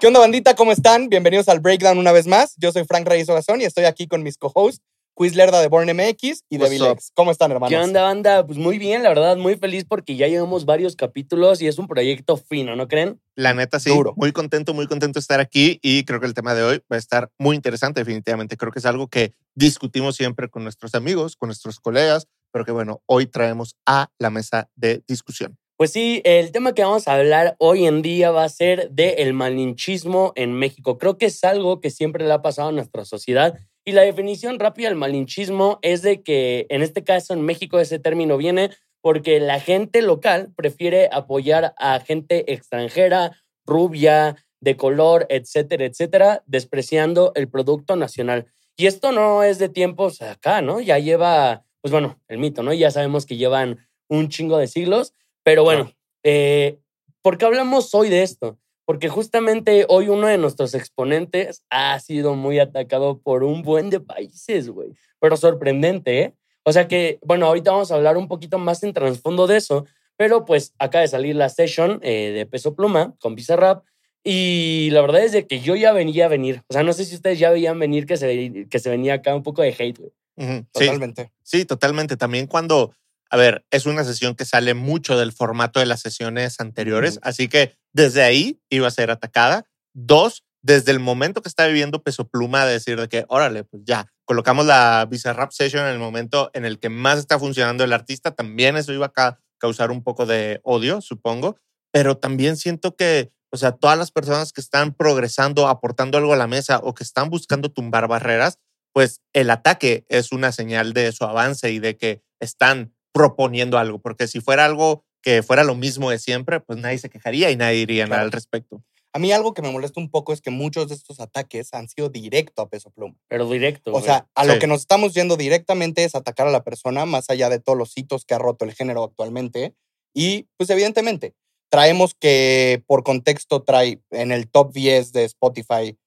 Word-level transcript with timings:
¿Qué 0.00 0.06
onda, 0.06 0.18
bandita? 0.18 0.54
¿Cómo 0.54 0.72
están? 0.72 1.10
Bienvenidos 1.10 1.50
al 1.50 1.60
Breakdown 1.60 1.98
una 1.98 2.10
vez 2.10 2.26
más. 2.26 2.54
Yo 2.56 2.72
soy 2.72 2.84
Frank 2.84 3.06
Reyes 3.06 3.28
Ogazón 3.28 3.60
y 3.60 3.64
estoy 3.64 3.84
aquí 3.84 4.06
con 4.06 4.22
mis 4.22 4.38
co-hosts, 4.38 4.80
Quiz 5.12 5.36
Lerda 5.36 5.60
de 5.60 5.68
Born 5.68 5.94
MX 5.94 6.44
y 6.48 6.56
What's 6.56 6.70
Devil 6.70 6.82
up? 6.84 6.92
X. 6.92 7.10
¿Cómo 7.12 7.30
están, 7.30 7.50
hermanos? 7.50 7.68
¿Qué 7.68 7.76
onda, 7.76 8.00
banda? 8.04 8.46
Pues 8.46 8.56
muy 8.56 8.78
bien, 8.78 9.02
la 9.02 9.10
verdad, 9.10 9.36
muy 9.36 9.56
feliz 9.56 9.84
porque 9.86 10.16
ya 10.16 10.26
llevamos 10.26 10.64
varios 10.64 10.96
capítulos 10.96 11.60
y 11.60 11.66
es 11.66 11.78
un 11.78 11.86
proyecto 11.86 12.38
fino, 12.38 12.76
¿no 12.76 12.88
creen? 12.88 13.20
La 13.34 13.52
neta, 13.52 13.78
sí. 13.78 13.90
Duro. 13.90 14.14
Muy 14.16 14.32
contento, 14.32 14.72
muy 14.72 14.86
contento 14.86 15.18
de 15.18 15.20
estar 15.20 15.38
aquí 15.38 15.78
y 15.82 16.04
creo 16.04 16.18
que 16.18 16.26
el 16.26 16.32
tema 16.32 16.54
de 16.54 16.62
hoy 16.62 16.78
va 16.90 16.96
a 16.96 16.98
estar 16.98 17.30
muy 17.36 17.54
interesante, 17.54 18.00
definitivamente. 18.00 18.56
Creo 18.56 18.72
que 18.72 18.78
es 18.78 18.86
algo 18.86 19.08
que 19.08 19.34
discutimos 19.54 20.16
siempre 20.16 20.48
con 20.48 20.62
nuestros 20.62 20.94
amigos, 20.94 21.36
con 21.36 21.48
nuestros 21.48 21.78
colegas, 21.78 22.26
pero 22.52 22.64
que 22.64 22.72
bueno, 22.72 23.02
hoy 23.04 23.26
traemos 23.26 23.76
a 23.84 24.08
la 24.18 24.30
mesa 24.30 24.70
de 24.76 25.04
discusión. 25.06 25.58
Pues 25.80 25.92
sí, 25.92 26.20
el 26.26 26.52
tema 26.52 26.74
que 26.74 26.82
vamos 26.84 27.08
a 27.08 27.14
hablar 27.14 27.56
hoy 27.58 27.86
en 27.86 28.02
día 28.02 28.30
va 28.30 28.44
a 28.44 28.48
ser 28.50 28.90
de 28.90 29.14
el 29.20 29.32
malinchismo 29.32 30.34
en 30.36 30.52
México. 30.52 30.98
Creo 30.98 31.16
que 31.16 31.24
es 31.24 31.42
algo 31.42 31.80
que 31.80 31.88
siempre 31.88 32.26
le 32.26 32.34
ha 32.34 32.42
pasado 32.42 32.68
a 32.68 32.72
nuestra 32.72 33.06
sociedad 33.06 33.58
y 33.82 33.92
la 33.92 34.02
definición 34.02 34.58
rápida 34.58 34.88
del 34.88 34.98
malinchismo 34.98 35.78
es 35.80 36.02
de 36.02 36.22
que 36.22 36.66
en 36.68 36.82
este 36.82 37.02
caso 37.02 37.32
en 37.32 37.40
México 37.40 37.80
ese 37.80 37.98
término 37.98 38.36
viene 38.36 38.68
porque 39.00 39.40
la 39.40 39.58
gente 39.58 40.02
local 40.02 40.52
prefiere 40.54 41.08
apoyar 41.10 41.72
a 41.78 41.98
gente 42.00 42.52
extranjera, 42.52 43.40
rubia, 43.64 44.36
de 44.60 44.76
color, 44.76 45.24
etcétera, 45.30 45.86
etcétera, 45.86 46.42
despreciando 46.44 47.32
el 47.36 47.48
producto 47.48 47.96
nacional. 47.96 48.52
Y 48.76 48.84
esto 48.84 49.12
no 49.12 49.44
es 49.44 49.58
de 49.58 49.70
tiempos 49.70 50.20
acá, 50.20 50.60
¿no? 50.60 50.82
Ya 50.82 50.98
lleva, 50.98 51.64
pues 51.80 51.90
bueno, 51.90 52.20
el 52.28 52.36
mito, 52.36 52.62
¿no? 52.62 52.74
Ya 52.74 52.90
sabemos 52.90 53.24
que 53.24 53.38
llevan 53.38 53.88
un 54.10 54.28
chingo 54.28 54.58
de 54.58 54.66
siglos, 54.66 55.14
pero 55.42 55.64
bueno, 55.64 55.92
eh, 56.22 56.78
¿por 57.22 57.38
qué 57.38 57.44
hablamos 57.46 57.94
hoy 57.94 58.08
de 58.08 58.22
esto? 58.22 58.58
Porque 58.84 59.08
justamente 59.08 59.86
hoy 59.88 60.08
uno 60.08 60.26
de 60.26 60.38
nuestros 60.38 60.74
exponentes 60.74 61.62
ha 61.70 61.98
sido 62.00 62.34
muy 62.34 62.58
atacado 62.58 63.20
por 63.20 63.44
un 63.44 63.62
buen 63.62 63.88
de 63.90 64.00
países, 64.00 64.68
güey. 64.68 64.90
Pero 65.20 65.36
sorprendente, 65.36 66.20
¿eh? 66.22 66.34
O 66.64 66.72
sea 66.72 66.88
que, 66.88 67.18
bueno, 67.22 67.46
ahorita 67.46 67.70
vamos 67.70 67.90
a 67.90 67.94
hablar 67.94 68.16
un 68.16 68.28
poquito 68.28 68.58
más 68.58 68.82
en 68.82 68.92
trasfondo 68.92 69.46
de 69.46 69.56
eso, 69.56 69.86
pero 70.16 70.44
pues 70.44 70.74
acaba 70.78 71.02
de 71.02 71.08
salir 71.08 71.36
la 71.36 71.48
session 71.48 72.00
eh, 72.02 72.32
de 72.32 72.46
Peso 72.46 72.74
Pluma 72.74 73.14
con 73.18 73.34
Bizarrap 73.34 73.84
y 74.22 74.90
la 74.90 75.00
verdad 75.00 75.24
es 75.24 75.32
de 75.32 75.46
que 75.46 75.60
yo 75.60 75.76
ya 75.76 75.92
venía 75.92 76.26
a 76.26 76.28
venir. 76.28 76.62
O 76.68 76.72
sea, 76.74 76.82
no 76.82 76.92
sé 76.92 77.04
si 77.04 77.14
ustedes 77.14 77.38
ya 77.38 77.50
veían 77.50 77.78
venir 77.78 78.04
que 78.06 78.16
se, 78.16 78.66
que 78.68 78.78
se 78.78 78.90
venía 78.90 79.14
acá 79.14 79.34
un 79.34 79.42
poco 79.42 79.62
de 79.62 79.74
hate, 79.78 79.98
güey. 79.98 80.12
Ujú, 80.36 80.66
Sí, 80.74 80.86
Totalmente. 80.86 81.32
sí, 81.42 81.64
totalmente. 81.64 82.16
También 82.16 82.46
cuando, 82.46 82.92
a 83.30 83.36
ver, 83.36 83.64
es 83.70 83.86
una 83.86 84.04
sesión 84.04 84.34
que 84.34 84.44
sale 84.44 84.74
mucho 84.74 85.16
del 85.16 85.32
formato 85.32 85.80
de 85.80 85.86
las 85.86 86.00
sesiones 86.00 86.58
anteriores, 86.60 87.18
así 87.22 87.48
que 87.48 87.76
desde 87.92 88.22
ahí 88.22 88.60
iba 88.70 88.88
a 88.88 88.90
ser 88.90 89.10
atacada. 89.10 89.64
Dos, 89.94 90.44
desde 90.62 90.92
el 90.92 91.00
momento 91.00 91.40
que 91.40 91.48
está 91.48 91.66
viviendo 91.66 92.02
Peso 92.02 92.28
Pluma, 92.28 92.66
de 92.66 92.72
decir 92.72 93.00
de 93.00 93.08
que, 93.08 93.24
órale, 93.28 93.64
pues 93.64 93.82
ya, 93.84 94.06
colocamos 94.24 94.66
la 94.66 95.06
Bizarrap 95.08 95.52
Session 95.52 95.84
en 95.86 95.92
el 95.92 95.98
momento 95.98 96.50
en 96.54 96.64
el 96.64 96.78
que 96.78 96.88
más 96.90 97.18
está 97.18 97.38
funcionando 97.38 97.84
el 97.84 97.92
artista, 97.92 98.32
también 98.32 98.76
eso 98.76 98.92
iba 98.92 99.06
a 99.06 99.12
ca- 99.12 99.40
causar 99.58 99.90
un 99.90 100.02
poco 100.02 100.26
de 100.26 100.60
odio, 100.62 101.00
supongo, 101.00 101.56
pero 101.92 102.16
también 102.18 102.56
siento 102.56 102.94
que, 102.94 103.32
o 103.52 103.56
sea, 103.56 103.72
todas 103.72 103.98
las 103.98 104.10
personas 104.12 104.52
que 104.52 104.60
están 104.60 104.94
progresando, 104.94 105.66
aportando 105.68 106.18
algo 106.18 106.32
a 106.32 106.36
la 106.36 106.46
mesa 106.46 106.78
o 106.82 106.94
que 106.94 107.04
están 107.04 107.30
buscando 107.30 107.70
tumbar 107.70 108.06
barreras, 108.08 108.58
pues 108.92 109.20
el 109.32 109.50
ataque 109.50 110.04
es 110.08 110.32
una 110.32 110.52
señal 110.52 110.92
de 110.92 111.12
su 111.12 111.24
avance 111.24 111.70
y 111.70 111.78
de 111.78 111.96
que 111.96 112.22
están 112.40 112.94
proponiendo 113.12 113.78
algo, 113.78 113.98
porque 113.98 114.26
si 114.28 114.40
fuera 114.40 114.64
algo 114.64 115.04
que 115.22 115.42
fuera 115.42 115.64
lo 115.64 115.74
mismo 115.74 116.10
de 116.10 116.18
siempre, 116.18 116.60
pues 116.60 116.78
nadie 116.78 116.98
se 116.98 117.10
quejaría 117.10 117.50
y 117.50 117.56
nadie 117.56 117.78
diría 117.80 118.04
nada 118.04 118.16
Claro. 118.16 118.24
al 118.26 118.32
respecto. 118.32 118.82
A 119.12 119.18
mí 119.18 119.32
algo 119.32 119.54
que 119.54 119.60
me 119.62 119.72
molesta 119.72 120.00
un 120.00 120.08
poco 120.08 120.32
es 120.32 120.40
que 120.40 120.50
muchos 120.50 120.88
de 120.88 120.94
estos 120.94 121.18
ataques 121.18 121.74
han 121.74 121.88
sido 121.88 122.08
directo 122.10 122.62
a 122.62 122.68
Peso 122.68 122.90
Pluma. 122.90 123.16
Pero 123.28 123.48
directo. 123.50 123.90
O 123.90 123.94
güey. 123.94 124.04
sea, 124.04 124.28
a 124.36 124.44
lo 124.44 124.52
Sí. 124.54 124.58
que 124.60 124.66
nos 124.68 124.80
estamos 124.82 125.12
yendo 125.14 125.36
directamente 125.36 126.04
es 126.04 126.14
atacar 126.14 126.46
a 126.46 126.50
la 126.52 126.62
persona, 126.62 127.06
más 127.06 127.28
allá 127.28 127.48
de 127.50 127.58
todos 127.58 127.76
los 127.76 127.96
hitos 127.98 128.24
que 128.24 128.34
ha 128.34 128.38
roto 128.38 128.64
el 128.64 128.72
género 128.72 129.02
actualmente. 129.02 129.74
Y, 130.14 130.46
pues, 130.56 130.70
evidentemente, 130.70 131.34
traemos 131.70 132.14
que, 132.14 132.82
por 132.86 133.02
contexto, 133.02 133.62
trae 133.62 134.00
en 134.10 134.30
el 134.30 134.48
top 134.48 134.72
10 134.72 135.12
de 135.12 135.24
Spotify, 135.24 135.98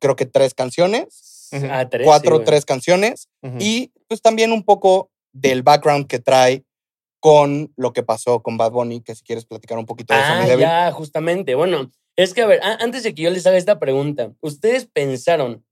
creo 0.00 0.16
que 0.16 0.26
tres 0.26 0.52
canciones. 0.54 1.48
Ah, 1.70 1.88
tres, 1.88 2.02
sí, 2.02 2.06
cuatro, 2.06 2.34
güey. 2.36 2.44
tres 2.46 2.64
canciones. 2.64 3.28
Y, 3.60 3.92
pues, 4.08 4.22
también 4.22 4.50
un 4.52 4.64
poco 4.64 5.10
del 5.32 5.62
background 5.62 6.06
que 6.06 6.18
trae 6.18 6.64
con 7.20 7.72
lo 7.76 7.92
que 7.92 8.02
pasó 8.02 8.42
con 8.42 8.56
Bad 8.56 8.72
Bunny, 8.72 9.02
que 9.02 9.14
si 9.14 9.22
quieres 9.22 9.44
platicar 9.44 9.78
un 9.78 9.86
poquito 9.86 10.14
de 10.14 10.20
eso, 10.20 10.32
Ah, 10.32 10.56
ya, 10.56 10.90
justamente. 10.92 11.54
Bueno, 11.54 11.90
es 12.16 12.32
que 12.34 12.42
a 12.42 12.46
ver, 12.46 12.60
antes 12.62 13.02
de 13.02 13.14
que 13.14 13.22
yo 13.22 13.30
les 13.30 13.46
haga 13.46 13.58
esta 13.58 13.78
pregunta, 13.78 14.32
¿ustedes 14.40 14.86
pensaron 14.86 15.64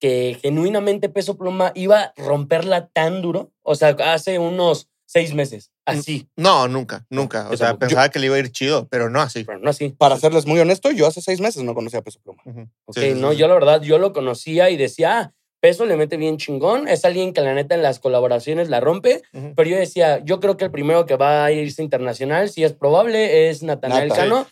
que 0.00 0.38
genuinamente 0.42 1.08
Peso 1.08 1.36
Pluma 1.38 1.72
iba 1.74 2.00
a 2.00 2.12
romperla 2.16 2.88
tan 2.88 3.22
duro? 3.22 3.52
O 3.62 3.74
sea, 3.74 3.90
hace 4.12 4.38
unos 4.38 4.88
seis 5.06 5.32
meses, 5.34 5.70
así, 5.86 6.28
No, 6.36 6.68
nunca, 6.68 7.06
nunca. 7.08 7.46
O 7.46 7.52
Yo 7.52 7.56
sea, 7.56 7.68
tampoco. 7.68 7.80
pensaba 7.88 8.08
que 8.10 8.18
le 8.18 8.26
iba 8.26 8.36
a 8.36 8.40
ir 8.40 8.50
chido, 8.52 8.88
pero 8.88 9.08
no 9.08 9.20
así. 9.22 9.44
pero 9.44 9.58
no 9.58 9.70
así. 9.70 9.88
Para 9.90 10.18
serles 10.18 10.44
muy 10.46 10.60
honesto, 10.60 10.90
yo 10.90 11.06
hace 11.06 11.22
seis 11.22 11.40
meses 11.40 11.62
no 11.62 11.74
conocía 11.74 12.00
a 12.00 12.02
Peso 12.02 12.20
Pluma. 12.22 12.42
Ujú. 12.44 12.62
Ok, 12.86 12.94
Sí, 12.98 13.12
sí, 13.14 13.14
no, 13.14 13.32
sí. 13.32 13.38
yo 13.38 13.48
la 13.48 13.54
verdad, 13.54 13.80
yo 13.82 13.98
lo 13.98 14.12
conocía 14.12 14.68
y 14.68 14.76
decía, 14.76 15.18
ah, 15.18 15.34
Peso 15.60 15.86
le 15.86 15.96
mete 15.96 16.16
bien 16.16 16.36
chingón, 16.36 16.86
es 16.88 17.04
alguien 17.04 17.32
que 17.32 17.40
la 17.40 17.52
neta 17.54 17.74
en 17.74 17.82
las 17.82 17.98
colaboraciones 17.98 18.68
la 18.68 18.80
rompe, 18.80 19.22
Ujú. 19.32 19.54
pero 19.56 19.68
yo 19.70 19.76
decía, 19.76 20.22
yo 20.24 20.38
creo 20.40 20.56
que 20.56 20.64
el 20.66 20.70
primero 20.70 21.04
que 21.06 21.16
va 21.16 21.44
a 21.44 21.52
irse 21.52 21.82
internacional, 21.82 22.48
si 22.48 22.62
es 22.64 22.72
probable, 22.72 23.48
es 23.50 23.62
Natanael 23.62 24.08
Nata. 24.08 24.20
Cano. 24.22 24.46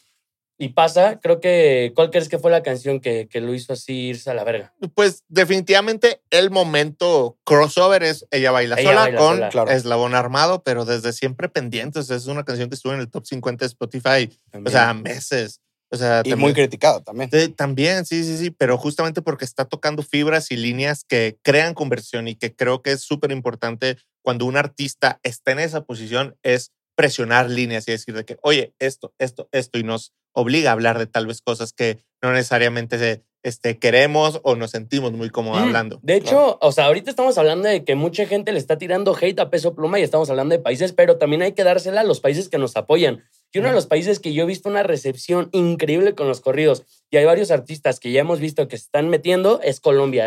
Y 0.58 0.70
pasa, 0.70 1.20
creo 1.20 1.38
que, 1.38 1.92
¿cuál 1.94 2.10
crees 2.10 2.30
que 2.30 2.38
fue 2.38 2.50
la 2.50 2.62
canción 2.62 2.98
que, 2.98 3.28
que 3.28 3.42
lo 3.42 3.52
hizo 3.52 3.74
así 3.74 4.06
irse 4.08 4.30
a 4.30 4.34
la 4.34 4.42
verga? 4.42 4.72
Pues 4.94 5.22
definitivamente 5.28 6.22
el 6.30 6.50
momento 6.50 7.36
crossover 7.44 8.02
es 8.02 8.26
Ella 8.30 8.52
Baila 8.52 8.76
Ella 8.80 8.88
Sola 8.88 9.00
Baila 9.02 9.18
con 9.18 9.34
Sola. 9.36 9.48
Claro. 9.50 9.70
Eslabón 9.70 10.14
Armado, 10.14 10.62
pero 10.62 10.86
desde 10.86 11.12
siempre 11.12 11.50
pendientes. 11.50 12.08
Es 12.08 12.26
una 12.26 12.42
canción 12.44 12.70
que 12.70 12.74
estuvo 12.74 12.94
en 12.94 13.00
el 13.00 13.10
top 13.10 13.26
50 13.26 13.64
de 13.64 13.66
Spotify, 13.66 14.30
o 14.48 14.50
También. 14.50 14.72
sea, 14.72 14.94
meses. 14.94 15.60
O 15.96 15.98
sea, 15.98 16.20
Y 16.20 16.30
también- 16.30 16.38
muy 16.40 16.52
criticado 16.52 17.02
también. 17.02 17.30
Sí, 17.32 17.48
también, 17.48 18.04
sí, 18.06 18.22
sí, 18.24 18.36
sí, 18.38 18.50
pero 18.50 18.76
justamente 18.78 19.22
porque 19.22 19.44
está 19.44 19.64
tocando 19.64 20.02
fibras 20.02 20.50
y 20.50 20.56
líneas 20.56 21.04
que 21.04 21.38
crean 21.42 21.74
conversión 21.74 22.28
y 22.28 22.34
que 22.36 22.54
creo 22.54 22.82
que 22.82 22.92
es 22.92 23.00
súper 23.02 23.32
importante 23.32 23.96
cuando 24.22 24.44
un 24.44 24.56
artista 24.56 25.18
está 25.22 25.52
en 25.52 25.60
esa 25.60 25.84
posición 25.84 26.36
es 26.42 26.72
presionar 26.96 27.50
líneas 27.50 27.86
y 27.88 27.92
decir 27.92 28.14
de 28.14 28.24
que, 28.24 28.38
oye, 28.42 28.74
esto, 28.78 29.12
esto, 29.18 29.48
esto, 29.52 29.78
y 29.78 29.82
nos 29.84 30.12
obliga 30.32 30.70
a 30.70 30.72
hablar 30.72 30.98
de 30.98 31.06
tal 31.06 31.26
vez 31.26 31.40
cosas 31.42 31.72
que 31.72 31.98
no 32.22 32.32
necesariamente 32.32 32.98
se- 32.98 33.22
este, 33.42 33.78
queremos 33.78 34.40
o 34.42 34.56
nos 34.56 34.72
sentimos 34.72 35.12
muy 35.12 35.30
cómodos 35.30 35.60
Mm, 35.60 35.64
hablando. 35.64 36.00
De 36.02 36.16
hecho, 36.16 36.58
o 36.60 36.72
sea, 36.72 36.86
ahorita 36.86 37.10
estamos 37.10 37.38
hablando 37.38 37.68
de 37.68 37.84
que 37.84 37.94
mucha 37.94 38.26
gente 38.26 38.50
le 38.50 38.58
está 38.58 38.76
tirando 38.76 39.14
hate 39.14 39.38
a 39.38 39.50
peso 39.50 39.74
pluma 39.74 40.00
y 40.00 40.02
estamos 40.02 40.28
hablando 40.30 40.54
de 40.54 40.58
países, 40.58 40.92
pero 40.92 41.16
también 41.16 41.42
hay 41.42 41.52
que 41.52 41.62
dársela 41.62 42.00
a 42.00 42.04
los 42.04 42.18
países 42.20 42.48
que 42.48 42.58
nos 42.58 42.74
apoyan. 42.76 43.22
Y 43.52 43.58
uno 43.58 43.68
de 43.68 43.74
los 43.74 43.86
países 43.86 44.18
que 44.20 44.32
yo 44.34 44.42
he 44.42 44.46
visto 44.46 44.68
una 44.68 44.82
recepción 44.82 45.48
increíble 45.52 46.14
con 46.14 46.28
los 46.28 46.40
corridos, 46.40 46.84
y 47.10 47.16
hay 47.16 47.24
varios 47.24 47.50
artistas 47.50 48.00
que 48.00 48.12
ya 48.12 48.20
hemos 48.20 48.40
visto 48.40 48.68
que 48.68 48.76
se 48.76 48.84
están 48.84 49.08
metiendo, 49.08 49.60
es 49.62 49.80
Colombia, 49.80 50.26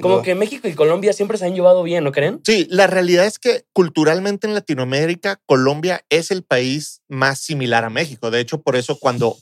Como 0.00 0.14
duda. 0.16 0.22
que 0.22 0.34
México 0.34 0.68
y 0.68 0.74
Colombia 0.74 1.12
siempre 1.12 1.38
se 1.38 1.46
han 1.46 1.54
llevado 1.54 1.82
bien, 1.82 2.04
¿no 2.04 2.12
creen? 2.12 2.40
Sí, 2.44 2.66
la 2.70 2.86
realidad 2.86 3.26
es 3.26 3.38
que 3.38 3.64
culturalmente 3.72 4.46
en 4.46 4.54
Latinoamérica, 4.54 5.40
Colombia 5.46 6.04
es 6.10 6.30
el 6.30 6.44
país 6.44 7.02
más 7.08 7.40
similar 7.40 7.84
a 7.84 7.90
México. 7.90 8.30
De 8.30 8.40
hecho, 8.40 8.62
por 8.62 8.76
eso 8.76 8.98
cuando 8.98 9.36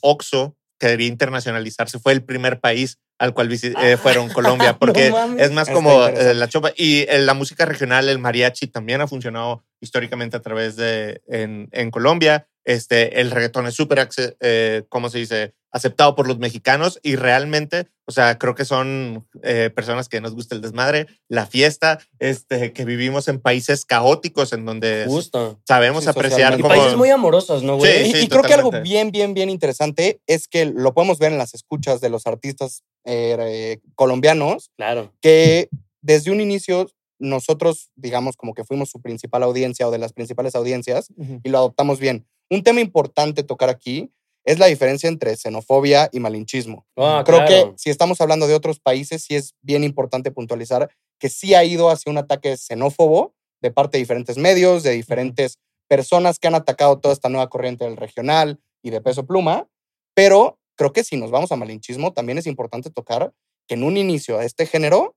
Oxxo 0.77 0.87
quería 0.87 1.07
internacionalizarse, 1.07 1.99
fue 1.99 2.13
el 2.13 2.23
primer 2.23 2.59
país 2.59 2.99
al 3.19 3.33
cual 3.33 3.51
eh, 3.51 3.97
fueron 3.97 4.29
Colombia, 4.29 4.77
porque 4.79 5.11
es 5.37 5.51
más 5.51 5.69
como 5.69 6.05
eh, 6.05 6.33
la 6.35 6.47
chopa. 6.47 6.71
Y 6.75 6.99
eh, 7.09 7.19
la 7.19 7.33
música 7.33 7.65
regional, 7.65 8.09
el 8.09 8.19
mariachi, 8.19 8.67
también 8.67 9.01
ha 9.01 9.07
funcionado 9.07 9.63
históricamente 9.81 10.37
a 10.37 10.41
través 10.41 10.75
de 10.75 11.21
en, 11.27 11.67
en 11.71 11.89
Colombia. 11.91 12.47
Este, 12.63 13.21
el 13.21 13.31
reggaetón 13.31 13.65
es 13.65 13.75
súper, 13.75 14.07
eh, 14.41 14.83
¿cómo 14.89 15.09
se 15.09 15.19
dice? 15.19 15.53
Aceptado 15.71 16.15
por 16.15 16.27
los 16.27 16.39
mexicanos 16.39 16.99
y 17.03 17.17
realmente, 17.17 17.87
o 18.05 18.11
sea, 18.11 18.37
creo 18.37 18.55
que 18.55 18.63
son 18.63 19.27
eh, 19.43 19.69
personas 19.75 20.07
que 20.07 20.21
nos 20.21 20.33
gusta 20.33 20.55
el 20.55 20.61
desmadre, 20.61 21.07
la 21.27 21.45
fiesta, 21.45 21.99
este, 22.19 22.71
que 22.71 22.85
vivimos 22.85 23.27
en 23.27 23.39
países 23.41 23.85
caóticos 23.85 24.53
en 24.53 24.65
donde 24.65 25.05
Justo. 25.07 25.59
sabemos 25.67 26.05
Sí, 26.05 26.09
apreciar 26.09 26.53
Y 26.57 26.61
como... 26.61 26.73
países 26.73 26.95
muy 26.95 27.09
amorosos, 27.09 27.63
¿no, 27.63 27.75
güey? 27.75 28.05
Sí, 28.05 28.09
y 28.09 28.13
sí, 28.13 28.17
y 28.25 28.27
creo 28.29 28.43
que 28.43 28.53
algo 28.53 28.71
bien, 28.81 29.11
bien, 29.11 29.33
bien 29.33 29.49
interesante 29.49 30.21
es 30.25 30.47
que 30.47 30.65
lo 30.65 30.93
podemos 30.93 31.19
ver 31.19 31.33
en 31.33 31.37
las 31.37 31.53
escuchas 31.53 31.99
de 31.99 32.09
los 32.09 32.27
artistas 32.27 32.83
eh, 33.03 33.35
eh, 33.39 33.79
colombianos, 33.95 34.71
Claro. 34.77 35.13
que 35.21 35.69
desde 36.01 36.31
un 36.31 36.39
inicio 36.39 36.89
nosotros, 37.19 37.89
digamos, 37.95 38.37
como 38.37 38.53
que 38.53 38.63
fuimos 38.63 38.89
su 38.89 39.01
principal 39.01 39.43
audiencia 39.43 39.87
o 39.87 39.91
de 39.91 39.97
las 39.97 40.13
principales 40.13 40.55
audiencias 40.55 41.07
y 41.43 41.49
lo 41.49 41.57
adoptamos 41.57 41.99
bien. 41.99 42.25
Un 42.49 42.63
tema 42.63 42.79
importante 42.79 43.43
tocar 43.43 43.69
aquí 43.69 44.11
es 44.47 44.59
la 44.59 44.65
diferencia 44.67 45.09
entre 45.09 45.35
xenofobia 45.35 46.09
y 46.11 46.19
malinchismo. 46.19 46.85
Ah, 46.95 47.21
Creo 47.25 47.45
claro. 47.45 47.71
que 47.73 47.77
si 47.77 47.89
estamos 47.89 48.21
hablando 48.21 48.47
de 48.47 48.55
otros 48.55 48.79
países, 48.79 49.23
sí 49.23 49.35
es 49.35 49.53
bien 49.61 49.83
importante 49.83 50.31
puntualizar 50.31 50.89
que 51.19 51.29
sí 51.29 51.53
ha 51.53 51.63
ido 51.63 51.89
hacia 51.89 52.11
un 52.11 52.17
ataque 52.17 52.55
xenófobo 52.57 53.33
de 53.61 53.71
parte 53.71 53.97
de 53.97 54.03
diferentes 54.03 54.37
medios, 54.37 54.83
de 54.83 54.91
diferentes 54.91 55.57
personas 55.89 56.39
que 56.39 56.47
han 56.47 56.55
atacado 56.55 56.99
toda 56.99 57.13
esta 57.13 57.29
nueva 57.29 57.49
corriente 57.49 57.83
del 57.85 57.97
regional 57.97 58.59
y 58.83 58.89
de 58.91 59.01
peso 59.01 59.25
pluma, 59.25 59.67
pero 60.15 60.59
creo 60.75 60.93
que 60.93 61.03
si 61.03 61.17
nos 61.17 61.31
vamos 61.31 61.51
a 61.51 61.55
malinchismo, 61.55 62.13
también 62.13 62.37
es 62.37 62.45
importante 62.47 62.89
tocar 62.89 63.33
que 63.67 63.75
en 63.75 63.83
un 63.83 63.97
inicio 63.97 64.37
a 64.39 64.45
este 64.45 64.65
género 64.65 65.15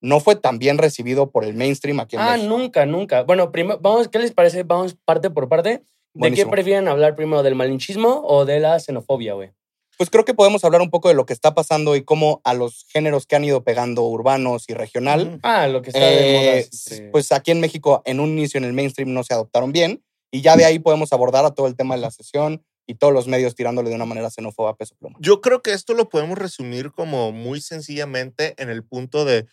no 0.00 0.20
fue 0.20 0.36
tan 0.36 0.58
bien 0.60 0.78
recibido 0.78 1.30
por 1.32 1.44
el 1.44 1.54
mainstream 1.54 1.98
aquí 1.98 2.14
en 2.16 2.22
Ah, 2.22 2.36
México. 2.36 2.48
nunca, 2.56 2.86
nunca. 2.86 3.22
Bueno, 3.24 3.50
primero, 3.50 3.80
vamos, 3.80 4.06
¿qué 4.08 4.18
les 4.20 4.32
parece? 4.32 4.62
Vamos 4.62 4.94
parte 5.04 5.30
por 5.30 5.48
parte. 5.48 5.82
¿De 6.14 6.32
qué 6.32 6.46
prefieren 6.46 6.88
hablar 6.88 7.14
primero? 7.16 7.42
¿Del 7.42 7.54
malinchismo 7.54 8.22
o 8.24 8.44
de 8.44 8.60
la 8.60 8.78
xenofobia, 8.80 9.34
güey? 9.34 9.52
Pues 9.96 10.10
creo 10.10 10.24
que 10.24 10.32
podemos 10.34 10.62
hablar 10.64 10.80
un 10.80 10.90
poco 10.90 11.08
de 11.08 11.14
lo 11.14 11.26
que 11.26 11.32
está 11.32 11.54
pasando 11.54 11.96
y 11.96 12.04
cómo 12.04 12.40
a 12.44 12.54
los 12.54 12.86
géneros 12.92 13.26
que 13.26 13.34
han 13.34 13.44
ido 13.44 13.64
pegando 13.64 14.02
urbanos 14.04 14.64
y 14.68 14.74
regional, 14.74 15.26
Ujú. 15.26 15.38
Ah, 15.42 15.66
lo 15.66 15.82
que 15.82 15.90
está 15.90 16.06
de 16.06 16.32
moda. 16.34 16.56
eh, 16.56 17.08
pues 17.10 17.32
aquí 17.32 17.50
en 17.50 17.60
México 17.60 18.02
en 18.04 18.20
un 18.20 18.30
inicio 18.30 18.58
en 18.58 18.64
el 18.64 18.72
mainstream 18.72 19.12
no 19.12 19.24
se 19.24 19.34
adoptaron 19.34 19.72
bien 19.72 20.04
y 20.30 20.40
ya 20.40 20.56
de 20.56 20.64
ahí 20.64 20.78
podemos 20.78 21.12
abordar 21.12 21.44
a 21.44 21.50
todo 21.50 21.66
el 21.66 21.74
tema 21.74 21.96
de 21.96 22.00
la 22.02 22.12
sesión 22.12 22.62
y 22.86 22.94
todos 22.94 23.12
los 23.12 23.26
medios 23.26 23.54
tirándole 23.56 23.90
de 23.90 23.96
una 23.96 24.06
manera 24.06 24.30
xenófoba 24.30 24.70
a 24.70 24.76
peso 24.76 24.94
pluma. 24.96 25.16
Yo 25.20 25.40
creo 25.40 25.62
que 25.62 25.72
esto 25.72 25.94
lo 25.94 26.08
podemos 26.08 26.38
resumir 26.38 26.92
como 26.92 27.32
muy 27.32 27.60
sencillamente 27.60 28.54
en 28.56 28.70
el 28.70 28.84
punto 28.84 29.24
de 29.24 29.46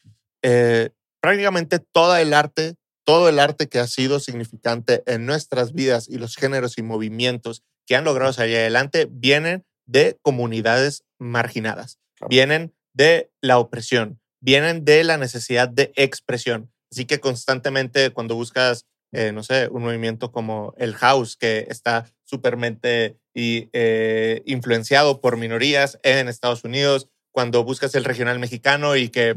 eh, 0.43 0.91
prácticamente 1.21 1.79
todo 1.79 2.15
el 2.17 2.33
arte, 2.33 2.75
todo 3.05 3.29
el 3.29 3.39
arte 3.39 3.67
que 3.67 3.79
ha 3.79 3.87
sido 3.87 4.19
significante 4.19 5.03
en 5.05 5.25
nuestras 5.25 5.73
vidas 5.73 6.07
y 6.09 6.17
los 6.17 6.35
géneros 6.35 6.77
y 6.77 6.81
movimientos 6.83 7.63
que 7.87 7.95
han 7.95 8.03
logrado 8.03 8.33
salir 8.33 8.57
adelante 8.57 9.07
vienen 9.09 9.63
de 9.85 10.17
comunidades 10.21 11.03
marginadas, 11.19 11.99
Claro. 12.15 12.29
vienen 12.29 12.73
de 12.93 13.29
la 13.41 13.59
opresión, 13.59 14.19
vienen 14.41 14.83
de 14.85 15.03
la 15.03 15.17
necesidad 15.17 15.69
de 15.69 15.91
expresión. 15.95 16.71
Así 16.91 17.05
que 17.05 17.19
constantemente 17.19 18.09
cuando 18.11 18.35
buscas, 18.35 18.85
eh, 19.11 19.31
no 19.31 19.43
sé, 19.43 19.67
un 19.69 19.83
movimiento 19.83 20.31
como 20.31 20.73
el 20.77 20.95
house, 20.95 21.35
que 21.37 21.67
está 21.69 22.05
supermente 22.23 23.17
y, 23.33 23.69
eh, 23.73 24.41
influenciado 24.45 25.21
por 25.21 25.37
minorías 25.37 25.99
en 26.03 26.27
Estados 26.27 26.63
Unidos, 26.63 27.07
cuando 27.31 27.63
buscas 27.63 27.93
el 27.95 28.05
regional 28.05 28.39
mexicano 28.39 28.95
y 28.95 29.09
que 29.09 29.35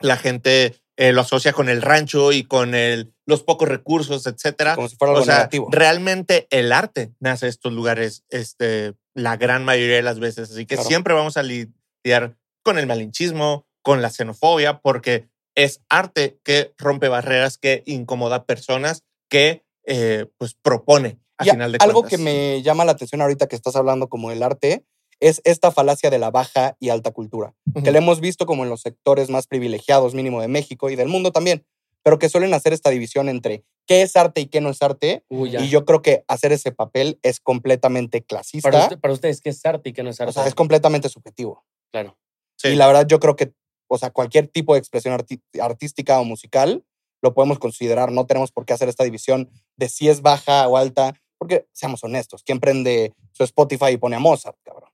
la 0.00 0.16
gente 0.16 0.74
eh, 0.96 1.12
lo 1.12 1.20
asocia 1.22 1.52
con 1.52 1.68
el 1.68 1.82
rancho 1.82 2.32
y 2.32 2.44
con 2.44 2.74
el, 2.74 3.12
los 3.26 3.42
pocos 3.42 3.68
recursos, 3.68 4.26
etcétera. 4.26 4.74
Como 4.74 4.88
si 4.88 4.96
fuera 4.96 5.12
algo 5.12 5.22
O 5.22 5.26
sea, 5.26 5.34
negativo. 5.36 5.68
realmente 5.70 6.46
el 6.50 6.72
arte 6.72 7.12
nace 7.20 7.46
de 7.46 7.50
estos 7.50 7.72
lugares 7.72 8.24
este, 8.30 8.94
la 9.14 9.36
gran 9.36 9.64
mayoría 9.64 9.96
de 9.96 10.02
las 10.02 10.18
veces. 10.18 10.50
Así 10.50 10.64
que 10.66 10.76
Claro. 10.76 10.88
siempre 10.88 11.14
vamos 11.14 11.36
a 11.36 11.42
lidiar 11.42 12.36
con 12.62 12.78
el 12.78 12.86
malinchismo, 12.86 13.66
con 13.82 14.00
la 14.02 14.10
xenofobia, 14.10 14.80
porque 14.80 15.28
es 15.54 15.80
arte 15.88 16.38
que 16.44 16.74
rompe 16.78 17.08
barreras, 17.08 17.58
que 17.58 17.82
incomoda 17.86 18.44
personas, 18.44 19.04
que 19.30 19.64
eh, 19.86 20.26
pues 20.38 20.54
propone 20.54 21.18
a 21.38 21.44
Y 21.46 21.48
a- 21.50 21.52
final 21.52 21.72
de 21.72 21.78
algo 21.80 22.00
cuentas. 22.02 22.18
que 22.18 22.24
me 22.24 22.62
llama 22.62 22.84
la 22.84 22.92
atención 22.92 23.20
ahorita 23.22 23.46
que 23.46 23.54
estás 23.56 23.76
hablando 23.76 24.08
como 24.08 24.30
el 24.32 24.42
arte 24.42 24.84
es 25.20 25.40
esta 25.44 25.70
falacia 25.72 26.10
de 26.10 26.18
la 26.18 26.30
baja 26.30 26.76
y 26.80 26.90
alta 26.90 27.10
cultura, 27.12 27.54
que 27.82 27.90
la 27.92 27.98
hemos 27.98 28.20
visto 28.20 28.44
como 28.46 28.64
en 28.64 28.70
los 28.70 28.82
sectores 28.82 29.30
más 29.30 29.46
privilegiados 29.46 30.14
mínimo 30.14 30.40
de 30.40 30.48
México 30.48 30.90
y 30.90 30.96
del 30.96 31.08
mundo 31.08 31.32
también, 31.32 31.64
pero 32.02 32.18
que 32.18 32.28
suelen 32.28 32.52
hacer 32.54 32.72
esta 32.72 32.90
división 32.90 33.28
entre 33.28 33.64
qué 33.86 34.02
es 34.02 34.14
arte 34.16 34.40
y 34.42 34.46
qué 34.46 34.60
no 34.60 34.70
es 34.70 34.82
arte. 34.82 35.24
Y 35.64 35.68
yo 35.68 35.84
creo 35.84 36.02
que 36.02 36.24
hacer 36.28 36.52
ese 36.52 36.70
papel 36.72 37.18
es 37.22 37.40
completamente 37.40 38.22
clasista. 38.22 38.70
para, 38.70 38.82
usted- 38.84 39.00
para 39.00 39.14
ustedes, 39.14 39.40
¿qué 39.40 39.50
es 39.50 39.64
arte 39.64 39.90
y 39.90 39.92
qué 39.92 40.02
no 40.02 40.10
es 40.10 40.20
arte? 40.20 40.30
o 40.30 40.32
sea, 40.32 40.46
es 40.46 40.54
completamente 40.54 41.08
subjetivo. 41.08 41.64
claro. 41.92 42.16
Sí. 42.58 42.68
Y 42.68 42.76
la 42.76 42.86
verdad 42.86 43.06
yo 43.06 43.20
creo 43.20 43.36
que, 43.36 43.52
o 43.86 43.98
sea, 43.98 44.10
cualquier 44.10 44.48
tipo 44.48 44.72
de 44.72 44.78
expresión 44.78 45.12
arti- 45.14 45.42
artística 45.60 46.18
o 46.18 46.24
musical 46.24 46.84
lo 47.22 47.34
podemos 47.34 47.58
considerar. 47.58 48.10
No 48.12 48.24
tenemos 48.26 48.50
por 48.50 48.64
qué 48.64 48.72
hacer 48.72 48.88
esta 48.88 49.04
división 49.04 49.50
de 49.76 49.88
si 49.90 50.08
es 50.08 50.22
baja 50.22 50.66
o 50.68 50.76
alta, 50.78 51.12
porque 51.38 51.66
seamos 51.72 52.02
honestos, 52.02 52.42
¿quién 52.42 52.58
prende 52.60 53.12
su 53.32 53.44
Spotify 53.44 53.88
y 53.92 53.96
pone 53.98 54.16
a 54.16 54.20
Mozart, 54.20 54.56
cabrón? 54.64 54.85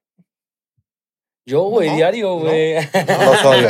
Yo, 1.45 1.63
güey, 1.65 1.89
No, 1.91 1.97
diario, 1.97 2.29
no. 2.29 2.39
güey. 2.41 2.75
Los 2.75 3.45
odio. 3.45 3.69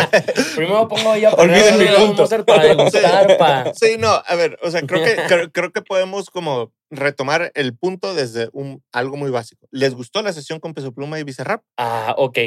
Primero 0.54 0.88
pongo 0.88 1.10
ahí 1.12 1.24
a 1.24 1.30
Olviden 1.32 1.78
mi 1.78 1.86
punto. 1.86 2.28
Para 2.44 2.64
degustar, 2.64 3.38
pa. 3.38 3.72
Sí, 3.74 3.96
no, 3.98 4.08
a 4.08 4.34
ver, 4.36 4.58
o 4.62 4.70
sea, 4.70 4.82
creo 4.82 5.02
que, 5.04 5.16
creo, 5.26 5.50
creo 5.50 5.72
que 5.72 5.80
podemos 5.82 6.28
como 6.30 6.70
retomar 6.90 7.50
el 7.54 7.74
punto 7.76 8.14
desde 8.14 8.50
un, 8.52 8.82
algo 8.92 9.16
muy 9.16 9.30
básico. 9.30 9.66
¿Les 9.70 9.94
gustó 9.94 10.22
la 10.22 10.32
sesión 10.32 10.60
con 10.60 10.74
Peso 10.74 10.92
Pluma 10.92 11.18
y 11.18 11.24
Bizarrap? 11.24 11.62
Ah, 11.78 12.14
ok. 12.18 12.38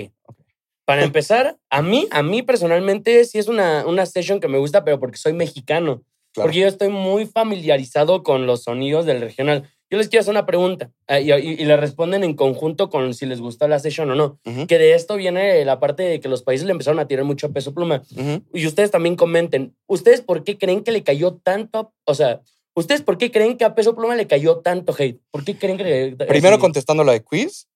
Para 0.85 1.03
empezar, 1.03 1.57
a 1.71 1.81
mí, 1.81 2.07
a 2.11 2.21
mí 2.21 2.43
personalmente 2.43 3.25
sí 3.25 3.39
es 3.39 3.47
una, 3.47 3.87
una 3.87 4.05
session 4.05 4.39
que 4.39 4.47
me 4.47 4.59
gusta, 4.59 4.83
pero 4.83 4.99
porque 4.99 5.17
soy 5.17 5.33
mexicano. 5.33 6.03
Claro. 6.33 6.47
Porque 6.47 6.59
yo 6.59 6.67
estoy 6.67 6.89
muy 6.89 7.25
familiarizado 7.25 8.21
con 8.21 8.45
los 8.45 8.63
sonidos 8.63 9.07
del 9.07 9.21
regional. 9.21 9.67
Yo 9.91 9.97
les 9.99 10.09
quiero 10.09 10.21
hacer 10.21 10.31
una 10.31 10.45
pregunta 10.47 10.91
eh, 11.07 11.21
y, 11.21 11.31
y- 11.31 11.61
y 11.61 11.65
le 11.65 11.77
responden 11.77 12.23
en 12.23 12.33
conjunto 12.35 12.89
con 12.89 13.13
si 13.13 13.25
les 13.25 13.39
gustó 13.39 13.67
la 13.67 13.79
session 13.79 14.09
o 14.11 14.15
no. 14.15 14.39
Que 14.67 14.77
de 14.79 14.93
esto 14.95 15.15
viene 15.15 15.63
la 15.63 15.79
parte 15.79 16.03
de 16.03 16.19
que 16.19 16.27
los 16.27 16.41
países 16.43 16.65
le 16.65 16.71
empezaron 16.71 16.99
a 16.99 17.07
tirar 17.07 17.23
mucho 17.25 17.51
peso 17.53 17.73
pluma. 17.73 18.01
Y 18.53 18.65
ustedes 18.65 18.89
también 18.91 19.15
comenten, 19.15 19.75
¿ustedes 19.87 20.21
por 20.21 20.43
qué 20.43 20.57
creen 20.57 20.83
que 20.83 20.91
le 20.91 21.03
cayó 21.03 21.35
tanto? 21.35 21.93
O 22.05 22.15
sea, 22.15 22.41
¿ustedes 22.73 23.01
por 23.03 23.17
qué 23.17 23.31
creen 23.31 23.57
que 23.57 23.65
a 23.65 23.75
peso 23.75 23.95
pluma 23.95 24.15
le 24.15 24.25
cayó 24.27 24.57
tanto 24.59 24.95
hate? 24.97 25.21
¿Por 25.31 25.43
qué 25.43 25.55
creen 25.57 25.77
que 25.77 25.83
le 25.83 26.15
Primero 26.25 26.57
contestando 26.59 27.03
lo 27.03 27.11
de 27.11 27.23
quiz, 27.23 27.67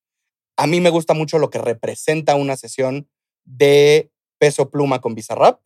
a 0.58 0.66
mí 0.68 0.82
me 0.82 0.90
gusta 0.90 1.14
mucho 1.14 1.38
lo 1.38 1.50
que 1.52 1.60
representa 1.60 2.36
una 2.36 2.58
sesión 2.58 3.08
de 3.46 4.10
peso 4.40 4.70
pluma 4.72 5.00
con 5.00 5.14
Bizarrap. 5.16 5.60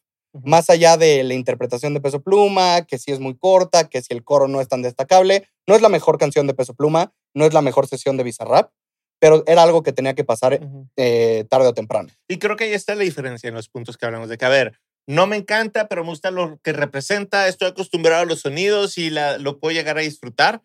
Más 0.43 0.69
allá 0.69 0.97
de 0.97 1.23
la 1.23 1.35
interpretación 1.35 1.93
de 1.93 2.01
Peso 2.01 2.21
Pluma, 2.21 2.85
que 2.87 2.97
si 2.97 3.11
es 3.11 3.19
muy 3.19 3.37
corta, 3.37 3.87
que 3.87 4.01
si 4.01 4.13
el 4.13 4.23
coro 4.23 4.47
no 4.47 4.61
es 4.61 4.67
tan 4.67 4.81
destacable, 4.81 5.47
no 5.67 5.75
es 5.75 5.81
la 5.81 5.89
mejor 5.89 6.17
canción 6.17 6.47
de 6.47 6.53
Peso 6.53 6.73
Pluma, 6.73 7.13
no 7.35 7.45
es 7.45 7.53
la 7.53 7.61
mejor 7.61 7.87
sesión 7.87 8.17
de 8.17 8.23
Bizarrap, 8.23 8.71
pero 9.19 9.43
era 9.47 9.63
algo 9.63 9.83
que 9.83 9.93
tenía 9.93 10.15
que 10.15 10.23
pasar 10.23 10.59
eh, 10.97 11.45
tarde 11.49 11.67
o 11.67 11.73
temprano. 11.73 12.09
Y 12.27 12.39
creo 12.39 12.55
que 12.55 12.65
ahí 12.65 12.73
está 12.73 12.95
la 12.95 13.03
diferencia 13.03 13.47
en 13.47 13.53
los 13.53 13.69
puntos 13.69 13.95
que 13.95 14.05
hablamos 14.05 14.27
de 14.27 14.37
que, 14.37 14.45
a 14.45 14.49
ver, 14.49 14.79
no 15.07 15.27
me 15.27 15.35
encanta, 15.35 15.87
pero 15.87 16.03
me 16.03 16.09
gusta 16.09 16.31
lo 16.31 16.59
que 16.63 16.73
representa, 16.73 17.47
estoy 17.47 17.69
acostumbrado 17.69 18.23
a 18.23 18.25
los 18.25 18.41
sonidos 18.41 18.97
y 18.97 19.09
la, 19.09 19.37
lo 19.37 19.59
puedo 19.59 19.73
llegar 19.73 19.97
a 19.97 20.01
disfrutar, 20.01 20.61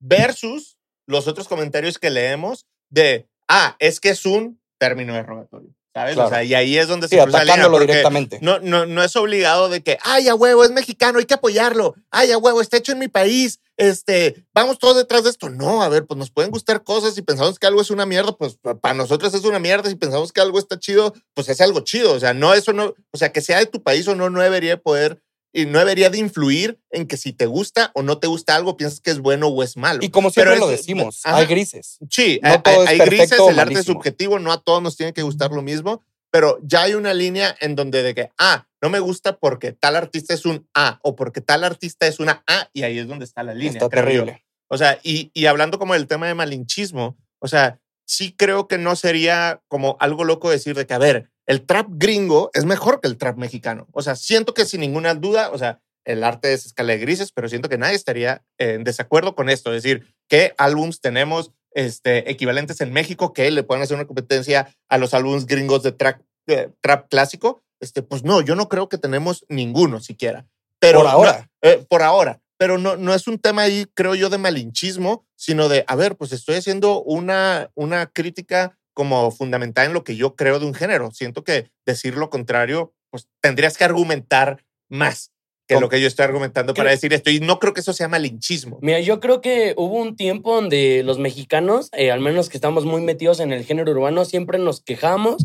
versus 0.00 0.78
los 1.06 1.26
otros 1.26 1.48
comentarios 1.48 1.98
que 1.98 2.10
leemos 2.10 2.66
de, 2.90 3.28
ah, 3.48 3.76
es 3.78 4.00
que 4.00 4.10
es 4.10 4.26
un 4.26 4.60
término 4.78 5.14
derogatorio, 5.14 5.74
¿sabes? 5.98 6.14
Claro. 6.14 6.28
O 6.28 6.30
sea, 6.32 6.44
y 6.44 6.54
ahí 6.54 6.78
es 6.78 6.88
donde 6.88 7.08
Sí, 7.08 7.16
se 7.16 7.22
cruza 7.22 7.44
la 7.44 7.56
línea, 7.56 7.68
directamente. 7.80 8.38
No, 8.42 8.58
no, 8.60 8.86
no 8.86 9.02
es 9.04 9.14
obligado 9.16 9.68
de 9.68 9.82
que, 9.82 9.98
ay, 10.02 10.28
a 10.28 10.34
huevo, 10.34 10.64
es 10.64 10.70
mexicano, 10.70 11.18
hay 11.18 11.24
que 11.26 11.34
apoyarlo. 11.34 11.94
Ay, 12.10 12.32
a 12.32 12.38
huevo, 12.38 12.60
está 12.60 12.76
hecho 12.76 12.92
en 12.92 12.98
mi 12.98 13.08
país. 13.08 13.60
Este, 13.76 14.44
vamos 14.52 14.78
todos 14.80 14.96
detrás 14.96 15.22
de 15.24 15.30
esto. 15.30 15.48
No, 15.50 15.82
a 15.82 15.88
ver, 15.88 16.04
pues 16.04 16.18
nos 16.18 16.30
pueden 16.30 16.50
gustar 16.50 16.82
cosas 16.82 17.16
y 17.16 17.22
pensamos 17.22 17.58
que 17.60 17.66
algo 17.68 17.80
es 17.80 17.90
una 17.90 18.06
mierda, 18.06 18.32
pues 18.32 18.56
pa- 18.60 18.74
para 18.76 18.94
nosotros 18.94 19.32
es 19.34 19.44
una 19.44 19.60
mierda. 19.60 19.88
Si 19.88 19.94
pensamos 19.94 20.32
que 20.32 20.40
algo 20.40 20.58
está 20.58 20.78
chido, 20.80 21.14
pues 21.34 21.48
es 21.48 21.60
algo 21.60 21.80
chido. 21.80 22.12
O 22.12 22.18
sea, 22.20 22.34
no, 22.34 22.54
eso 22.54 22.72
no, 22.72 22.94
o 23.12 23.16
sea, 23.16 23.30
que 23.32 23.40
sea 23.40 23.58
de 23.58 23.66
tu 23.66 23.82
país 23.82 24.08
o 24.08 24.14
no, 24.16 24.30
no 24.30 24.40
debería 24.40 24.70
de 24.70 24.76
poder 24.78 25.22
y 25.52 25.66
no 25.66 25.78
debería 25.78 26.10
de 26.10 26.18
influir 26.18 26.78
en 26.90 27.06
que 27.06 27.16
si 27.16 27.32
te 27.32 27.46
gusta 27.46 27.90
o 27.94 28.02
no 28.02 28.18
te 28.18 28.26
gusta 28.26 28.54
algo, 28.54 28.76
piensas 28.76 29.00
que 29.00 29.10
es 29.10 29.18
bueno 29.20 29.48
o 29.48 29.62
es 29.62 29.76
malo. 29.76 30.00
Y 30.02 30.10
como 30.10 30.30
siempre 30.30 30.54
Pero 30.54 30.66
lo 30.66 30.70
es- 30.72 30.78
decimos, 30.80 31.20
ajá. 31.24 31.36
hay 31.38 31.46
grises. 31.46 31.98
Sí, 32.10 32.38
No 32.42 32.50
hay, 32.64 32.86
hay 32.86 32.98
grises, 32.98 33.32
el 33.32 33.40
arte 33.40 33.50
es 33.50 33.56
malísimo. 33.56 33.94
subjetivo, 33.94 34.38
no 34.38 34.52
a 34.52 34.60
todos 34.62 34.82
nos 34.82 34.96
tiene 34.96 35.12
que 35.12 35.22
gustar 35.22 35.50
lo 35.52 35.62
mismo, 35.62 36.04
pero 36.30 36.58
ya 36.62 36.82
hay 36.82 36.94
una 36.94 37.14
línea 37.14 37.56
en 37.60 37.74
donde 37.76 38.02
de 38.02 38.14
que, 38.14 38.30
ah, 38.38 38.66
no 38.82 38.90
me 38.90 39.00
gusta 39.00 39.38
porque 39.38 39.72
tal 39.72 39.96
artista 39.96 40.34
es 40.34 40.44
un 40.44 40.68
A 40.74 41.00
o 41.02 41.16
porque 41.16 41.40
tal 41.40 41.64
artista 41.64 42.06
es 42.06 42.20
una 42.20 42.44
A 42.46 42.68
y 42.74 42.82
ahí 42.82 42.98
es 42.98 43.08
donde 43.08 43.24
está 43.24 43.42
la 43.42 43.54
línea. 43.54 43.72
Está 43.72 43.88
creo 43.88 44.02
yo. 44.02 44.08
terrible. 44.24 44.44
O 44.68 44.76
sea, 44.76 45.00
y, 45.02 45.30
y 45.32 45.46
hablando 45.46 45.78
como 45.78 45.94
del 45.94 46.06
tema 46.06 46.26
de 46.26 46.34
malinchismo, 46.34 47.16
o 47.38 47.48
sea, 47.48 47.80
sí 48.04 48.34
creo 48.36 48.68
que 48.68 48.76
no 48.78 48.94
sería 48.96 49.62
como 49.68 49.96
algo 49.98 50.24
loco 50.24 50.50
decir 50.50 50.76
de 50.76 50.86
que, 50.86 50.92
a 50.94 50.98
ver, 50.98 51.30
el 51.48 51.66
trap 51.66 51.86
gringo 51.90 52.50
es 52.54 52.64
mejor 52.64 53.00
que 53.00 53.08
el 53.08 53.16
trap 53.18 53.36
mexicano. 53.38 53.88
O 53.92 54.02
sea, 54.02 54.14
siento 54.14 54.54
que 54.54 54.64
sin 54.66 54.80
ninguna 54.80 55.14
duda, 55.14 55.50
o 55.50 55.58
sea, 55.58 55.80
el 56.04 56.22
arte 56.22 56.52
es 56.52 56.64
escala 56.66 56.92
de 56.92 56.98
grises, 57.00 57.32
pero 57.32 57.48
siento 57.48 57.68
que 57.68 57.78
nadie 57.78 57.96
estaría 57.96 58.44
en 58.58 58.84
desacuerdo 58.84 59.34
con 59.34 59.48
esto. 59.50 59.74
Es 59.74 59.82
decir, 59.82 60.14
¿qué 60.28 60.54
álbums 60.58 61.00
tenemos 61.00 61.50
este, 61.72 62.30
equivalentes 62.30 62.80
en 62.80 62.92
México 62.92 63.32
que 63.32 63.50
le 63.50 63.62
puedan 63.62 63.82
hacer 63.82 63.96
una 63.96 64.06
competencia 64.06 64.74
a 64.88 64.98
los 64.98 65.12
álbums 65.14 65.46
gringos 65.46 65.82
de 65.82 65.92
trap, 65.92 66.20
de 66.46 66.72
trap 66.80 67.08
clásico? 67.10 67.62
Este, 67.80 68.02
pues 68.02 68.24
no, 68.24 68.40
yo 68.40 68.54
no 68.54 68.68
creo 68.68 68.88
que 68.88 68.98
tenemos 68.98 69.44
ninguno 69.48 70.00
siquiera. 70.00 70.46
Pero 70.80 70.98
Por 71.00 71.06
no- 71.06 71.12
ahora. 71.12 71.50
eh, 71.62 71.84
por 71.88 72.02
ahora. 72.02 72.40
Pero 72.58 72.76
no, 72.78 72.96
no 72.96 73.14
es 73.14 73.26
un 73.28 73.38
tema 73.38 73.62
ahí, 73.62 73.86
creo 73.94 74.14
yo, 74.16 74.30
de 74.30 74.38
malinchismo, 74.38 75.24
sino 75.36 75.68
de, 75.68 75.84
a 75.86 75.94
ver, 75.94 76.16
pues 76.16 76.32
estoy 76.32 76.56
haciendo 76.56 77.02
una, 77.02 77.70
una 77.74 78.06
crítica 78.06 78.76
como 78.98 79.30
fundamental 79.30 79.86
en 79.86 79.92
lo 79.92 80.02
que 80.02 80.16
yo 80.16 80.34
creo 80.34 80.58
de 80.58 80.66
un 80.66 80.74
género. 80.74 81.12
Siento 81.12 81.44
que 81.44 81.70
decir 81.86 82.16
lo 82.16 82.30
contrario, 82.30 82.92
pues 83.10 83.28
tendrías 83.40 83.78
que 83.78 83.84
argumentar 83.84 84.64
más 84.88 85.30
que 85.68 85.74
Com- 85.76 85.82
lo 85.82 85.88
que 85.88 86.00
yo 86.00 86.08
estoy 86.08 86.24
argumentando 86.24 86.74
para 86.74 86.90
decir 86.90 87.12
esto. 87.12 87.30
Y 87.30 87.38
no 87.38 87.60
creo 87.60 87.74
que 87.74 87.78
eso 87.80 87.92
sea 87.92 88.08
malinchismo. 88.08 88.80
Mira, 88.82 88.98
yo 88.98 89.20
creo 89.20 89.40
que 89.40 89.72
hubo 89.76 89.94
un 90.00 90.16
tiempo 90.16 90.52
donde 90.52 91.04
los 91.04 91.20
mexicanos, 91.20 91.90
eh, 91.92 92.10
al 92.10 92.18
menos 92.18 92.48
que 92.48 92.56
estamos 92.56 92.84
muy 92.84 93.00
metidos 93.00 93.38
en 93.38 93.52
el 93.52 93.64
género 93.64 93.92
urbano, 93.92 94.24
siempre 94.24 94.58
nos 94.58 94.80
quejamos 94.80 95.36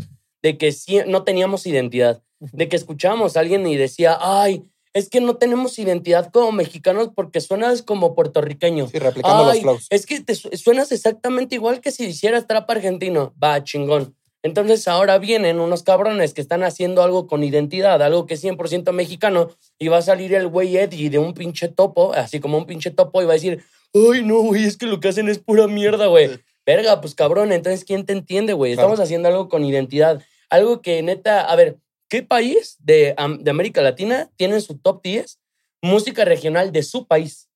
de 0.42 0.58
que 0.58 0.74
no 1.06 1.22
teníamos 1.22 1.64
identidad, 1.64 2.24
de 2.40 2.68
que 2.68 2.74
escuchábamos 2.74 3.36
a 3.36 3.40
alguien 3.40 3.64
y 3.68 3.76
decía, 3.76 4.18
ay, 4.20 4.64
es 4.94 5.10
que 5.10 5.20
no 5.20 5.36
tenemos 5.36 5.78
identidad 5.78 6.30
como 6.32 6.52
mexicanos 6.52 7.10
porque 7.14 7.40
suenas 7.40 7.82
como 7.82 8.14
puertorriqueño. 8.14 8.88
Sí, 8.88 8.98
replicando 8.98 9.44
Ay, 9.44 9.56
los 9.58 9.60
flows. 9.60 9.86
Es 9.90 10.06
que 10.06 10.20
te 10.20 10.34
su- 10.34 10.48
suenas 10.56 10.92
exactamente 10.92 11.56
igual 11.56 11.80
que 11.80 11.90
si 11.90 12.04
hicieras 12.06 12.46
trap 12.46 12.70
argentino. 12.70 13.34
Va, 13.42 13.62
chingón. 13.62 14.16
Entonces 14.44 14.86
ahora 14.88 15.18
vienen 15.18 15.58
unos 15.58 15.82
cabrones 15.82 16.34
que 16.34 16.40
están 16.42 16.62
haciendo 16.62 17.02
algo 17.02 17.26
con 17.26 17.42
identidad, 17.42 18.02
algo 18.02 18.26
que 18.26 18.34
es 18.34 18.44
100% 18.44 18.92
mexicano, 18.92 19.48
y 19.78 19.88
va 19.88 19.96
a 19.98 20.02
salir 20.02 20.34
el 20.34 20.48
güey 20.48 20.76
Eddie 20.76 21.08
de 21.10 21.18
un 21.18 21.32
pinche 21.34 21.68
topo, 21.68 22.12
así 22.12 22.40
como 22.40 22.58
un 22.58 22.66
pinche 22.66 22.90
topo, 22.90 23.22
y 23.22 23.24
va 23.24 23.32
a 23.32 23.34
decir, 23.34 23.64
ay, 23.94 24.22
no, 24.22 24.40
güey, 24.42 24.64
es 24.64 24.76
que 24.76 24.86
lo 24.86 25.00
que 25.00 25.08
hacen 25.08 25.28
es 25.28 25.38
pura 25.38 25.66
mierda, 25.66 26.06
güey. 26.08 26.38
Verga, 26.66 27.00
pues 27.00 27.14
cabrón, 27.14 27.52
entonces 27.52 27.84
¿quién 27.84 28.04
te 28.04 28.12
entiende, 28.12 28.52
güey? 28.52 28.72
Estamos 28.72 29.00
haciendo 29.00 29.28
algo 29.28 29.48
con 29.48 29.64
identidad, 29.64 30.22
algo 30.50 30.82
que 30.82 31.02
neta, 31.02 31.40
a 31.40 31.56
ver, 31.56 31.78
¿qué 32.14 32.22
país 32.22 32.76
de, 32.78 33.16
de 33.40 33.50
América 33.50 33.82
Latina 33.82 34.30
tiene 34.36 34.54
en 34.54 34.60
su 34.60 34.78
top 34.78 35.02
10 35.02 35.40
música 35.82 36.24
regional 36.24 36.70
de 36.70 36.84
su 36.84 37.08
país? 37.08 37.48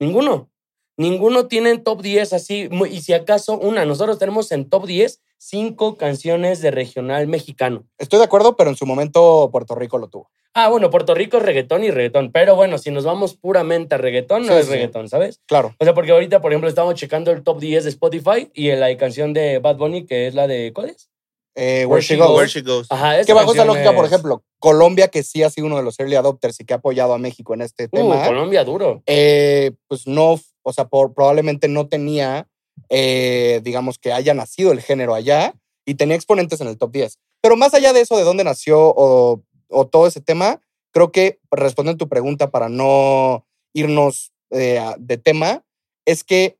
Ninguno. 0.00 0.50
Ninguno 0.96 1.46
tiene 1.46 1.70
en 1.70 1.84
top 1.84 2.02
10 2.02 2.32
así. 2.32 2.68
Y 2.90 3.02
si 3.02 3.12
acaso 3.12 3.56
una, 3.56 3.84
nosotros 3.84 4.18
tenemos 4.18 4.50
en 4.50 4.68
top 4.68 4.86
10 4.86 5.20
cinco 5.38 5.96
canciones 5.96 6.60
de 6.60 6.72
regional 6.72 7.28
mexicano. 7.28 7.84
Estoy 7.98 8.18
de 8.18 8.24
acuerdo, 8.24 8.56
pero 8.56 8.68
en 8.68 8.74
su 8.76 8.84
momento 8.84 9.48
Puerto 9.52 9.76
Rico 9.76 9.96
lo 9.98 10.08
tuvo. 10.08 10.28
Ah, 10.54 10.68
bueno, 10.68 10.90
Puerto 10.90 11.14
Rico 11.14 11.36
es 11.36 11.44
reggaetón 11.44 11.84
y 11.84 11.92
reggaetón. 11.92 12.32
Pero 12.32 12.56
bueno, 12.56 12.78
si 12.78 12.90
nos 12.90 13.04
vamos 13.04 13.36
puramente 13.36 13.94
a 13.94 13.98
reggaetón, 13.98 14.44
no 14.44 14.54
Sí, 14.54 14.58
es 14.58 14.66
sí. 14.66 14.72
reggaetón, 14.72 15.08
¿sabes? 15.08 15.40
Claro. 15.46 15.72
O 15.78 15.84
sea, 15.84 15.94
porque 15.94 16.10
ahorita, 16.10 16.40
por 16.40 16.50
ejemplo, 16.50 16.68
estamos 16.68 16.96
checando 16.96 17.30
el 17.30 17.44
top 17.44 17.60
10 17.60 17.84
de 17.84 17.90
Spotify 17.90 18.50
y 18.54 18.72
la 18.72 18.96
canción 18.96 19.32
de 19.32 19.60
Bad 19.60 19.76
Bunny, 19.76 20.04
que 20.04 20.26
es 20.26 20.34
la 20.34 20.48
de. 20.48 20.72
¿Cuál 20.74 20.90
es? 20.90 21.11
Eh, 21.54 21.84
Where 21.86 21.88
Where 21.88 22.02
She 22.02 22.16
Goes. 22.16 22.26
Goes. 22.28 22.36
Where 22.36 22.48
she 22.48 22.60
goes. 22.62 22.86
Ajá, 22.90 23.18
esa 23.18 23.26
Que 23.26 23.32
bajo 23.34 23.52
esa 23.52 23.64
lógica, 23.64 23.94
por 23.94 24.04
ejemplo, 24.06 24.42
Colombia, 24.58 25.08
que 25.08 25.22
sí 25.22 25.42
ha 25.42 25.50
sido 25.50 25.66
uno 25.66 25.76
de 25.76 25.82
los 25.82 25.98
early 26.00 26.14
adopters 26.16 26.58
y 26.60 26.64
que 26.64 26.72
ha 26.72 26.76
apoyado 26.78 27.12
a 27.12 27.18
México 27.18 27.52
en 27.54 27.60
este 27.62 27.84
Uh, 27.84 27.88
tema, 27.96 28.24
Colombia 28.26 28.64
duro. 28.64 29.02
eh, 29.06 29.72
pues 29.88 30.06
no, 30.06 30.40
o 30.62 30.72
sea, 30.72 30.86
por, 30.88 31.12
probablemente 31.12 31.68
no 31.68 31.88
tenía, 31.88 32.48
eh, 32.88 33.60
digamos, 33.62 33.98
que 33.98 34.12
haya 34.12 34.32
nacido 34.34 34.72
el 34.72 34.80
género 34.80 35.14
allá 35.14 35.54
y 35.84 35.94
tenía 35.96 36.16
exponentes 36.16 36.60
en 36.60 36.68
el 36.68 36.78
top 36.78 36.92
10. 36.92 37.18
Pero 37.42 37.56
más 37.56 37.74
allá 37.74 37.92
de 37.92 38.00
eso, 38.00 38.16
de 38.16 38.24
dónde 38.24 38.44
nació 38.44 38.78
o, 38.80 39.42
o 39.68 39.86
todo 39.88 40.06
ese 40.06 40.20
tema, 40.20 40.60
creo 40.92 41.10
que 41.12 41.38
respondiendo 41.50 41.96
a 41.96 42.06
tu 42.06 42.08
pregunta 42.08 42.50
para 42.50 42.68
no 42.68 43.44
irnos 43.74 44.32
eh, 44.50 44.80
de 44.98 45.16
tema, 45.18 45.64
es 46.06 46.24
que 46.24 46.56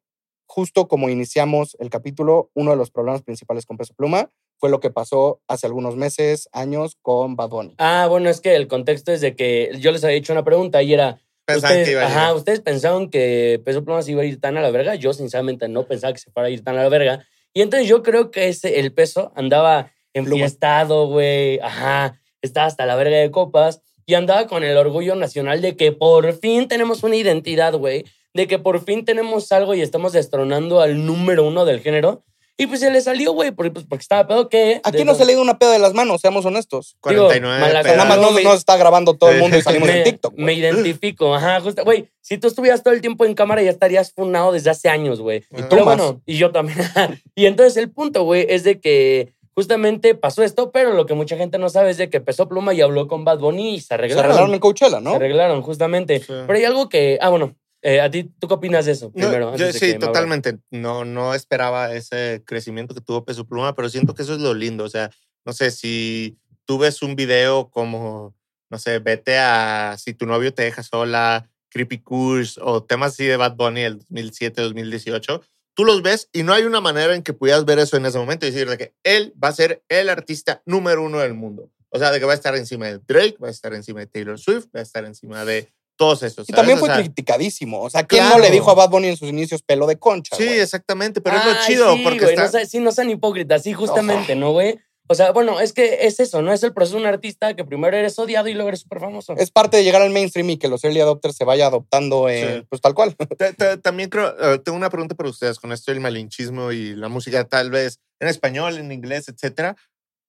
justo 0.46 0.86
como 0.88 1.08
iniciamos 1.08 1.76
el 1.78 1.88
capítulo, 1.88 2.50
uno 2.54 2.72
de 2.72 2.76
los 2.76 2.90
problemas 2.90 3.22
principales 3.22 3.64
con 3.64 3.76
Peso 3.78 3.94
Pluma 3.94 4.30
fue 4.62 4.70
lo 4.70 4.78
que 4.78 4.90
pasó 4.90 5.40
hace 5.48 5.66
algunos 5.66 5.96
meses, 5.96 6.48
años 6.52 6.96
con 7.02 7.34
Bad 7.34 7.48
Bunny. 7.48 7.74
Ah, 7.78 8.06
bueno, 8.08 8.30
es 8.30 8.40
que 8.40 8.54
el 8.54 8.68
contexto 8.68 9.10
es 9.10 9.20
de 9.20 9.34
que 9.34 9.72
yo 9.80 9.90
les 9.90 10.04
había 10.04 10.16
hecho 10.16 10.32
una 10.32 10.44
pregunta 10.44 10.80
y 10.84 10.94
era. 10.94 11.20
Ustedes, 11.48 11.86
que 11.86 11.90
iba 11.90 12.02
a 12.02 12.06
ajá, 12.06 12.20
llegar. 12.20 12.36
ustedes 12.36 12.60
pensaban 12.60 13.10
que 13.10 13.60
Peso 13.64 13.84
Pluma 13.84 14.02
se 14.02 14.12
iba 14.12 14.22
a 14.22 14.24
ir 14.24 14.40
tan 14.40 14.56
a 14.56 14.60
la 14.60 14.70
verga. 14.70 14.94
Yo, 14.94 15.14
sinceramente, 15.14 15.66
no 15.66 15.82
pensaba 15.88 16.12
que 16.12 16.20
se 16.20 16.30
fuera 16.30 16.46
a 16.46 16.50
ir 16.50 16.62
tan 16.62 16.78
a 16.78 16.84
la 16.84 16.88
verga. 16.88 17.26
Y 17.52 17.62
entonces 17.62 17.88
yo 17.88 18.04
creo 18.04 18.30
que 18.30 18.46
ese, 18.46 18.78
el 18.78 18.92
peso 18.94 19.32
andaba 19.34 19.90
enfiestado, 20.14 21.08
güey. 21.08 21.58
Ajá, 21.58 22.20
estaba 22.40 22.68
hasta 22.68 22.86
la 22.86 22.94
verga 22.94 23.16
de 23.16 23.32
copas. 23.32 23.82
Y 24.06 24.14
andaba 24.14 24.46
con 24.46 24.62
el 24.62 24.76
orgullo 24.76 25.16
nacional 25.16 25.60
de 25.60 25.74
que 25.74 25.90
por 25.90 26.34
fin 26.34 26.68
tenemos 26.68 27.02
una 27.02 27.16
identidad, 27.16 27.74
güey. 27.74 28.04
De 28.32 28.46
que 28.46 28.60
por 28.60 28.84
fin 28.84 29.04
tenemos 29.04 29.50
algo 29.50 29.74
y 29.74 29.80
estamos 29.80 30.12
destronando 30.12 30.80
al 30.80 31.04
número 31.04 31.44
uno 31.48 31.64
del 31.64 31.80
género. 31.80 32.22
Y 32.58 32.66
pues 32.66 32.80
se 32.80 32.90
le 32.90 33.00
salió, 33.00 33.32
güey, 33.32 33.50
porque, 33.50 33.70
pues, 33.70 33.86
porque 33.88 34.02
estaba 34.02 34.26
pedo 34.28 34.48
que. 34.48 34.80
Aquí 34.84 35.04
no 35.04 35.14
se 35.14 35.24
le 35.24 35.32
dio 35.32 35.40
una 35.42 35.58
peda 35.58 35.72
de 35.72 35.78
las 35.78 35.94
manos, 35.94 36.20
seamos 36.20 36.44
honestos. 36.44 36.96
49 37.00 37.60
mala- 37.60 37.80
O 37.80 37.82
sea, 37.82 37.96
nada 37.96 38.08
más 38.08 38.18
no, 38.18 38.24
no, 38.26 38.30
me- 38.32 38.42
nos 38.44 38.56
está 38.56 38.76
grabando 38.76 39.14
todo 39.14 39.30
el 39.30 39.38
mundo 39.40 39.56
y 39.56 39.62
salimos 39.62 39.88
me, 39.88 39.98
en 39.98 40.04
TikTok. 40.04 40.34
me 40.36 40.52
identifico, 40.52 41.34
ajá, 41.34 41.60
justo, 41.60 41.82
güey, 41.82 42.10
si 42.20 42.38
tú 42.38 42.48
estuvieras 42.48 42.82
todo 42.82 42.92
el 42.94 43.00
tiempo 43.00 43.24
en 43.24 43.34
cámara 43.34 43.62
ya 43.62 43.70
estarías 43.70 44.12
funado 44.12 44.52
desde 44.52 44.70
hace 44.70 44.88
años, 44.88 45.20
güey. 45.20 45.38
Y 45.50 45.62
tú 45.62 45.68
Pero 45.70 45.84
más. 45.86 45.96
bueno, 45.96 46.22
y 46.26 46.36
yo 46.36 46.52
también. 46.52 46.78
y 47.34 47.46
entonces 47.46 47.76
el 47.78 47.90
punto, 47.90 48.22
güey, 48.24 48.46
es 48.48 48.64
de 48.64 48.80
que 48.80 49.32
justamente 49.54 50.14
pasó 50.14 50.42
esto, 50.42 50.70
pero 50.72 50.92
lo 50.92 51.06
que 51.06 51.14
mucha 51.14 51.36
gente 51.36 51.58
no 51.58 51.68
sabe 51.68 51.90
es 51.90 51.96
de 51.98 52.10
que 52.10 52.20
pesó 52.20 52.48
pluma 52.48 52.72
y 52.74 52.80
habló 52.80 53.08
con 53.08 53.24
Bad 53.24 53.38
Bunny 53.38 53.74
y 53.74 53.80
se 53.80 53.88
Se 53.88 53.94
arreglaron. 53.94 54.24
arreglaron 54.26 54.54
en 54.54 54.60
Coachella, 54.60 54.96
Se 54.98 55.02
¿no? 55.02 55.14
arreglaron, 55.14 55.62
justamente. 55.62 56.20
Sí. 56.20 56.26
Pero 56.46 56.52
hay 56.54 56.64
algo 56.64 56.88
que, 56.88 57.18
ah, 57.20 57.28
bueno, 57.28 57.54
eh, 57.82 58.00
a 58.00 58.10
ti, 58.10 58.30
¿tú 58.38 58.46
qué 58.46 58.54
opinas 58.54 58.86
de 58.86 58.92
eso? 58.92 59.06
No, 59.06 59.26
Primero, 59.28 59.56
yo 59.56 59.66
antes 59.66 59.80
de 59.80 59.92
sí, 59.92 59.98
totalmente. 59.98 60.58
No, 60.70 61.04
no 61.04 61.34
esperaba 61.34 61.92
ese 61.92 62.42
crecimiento 62.46 62.94
que 62.94 63.00
tuvo 63.00 63.24
Peso 63.24 63.44
Pluma, 63.44 63.74
pero 63.74 63.88
siento 63.88 64.14
que 64.14 64.22
eso 64.22 64.34
es 64.34 64.40
lo 64.40 64.54
lindo. 64.54 64.84
O 64.84 64.88
sea, 64.88 65.10
no 65.44 65.52
sé, 65.52 65.72
si 65.72 66.38
tú 66.64 66.78
ves 66.78 67.02
un 67.02 67.16
video 67.16 67.70
como, 67.70 68.36
no 68.70 68.78
sé, 68.78 69.00
vete 69.00 69.36
a 69.36 69.96
Si 69.98 70.14
tu 70.14 70.26
novio 70.26 70.54
te 70.54 70.62
deja 70.62 70.84
sola, 70.84 71.50
Creepy 71.70 71.98
Kush 71.98 72.58
o 72.60 72.84
temas 72.84 73.14
así 73.14 73.24
de 73.24 73.36
Bad 73.36 73.56
Bunny 73.56 73.82
del 73.82 73.98
2007, 73.98 74.62
2018, 74.62 75.42
tú 75.74 75.84
los 75.84 76.02
ves 76.02 76.28
y 76.32 76.44
no 76.44 76.52
hay 76.52 76.62
una 76.62 76.80
manera 76.80 77.16
en 77.16 77.22
que 77.22 77.32
pudieras 77.32 77.64
ver 77.64 77.80
eso 77.80 77.96
en 77.96 78.06
ese 78.06 78.18
momento 78.18 78.46
y 78.46 78.52
decir 78.52 78.68
de 78.68 78.78
que 78.78 78.94
él 79.02 79.34
va 79.42 79.48
a 79.48 79.52
ser 79.52 79.82
el 79.88 80.08
artista 80.08 80.62
número 80.66 81.02
uno 81.02 81.18
del 81.18 81.34
mundo. 81.34 81.70
O 81.88 81.98
sea, 81.98 82.12
de 82.12 82.20
que 82.20 82.26
va 82.26 82.32
a 82.32 82.36
estar 82.36 82.54
encima 82.56 82.86
de 82.86 82.98
Drake, 82.98 83.36
va 83.42 83.48
a 83.48 83.50
estar 83.50 83.74
encima 83.74 84.00
de 84.00 84.06
Taylor 84.06 84.38
Swift, 84.38 84.68
va 84.74 84.80
a 84.80 84.82
estar 84.82 85.04
encima 85.04 85.44
de 85.44 85.68
todos 85.96 86.22
estos. 86.22 86.48
Y 86.48 86.52
también 86.52 86.78
fue 86.78 86.88
O 86.88 86.92
sea, 86.92 87.00
criticadísimo. 87.02 87.80
O 87.82 87.90
sea, 87.90 88.04
¿quién 88.04 88.28
no 88.28 88.38
le 88.38 88.50
dijo 88.50 88.70
a 88.70 88.74
Bad 88.74 88.90
Bunny 88.90 89.08
en 89.08 89.16
sus 89.16 89.28
inicios 89.28 89.62
pelo 89.62 89.86
de 89.86 89.98
concha? 89.98 90.36
Sí, 90.36 90.44
güey? 90.46 90.58
exactamente, 90.60 91.20
pero 91.20 91.36
es 91.36 91.44
lo 91.44 91.52
chido 91.66 91.94
sí, 91.94 92.00
porque 92.02 92.18
güey, 92.20 92.30
está... 92.30 92.44
no 92.44 92.50
sean- 92.50 92.66
sí, 92.66 92.78
no 92.80 92.92
sean 92.92 93.10
hipócritas, 93.10 93.62
sí, 93.62 93.72
justamente, 93.72 94.34
¿no, 94.34 94.52
güey? 94.52 94.78
O 95.08 95.14
sea, 95.14 95.32
bueno, 95.32 95.60
es 95.60 95.72
que 95.74 96.06
es 96.06 96.20
eso, 96.20 96.40
¿no? 96.42 96.52
Es 96.52 96.62
el 96.62 96.72
proceso 96.72 96.96
de 96.96 97.02
un 97.02 97.08
artista 97.08 97.54
que 97.54 97.64
primero 97.64 97.96
eres 97.96 98.18
odiado 98.18 98.48
y 98.48 98.54
luego 98.54 98.68
eres 98.68 98.80
súper 98.80 99.00
famoso. 99.00 99.34
Es 99.36 99.50
parte 99.50 99.76
de 99.76 99.84
llegar 99.84 100.00
al 100.00 100.10
mainstream 100.10 100.48
y 100.50 100.56
que 100.58 100.68
los 100.68 100.82
early 100.84 101.00
adopters 101.00 101.36
se 101.36 101.44
vaya 101.44 101.66
adoptando, 101.66 102.28
eh, 102.30 102.60
Sí. 102.60 102.66
pues 102.70 102.80
tal 102.80 102.94
cual. 102.94 103.14
Ta- 103.38 103.52
ta- 103.52 103.76
También 103.80 104.08
creo, 104.08 104.34
eh, 104.54 104.58
tengo 104.60 104.78
una 104.78 104.88
pregunta 104.90 105.14
para 105.14 105.28
ustedes 105.28 105.58
con 105.58 105.72
esto 105.72 105.90
del 105.92 106.00
malinchismo 106.00 106.72
y 106.72 106.94
la 106.94 107.08
música 107.08 107.44
tal 107.44 107.70
vez 107.70 107.98
en 108.20 108.28
español, 108.28 108.78
en 108.78 108.90
inglés, 108.92 109.28
etcétera. 109.28 109.76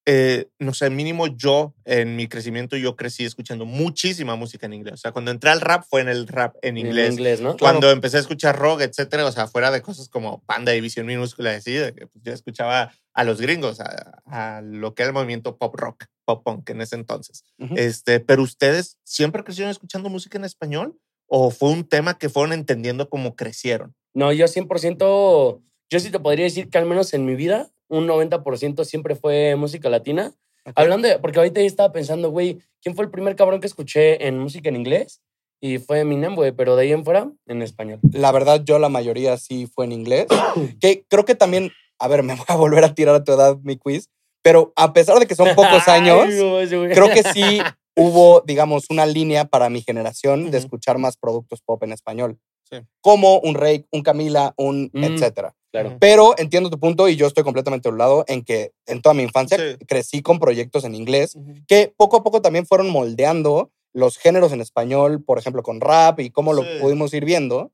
Eh, 0.05 0.49
no 0.59 0.73
sé, 0.73 0.89
mínimo 0.89 1.27
yo 1.27 1.73
en 1.85 2.17
mi 2.17 2.27
crecimiento 2.27 2.75
yo 2.75 2.97
crecí 2.97 3.23
escuchando 3.23 3.65
muchísima 3.65 4.35
música 4.35 4.65
en 4.65 4.73
inglés. 4.73 4.95
O 4.95 4.97
sea, 4.97 5.11
cuando 5.13 5.31
entré 5.31 5.49
al 5.49 5.61
rap 5.61 5.85
fue 5.89 6.01
en 6.01 6.09
el 6.09 6.27
rap 6.27 6.55
en 6.61 6.77
inglés. 6.77 7.07
En 7.07 7.13
inglés, 7.13 7.41
¿no? 7.41 7.55
Cuando 7.57 7.89
empecé 7.89 8.17
a 8.17 8.19
escuchar 8.19 8.57
rock, 8.57 8.81
etcétera, 8.81 9.25
o 9.25 9.31
sea, 9.31 9.47
fuera 9.47 9.71
de 9.71 9.81
cosas 9.81 10.09
como 10.09 10.43
Panda 10.43 10.73
División 10.73 11.05
Minúscula, 11.05 11.51
así, 11.51 11.73
de 11.73 11.93
que 11.93 12.07
pues, 12.07 12.23
yo 12.23 12.33
escuchaba 12.33 12.91
a 13.13 13.23
los 13.23 13.39
gringos, 13.39 13.79
a, 13.79 14.21
a 14.25 14.61
lo 14.61 14.93
que 14.93 15.03
era 15.03 15.09
el 15.09 15.13
movimiento 15.13 15.57
pop 15.57 15.73
rock, 15.75 16.05
pop 16.25 16.43
punk 16.43 16.69
en 16.69 16.81
ese 16.81 16.95
entonces. 16.95 17.43
Ujú. 17.59 17.75
Este, 17.77 18.19
pero 18.19 18.43
ustedes 18.43 18.97
siempre 19.05 19.43
crecieron 19.43 19.71
escuchando 19.71 20.09
música 20.09 20.37
en 20.37 20.43
español 20.43 20.97
o 21.27 21.49
fue 21.49 21.69
un 21.69 21.87
tema 21.87 22.17
que 22.17 22.29
fueron 22.29 22.53
entendiendo 22.53 23.09
como 23.09 23.35
crecieron. 23.35 23.95
No, 24.13 24.31
yo 24.31 24.45
100%, 24.45 25.61
yo 25.89 25.99
sí 25.99 26.11
te 26.11 26.19
podría 26.19 26.45
decir 26.45 26.69
que 26.69 26.77
al 26.77 26.85
menos 26.85 27.13
en 27.13 27.25
mi 27.25 27.35
vida, 27.35 27.71
un 27.93 28.07
90% 28.07 28.83
siempre 28.85 29.15
fue 29.15 29.55
música 29.55 29.87
latina. 29.87 30.33
Hablando 30.75 31.07
de, 31.07 31.19
porque 31.19 31.39
ahorita 31.39 31.61
estaba 31.61 31.91
pensando, 31.91 32.31
güey, 32.31 32.57
¿quién 32.81 32.95
fue 32.95 33.05
el 33.05 33.11
primer 33.11 33.35
cabrón 33.35 33.59
que 33.59 33.67
escuché 33.67 34.27
en 34.27 34.39
música 34.39 34.69
en 34.69 34.77
inglés? 34.77 35.21
Y 35.61 35.77
fue 35.77 35.99
Eminem, 35.99 36.35
güey, 36.35 36.51
pero 36.51 36.75
de 36.75 36.83
ahí 36.83 36.91
en 36.91 37.03
fuera, 37.05 37.31
en 37.45 37.61
español. 37.61 37.99
La 38.11 38.31
verdad, 38.31 38.63
yo 38.65 38.79
la 38.79 38.89
mayoría 38.89 39.37
sí 39.37 39.67
fue 39.67 39.85
en 39.85 39.91
inglés. 39.91 40.25
que 40.81 41.05
creo 41.07 41.23
que 41.23 41.35
también, 41.35 41.71
a 41.99 42.07
ver, 42.07 42.23
me 42.23 42.35
voy 42.35 42.45
a 42.47 42.55
volver 42.55 42.83
a 42.83 42.95
tirar 42.95 43.15
a 43.15 43.23
tu 43.23 43.31
edad 43.31 43.59
mi 43.61 43.77
quiz, 43.77 44.09
pero 44.41 44.73
a 44.75 44.91
pesar 44.93 45.19
de 45.19 45.27
que 45.27 45.35
son 45.35 45.49
pocos 45.55 45.87
años, 45.87 46.25
creo 46.93 47.09
que 47.09 47.23
sí 47.31 47.61
hubo, 47.95 48.41
digamos, 48.41 48.85
una 48.89 49.05
línea 49.05 49.45
para 49.45 49.69
mi 49.69 49.81
generación 49.81 50.49
de 50.49 50.57
escuchar 50.57 50.97
más 50.97 51.15
productos 51.15 51.61
pop 51.61 51.83
en 51.83 51.91
español. 51.91 52.39
Sí. 52.79 52.85
Como 53.01 53.39
un 53.39 53.55
Rake, 53.55 53.85
un 53.91 54.01
Camila, 54.01 54.53
un 54.57 54.89
Mm. 54.93 55.03
etcétera. 55.03 55.55
Claro. 55.71 55.97
Pero 55.99 56.35
entiendo 56.37 56.69
tu 56.69 56.79
punto 56.79 57.07
y 57.09 57.15
yo 57.15 57.25
estoy 57.27 57.43
completamente 57.43 57.87
a 57.89 57.91
un 57.91 57.97
lado 57.97 58.25
en 58.27 58.43
que 58.43 58.71
en 58.85 59.01
toda 59.01 59.15
mi 59.15 59.23
infancia 59.23 59.57
Sí. 59.57 59.83
crecí 59.87 60.21
con 60.21 60.39
proyectos 60.39 60.83
en 60.83 60.93
inglés 60.93 61.35
que 61.67 61.91
poco 61.97 62.17
a 62.17 62.23
poco 62.23 62.41
también 62.41 62.65
fueron 62.67 62.89
moldeando 62.89 63.71
los 63.95 64.17
géneros 64.17 64.51
en 64.51 64.61
español, 64.61 65.23
por 65.23 65.37
ejemplo, 65.39 65.61
con 65.63 65.79
rap 65.81 66.19
y 66.19 66.29
cómo 66.31 66.53
lo 66.53 66.63
pudimos 66.79 67.13
ir 67.13 67.25
viendo, 67.25 67.71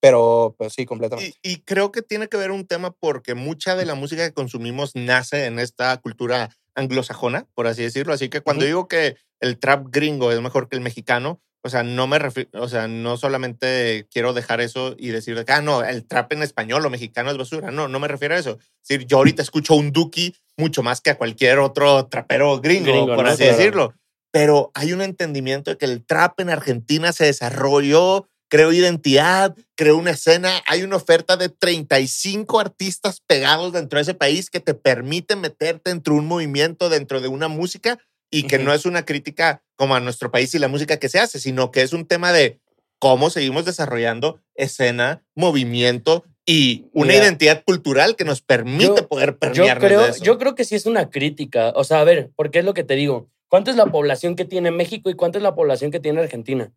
pero 0.00 0.54
pues 0.58 0.72
sí, 0.74 0.86
completamente. 0.86 1.34
Y, 1.42 1.52
y 1.52 1.56
creo 1.62 1.90
que 1.92 2.02
tiene 2.02 2.28
que 2.28 2.36
ver 2.36 2.50
un 2.50 2.66
tema 2.66 2.92
porque 2.92 3.34
mucha 3.34 3.74
de 3.76 3.84
la 3.86 3.94
música 3.94 4.26
que 4.26 4.32
consumimos 4.34 4.92
nace 4.94 5.46
en 5.46 5.58
esta 5.58 5.96
cultura 5.98 6.50
anglosajona, 6.74 7.46
por 7.54 7.66
así 7.66 7.82
decirlo. 7.82 8.12
Así 8.12 8.28
que 8.28 8.40
cuando 8.42 8.60
Ujú. 8.62 8.66
digo 8.66 8.88
que 8.88 9.16
el 9.40 9.58
trap 9.58 9.86
gringo 9.90 10.30
es 10.32 10.40
mejor 10.40 10.68
que 10.68 10.76
el 10.76 10.82
mexicano, 10.82 11.40
o 11.66 11.68
sea, 11.68 11.82
no 11.82 12.06
me 12.06 12.18
refiero, 12.18 12.48
o 12.54 12.68
sea, 12.68 12.88
no 12.88 13.16
solamente 13.16 14.06
quiero 14.10 14.32
dejar 14.32 14.60
eso 14.60 14.94
y 14.98 15.08
decir 15.08 15.44
ah, 15.48 15.60
no, 15.60 15.82
el 15.84 16.06
trap 16.06 16.32
en 16.32 16.42
español 16.42 16.86
o 16.86 16.90
mexicano 16.90 17.30
es 17.30 17.36
basura. 17.36 17.70
No, 17.70 17.88
no 17.88 17.98
me 18.00 18.08
refiero 18.08 18.34
a 18.34 18.38
eso. 18.38 18.58
Es 18.82 18.88
decir, 18.88 19.06
yo 19.06 19.18
ahorita 19.18 19.42
escucho 19.42 19.74
un 19.74 19.92
Duki 19.92 20.34
mucho 20.56 20.82
más 20.82 21.00
que 21.00 21.10
a 21.10 21.18
cualquier 21.18 21.58
otro 21.58 22.06
trapero 22.06 22.60
gringo, 22.60 22.90
Gringo, 22.92 23.14
por 23.14 23.24
¿no? 23.24 23.30
así 23.30 23.42
Claro. 23.42 23.56
decirlo. 23.56 23.94
Pero 24.32 24.70
hay 24.74 24.92
un 24.92 25.02
entendimiento 25.02 25.70
de 25.70 25.78
que 25.78 25.86
el 25.86 26.04
trap 26.04 26.40
en 26.40 26.50
Argentina 26.50 27.12
se 27.12 27.24
desarrolló, 27.26 28.28
creó 28.48 28.72
identidad, 28.72 29.54
creó 29.76 29.96
una 29.96 30.12
escena. 30.12 30.62
Hay 30.66 30.82
una 30.82 30.96
oferta 30.96 31.36
de 31.36 31.48
35 31.48 32.60
artistas 32.60 33.20
pegados 33.26 33.72
dentro 33.72 33.98
de 33.98 34.02
ese 34.02 34.14
país 34.14 34.50
que 34.50 34.60
te 34.60 34.74
permite 34.74 35.36
meterte 35.36 35.90
dentro 35.90 36.14
de 36.14 36.20
un 36.20 36.26
movimiento, 36.26 36.88
dentro 36.88 37.20
de 37.20 37.28
una 37.28 37.48
música 37.48 37.98
y 38.38 38.42
que 38.44 38.58
no 38.58 38.72
es 38.72 38.86
una 38.86 39.04
crítica 39.04 39.62
como 39.76 39.94
a 39.94 40.00
nuestro 40.00 40.30
país 40.30 40.54
y 40.54 40.58
la 40.58 40.68
música 40.68 40.98
que 40.98 41.08
se 41.08 41.18
hace, 41.18 41.38
sino 41.40 41.70
que 41.70 41.82
es 41.82 41.92
un 41.92 42.06
tema 42.06 42.32
de 42.32 42.60
cómo 42.98 43.30
seguimos 43.30 43.64
desarrollando 43.64 44.40
escena, 44.54 45.22
movimiento 45.34 46.24
y 46.46 46.86
una 46.92 47.12
Mira. 47.12 47.24
identidad 47.24 47.62
cultural 47.64 48.16
que 48.16 48.24
nos 48.24 48.40
permite 48.40 48.84
Yo- 48.86 49.08
poder 49.08 49.30
Yo 49.32 49.38
permearnos 49.38 49.84
creo, 49.84 50.00
de 50.02 50.10
eso. 50.10 50.24
yo 50.24 50.38
creo 50.38 50.54
que 50.54 50.64
sí 50.64 50.74
es 50.74 50.86
una 50.86 51.10
crítica. 51.10 51.72
O 51.74 51.84
sea, 51.84 52.00
a 52.00 52.04
ver, 52.04 52.30
porque 52.36 52.60
es 52.60 52.64
lo 52.64 52.72
que 52.74 52.84
te 52.84 52.94
digo. 52.94 53.28
¿Cuánto 53.48 53.70
es 53.70 53.76
la 53.76 53.86
población 53.86 54.34
que 54.36 54.44
tiene 54.44 54.70
México 54.70 55.10
y 55.10 55.14
cuánto 55.14 55.38
es 55.38 55.42
la 55.42 55.54
población 55.54 55.90
que 55.90 56.00
tiene 56.00 56.20
Argentina? 56.20 56.72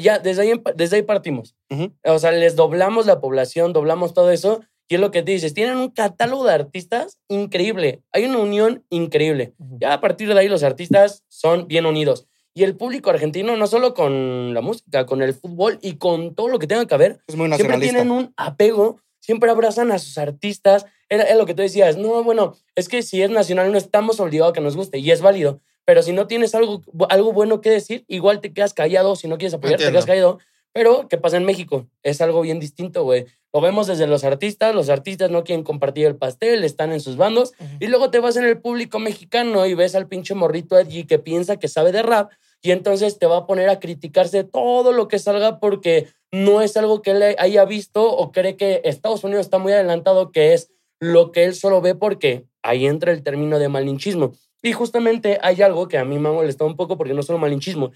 Ya, 0.00 0.18
desde 0.20 0.42
ahí, 0.42 0.52
desde 0.76 0.96
ahí 0.96 1.02
partimos. 1.02 1.56
O 2.04 2.18
sea, 2.18 2.30
les 2.30 2.54
doblamos 2.56 3.06
la 3.06 3.20
población, 3.20 3.72
doblamos 3.72 4.14
todo 4.14 4.30
eso. 4.30 4.60
Y 4.88 4.96
es 4.96 5.00
lo 5.00 5.10
que 5.10 5.22
te 5.22 5.32
dices, 5.32 5.54
tienen 5.54 5.76
un 5.76 5.90
catálogo 5.90 6.44
de 6.44 6.52
artistas 6.52 7.18
increíble. 7.28 8.02
Hay 8.12 8.24
una 8.26 8.38
unión 8.38 8.84
increíble. 8.90 9.54
Ya 9.80 9.94
a 9.94 10.00
partir 10.00 10.32
de 10.32 10.38
ahí 10.38 10.48
los 10.48 10.62
artistas 10.62 11.24
son 11.28 11.66
bien 11.68 11.86
unidos. 11.86 12.26
Y 12.52 12.62
el 12.62 12.76
público 12.76 13.10
argentino, 13.10 13.56
no 13.56 13.66
solo 13.66 13.94
con 13.94 14.54
la 14.54 14.60
música, 14.60 15.06
con 15.06 15.22
el 15.22 15.34
fútbol 15.34 15.78
y 15.82 15.96
con 15.96 16.34
todo 16.34 16.48
lo 16.48 16.58
que 16.58 16.66
tenga 16.66 16.86
que 16.86 16.96
ver, 16.96 17.18
Es 17.26 17.34
muy 17.34 17.52
siempre 17.54 17.78
tienen 17.78 18.10
un 18.10 18.32
apego, 18.36 19.00
siempre 19.18 19.50
abrazan 19.50 19.90
a 19.90 19.98
sus 19.98 20.18
artistas. 20.18 20.86
Era, 21.08 21.34
lo 21.34 21.46
que 21.46 21.54
tú 21.54 21.62
decías, 21.62 21.96
no, 21.96 22.22
bueno, 22.22 22.54
es 22.76 22.88
que 22.88 23.02
si 23.02 23.22
es 23.22 23.30
nacional 23.30 23.72
no 23.72 23.78
estamos 23.78 24.20
obligados 24.20 24.50
a 24.50 24.54
que 24.54 24.60
nos 24.60 24.76
guste 24.76 24.98
y 24.98 25.10
es 25.10 25.20
válido. 25.20 25.60
Pero 25.84 26.02
si 26.02 26.12
no 26.12 26.26
tienes 26.26 26.54
algo, 26.54 26.82
algo 27.08 27.32
bueno 27.32 27.60
que 27.60 27.70
decir, 27.70 28.04
igual 28.06 28.40
te 28.40 28.52
quedas 28.52 28.72
callado. 28.72 29.16
Si 29.16 29.28
no 29.28 29.36
quieres 29.36 29.54
apoyar, 29.54 29.78
te 29.78 29.84
Entiendo. 29.84 29.96
quedas 29.96 30.06
callado. 30.06 30.38
Pero, 30.74 31.08
¿qué 31.08 31.16
pasa 31.16 31.38
en 31.38 31.44
México? 31.44 31.86
Es 32.02 32.20
algo 32.20 32.42
bien 32.42 32.60
distinto, 32.60 33.04
güey. 33.04 33.24
Lo 33.52 33.60
vemos 33.60 33.86
desde 33.86 34.06
los 34.06 34.24
artistas. 34.24 34.74
Los 34.74 34.90
artistas 34.90 35.30
no 35.30 35.44
quieren 35.44 35.64
compartir 35.64 36.06
el 36.06 36.16
pastel, 36.16 36.64
están 36.64 36.92
en 36.92 37.00
sus 37.00 37.16
bandos. 37.16 37.52
Y 37.80 37.86
luego 37.86 38.10
te 38.10 38.18
vas 38.18 38.36
en 38.36 38.44
el 38.44 38.60
público 38.60 38.98
mexicano 38.98 39.64
y 39.64 39.74
ves 39.74 39.94
al 39.94 40.08
pinche 40.08 40.34
morrito 40.34 40.76
allí 40.76 41.04
que 41.04 41.18
piensa 41.18 41.56
que 41.56 41.68
sabe 41.68 41.92
de 41.92 42.02
rap 42.02 42.32
y 42.64 42.70
entonces 42.70 43.18
te 43.18 43.26
va 43.26 43.36
a 43.36 43.46
poner 43.46 43.68
a 43.68 43.78
criticarse 43.78 44.42
todo 44.42 44.92
lo 44.92 45.06
que 45.06 45.18
salga 45.18 45.60
porque 45.60 46.08
no 46.32 46.62
es 46.62 46.78
algo 46.78 47.02
que 47.02 47.10
él 47.10 47.22
haya 47.38 47.64
visto 47.66 48.10
o 48.10 48.32
cree 48.32 48.56
que 48.56 48.80
Estados 48.84 49.22
Unidos 49.22 49.44
está 49.44 49.58
muy 49.58 49.72
adelantado, 49.72 50.32
que 50.32 50.54
es 50.54 50.72
lo 50.98 51.30
que 51.30 51.44
él 51.44 51.54
solo 51.54 51.82
ve 51.82 51.94
porque 51.94 52.46
ahí 52.62 52.86
entra 52.86 53.12
el 53.12 53.22
término 53.22 53.58
de 53.58 53.68
malinchismo. 53.68 54.32
Y 54.62 54.72
justamente 54.72 55.38
hay 55.42 55.60
algo 55.60 55.88
que 55.88 55.98
a 55.98 56.06
mí 56.06 56.18
me 56.18 56.30
ha 56.30 56.32
molestado 56.32 56.68
un 56.68 56.74
poco 56.74 56.96
porque 56.96 57.12
no 57.12 57.22
solo 57.22 57.38
malinchismo. 57.38 57.92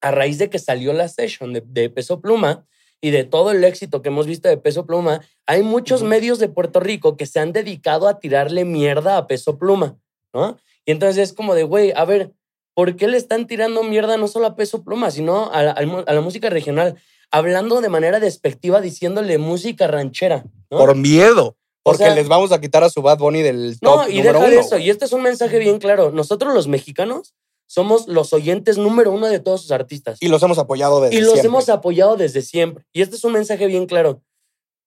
A 0.00 0.10
raíz 0.10 0.38
de 0.38 0.50
que 0.50 0.58
salió 0.58 0.92
la 0.92 1.08
session 1.08 1.52
de, 1.52 1.62
de 1.66 1.90
Peso 1.90 2.20
Pluma 2.20 2.66
y 3.00 3.10
de 3.10 3.24
todo 3.24 3.50
el 3.50 3.62
éxito 3.64 4.02
que 4.02 4.08
hemos 4.08 4.26
visto 4.26 4.48
de 4.48 4.56
Peso 4.56 4.86
Pluma, 4.86 5.20
hay 5.46 5.62
muchos 5.62 6.02
medios 6.02 6.38
de 6.38 6.48
Puerto 6.48 6.80
Rico 6.80 7.16
que 7.16 7.26
se 7.26 7.40
han 7.40 7.52
dedicado 7.52 8.08
a 8.08 8.18
tirarle 8.18 8.64
mierda 8.64 9.16
a 9.16 9.26
Peso 9.26 9.58
Pluma, 9.58 9.98
¿no? 10.32 10.56
Y 10.84 10.92
entonces 10.92 11.18
es 11.30 11.32
como 11.34 11.54
de, 11.54 11.64
güey, 11.64 11.92
a 11.96 12.04
ver, 12.04 12.32
¿por 12.74 12.96
qué 12.96 13.08
le 13.08 13.16
están 13.16 13.46
tirando 13.46 13.82
mierda 13.82 14.16
no 14.16 14.28
solo 14.28 14.46
a 14.46 14.56
Peso 14.56 14.82
Pluma, 14.84 15.10
sino 15.10 15.50
a 15.52 15.62
la, 15.62 15.72
a 15.72 16.12
la 16.12 16.20
música 16.20 16.48
regional? 16.50 16.96
Hablando 17.30 17.80
de 17.80 17.88
manera 17.88 18.20
despectiva, 18.20 18.80
diciéndole 18.80 19.38
música 19.38 19.86
ranchera, 19.88 20.44
¿no? 20.70 20.78
Por 20.78 20.94
miedo. 20.94 21.56
Porque 21.82 22.04
sea- 22.04 22.14
les 22.14 22.28
vamos 22.28 22.50
a 22.52 22.60
quitar 22.60 22.82
a 22.82 22.90
su 22.90 23.02
Bad 23.02 23.18
Bunny 23.18 23.42
del 23.42 23.78
top 23.80 23.96
No, 23.96 24.08
y 24.08 24.18
número 24.18 24.38
deja 24.40 24.50
de 24.50 24.56
uno, 24.56 24.66
eso. 24.66 24.78
Y 24.78 24.90
este 24.90 25.04
es 25.04 25.12
un 25.12 25.22
mensaje 25.22 25.58
bien 25.58 25.78
claro. 25.78 26.10
Nosotros 26.10 26.52
los 26.54 26.66
mexicanos 26.66 27.34
somos 27.66 28.06
los 28.08 28.32
oyentes 28.32 28.78
número 28.78 29.12
uno 29.12 29.26
de 29.26 29.40
todos 29.40 29.62
sus 29.62 29.70
artistas. 29.72 30.18
Y 30.20 30.28
los 30.28 30.42
hemos 30.42 30.58
apoyado 30.58 31.00
desde 31.00 31.16
Y 31.16 31.20
los 31.20 31.32
siempre. 31.32 31.48
hemos 31.48 31.68
apoyado 31.68 32.16
desde 32.16 32.42
siempre. 32.42 32.84
Y 32.92 33.02
este 33.02 33.16
es 33.16 33.24
un 33.24 33.32
mensaje 33.32 33.66
bien 33.66 33.86
claro. 33.86 34.22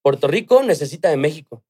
Puerto 0.02 0.28
Rico 0.28 0.62
necesita 0.62 1.10
de 1.10 1.16
México. 1.16 1.62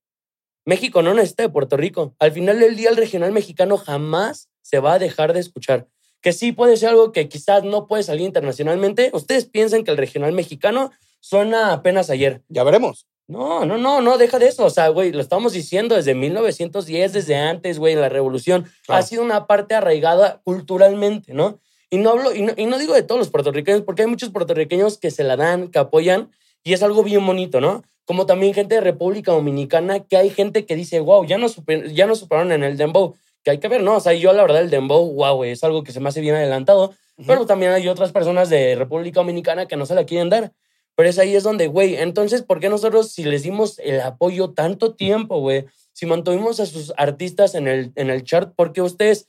México 0.64 1.02
no 1.02 1.14
necesita 1.14 1.42
de 1.42 1.48
Puerto 1.48 1.76
Rico. 1.76 2.14
Al 2.18 2.32
final 2.32 2.60
del 2.60 2.76
día, 2.76 2.90
el 2.90 2.96
regional 2.96 3.32
mexicano 3.32 3.76
jamás 3.76 4.48
se 4.62 4.78
va 4.78 4.94
a 4.94 4.98
dejar 4.98 5.32
de 5.32 5.40
escuchar. 5.40 5.88
Que 6.20 6.32
sí 6.32 6.52
puede 6.52 6.76
ser 6.76 6.90
algo 6.90 7.12
que 7.12 7.28
quizás 7.28 7.64
no 7.64 7.86
puede 7.86 8.02
salir 8.02 8.26
internacionalmente. 8.26 9.10
Ustedes 9.14 9.46
piensan 9.46 9.84
que 9.84 9.90
el 9.90 9.96
regional 9.96 10.32
mexicano 10.32 10.90
suena 11.18 11.72
apenas 11.72 12.10
ayer. 12.10 12.42
Ya 12.48 12.62
veremos. 12.62 13.06
No, 13.30 13.64
no, 13.64 13.78
no, 13.78 14.00
no, 14.00 14.18
deja 14.18 14.38
de 14.38 14.48
eso. 14.48 14.64
O 14.64 14.70
sea, 14.70 14.88
güey, 14.88 15.12
lo 15.12 15.20
estamos 15.20 15.52
diciendo 15.52 15.94
desde 15.94 16.14
1910, 16.14 17.12
desde 17.12 17.36
antes, 17.36 17.78
güey, 17.78 17.94
la 17.94 18.08
revolución. 18.08 18.66
Claro. 18.86 18.98
Ha 18.98 19.02
sido 19.06 19.22
una 19.22 19.46
parte 19.46 19.74
arraigada 19.74 20.40
culturalmente, 20.44 21.32
¿no? 21.32 21.60
Y 21.90 21.98
no 21.98 22.10
hablo, 22.10 22.34
y 22.34 22.42
no, 22.42 22.52
y 22.56 22.66
no 22.66 22.78
digo 22.78 22.94
de 22.94 23.02
todos 23.02 23.18
los 23.18 23.30
puertorriqueños, 23.30 23.82
porque 23.82 24.02
hay 24.02 24.08
muchos 24.08 24.30
puertorriqueños 24.30 24.98
que 24.98 25.10
se 25.10 25.24
la 25.24 25.36
dan, 25.36 25.68
que 25.68 25.78
apoyan, 25.78 26.30
y 26.64 26.72
es 26.72 26.82
algo 26.82 27.02
bien 27.02 27.24
bonito, 27.26 27.60
¿no? 27.60 27.82
Como 28.04 28.26
también 28.26 28.54
gente 28.54 28.74
de 28.76 28.80
República 28.80 29.32
Dominicana, 29.32 30.00
que 30.00 30.16
hay 30.16 30.30
gente 30.30 30.66
que 30.66 30.74
dice, 30.76 31.00
wow, 31.00 31.24
ya 31.24 31.38
no, 31.38 31.48
super- 31.48 31.92
ya 31.92 32.06
no 32.06 32.14
superaron 32.16 32.52
en 32.52 32.64
el 32.64 32.76
Dembow. 32.76 33.14
Que 33.44 33.52
hay 33.52 33.58
que 33.58 33.68
ver, 33.68 33.82
¿no? 33.82 33.96
O 33.96 34.00
sea, 34.00 34.12
yo 34.12 34.32
la 34.32 34.42
verdad 34.42 34.60
el 34.60 34.70
Dembow, 34.70 35.14
wow, 35.14 35.36
güey, 35.36 35.52
es 35.52 35.64
algo 35.64 35.82
que 35.84 35.92
se 35.92 36.00
me 36.00 36.08
hace 36.08 36.20
bien 36.20 36.34
adelantado. 36.34 36.92
Pero 37.26 37.44
también 37.46 37.72
hay 37.72 37.86
otras 37.86 38.12
personas 38.12 38.48
de 38.48 38.74
República 38.76 39.20
Dominicana 39.20 39.66
que 39.66 39.76
no 39.76 39.84
se 39.86 39.94
la 39.94 40.04
quieren 40.04 40.30
dar. 40.30 40.52
Pero 41.00 41.08
es 41.08 41.18
ahí 41.18 41.34
es 41.34 41.44
donde, 41.44 41.66
güey, 41.66 41.96
entonces, 41.96 42.42
¿por 42.42 42.60
qué 42.60 42.68
nosotros, 42.68 43.10
si 43.10 43.24
les 43.24 43.42
dimos 43.42 43.78
el 43.78 44.02
apoyo 44.02 44.50
tanto 44.50 44.96
tiempo, 44.96 45.40
güey, 45.40 45.64
si 45.94 46.04
mantuvimos 46.04 46.60
a 46.60 46.66
sus 46.66 46.92
artistas 46.94 47.54
en 47.54 47.68
el, 47.68 47.90
en 47.94 48.10
el 48.10 48.22
chart, 48.22 48.52
porque 48.54 48.82
ustedes 48.82 49.26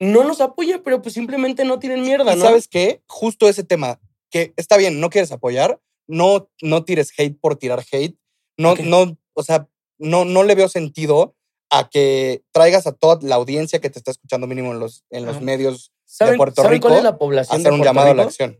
no 0.00 0.24
nos 0.24 0.40
apoyan, 0.40 0.80
pero 0.82 1.02
pues 1.02 1.12
simplemente 1.12 1.66
no 1.66 1.78
tienen 1.78 2.00
mierda, 2.00 2.32
¿Y 2.32 2.38
¿no? 2.38 2.46
sabes 2.46 2.66
qué? 2.66 3.02
Justo 3.06 3.46
ese 3.46 3.62
tema, 3.62 4.00
que 4.30 4.54
está 4.56 4.78
bien, 4.78 5.00
no 5.00 5.10
quieres 5.10 5.32
apoyar, 5.32 5.78
no, 6.06 6.48
no 6.62 6.82
tires 6.82 7.12
hate 7.18 7.38
por 7.38 7.56
tirar 7.56 7.84
hate. 7.92 8.16
No, 8.56 8.74
no, 8.76 9.18
o 9.34 9.42
sea, 9.42 9.68
no, 9.98 10.24
no 10.24 10.44
le 10.44 10.54
veo 10.54 10.70
sentido 10.70 11.36
a 11.68 11.90
que 11.90 12.42
traigas 12.52 12.86
a 12.86 12.92
toda 12.92 13.18
la 13.20 13.34
audiencia 13.34 13.82
que 13.82 13.90
te 13.90 13.98
está 13.98 14.12
escuchando 14.12 14.46
mínimo 14.46 14.72
en 14.72 14.78
los, 14.78 15.04
en 15.10 15.26
los 15.26 15.42
medios 15.42 15.92
¿Saben, 16.06 16.38
Puerto 16.38 16.62
¿saben 16.62 16.80
cuál 16.80 16.94
Rico 16.94 16.98
es 17.00 17.04
la 17.04 17.18
población 17.18 17.60
hacer 17.60 17.70
de 17.70 17.78
un 17.78 17.84
llamado 17.84 18.12
a 18.12 18.14
la 18.14 18.22
acción. 18.22 18.58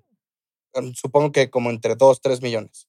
Supongo 0.94 1.32
que 1.32 1.50
como 1.50 1.70
entre 1.70 1.94
dos, 1.96 2.20
tres 2.20 2.40
millones. 2.42 2.88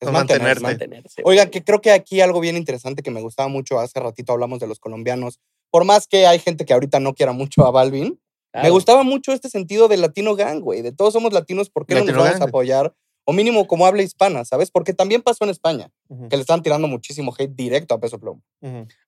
Es 0.00 0.10
mantenerse. 0.10 0.62
mantenerse. 0.62 1.22
Oigan, 1.24 1.48
que 1.48 1.62
creo 1.62 1.80
que 1.80 1.92
aquí 1.92 2.20
algo 2.20 2.40
bien 2.40 2.56
interesante 2.56 3.02
que 3.02 3.10
me 3.12 3.20
gustaba 3.22 3.48
mucho, 3.48 3.78
hace 3.78 4.00
ratito 4.00 4.32
hablamos 4.32 4.58
de 4.58 4.66
los 4.66 4.80
colombianos, 4.80 5.38
por 5.70 5.84
más 5.84 6.08
que 6.08 6.26
hay 6.26 6.38
gente 6.40 6.64
que 6.64 6.72
ahorita 6.74 6.98
no 6.98 7.14
quiera 7.14 7.32
mucho 7.32 7.64
a 7.66 7.70
Balvin, 7.70 8.20
me 8.52 8.70
gustaba 8.70 9.04
mucho 9.04 9.32
este 9.32 9.48
sentido 9.48 9.86
del 9.86 10.00
latino 10.00 10.34
gang, 10.34 10.60
güey, 10.60 10.82
de 10.82 10.90
todos 10.90 11.12
somos 11.12 11.32
latinos, 11.32 11.70
¿por 11.70 11.86
qué 11.86 11.94
no 11.94 12.04
nos 12.04 12.16
vamos 12.16 12.40
a 12.40 12.44
apoyar? 12.44 12.92
O 13.30 13.32
mínimo 13.34 13.66
como 13.66 13.84
habla 13.84 14.02
hispana, 14.02 14.42
¿sabes? 14.46 14.70
Porque 14.70 14.94
también 14.94 15.20
pasó 15.20 15.44
en 15.44 15.50
España, 15.50 15.90
que 16.30 16.36
le 16.36 16.40
están 16.40 16.62
tirando 16.62 16.88
muchísimo 16.88 17.34
hate 17.38 17.54
directo 17.54 17.94
a 17.94 18.00
Peso 18.00 18.18
Plomo. 18.18 18.42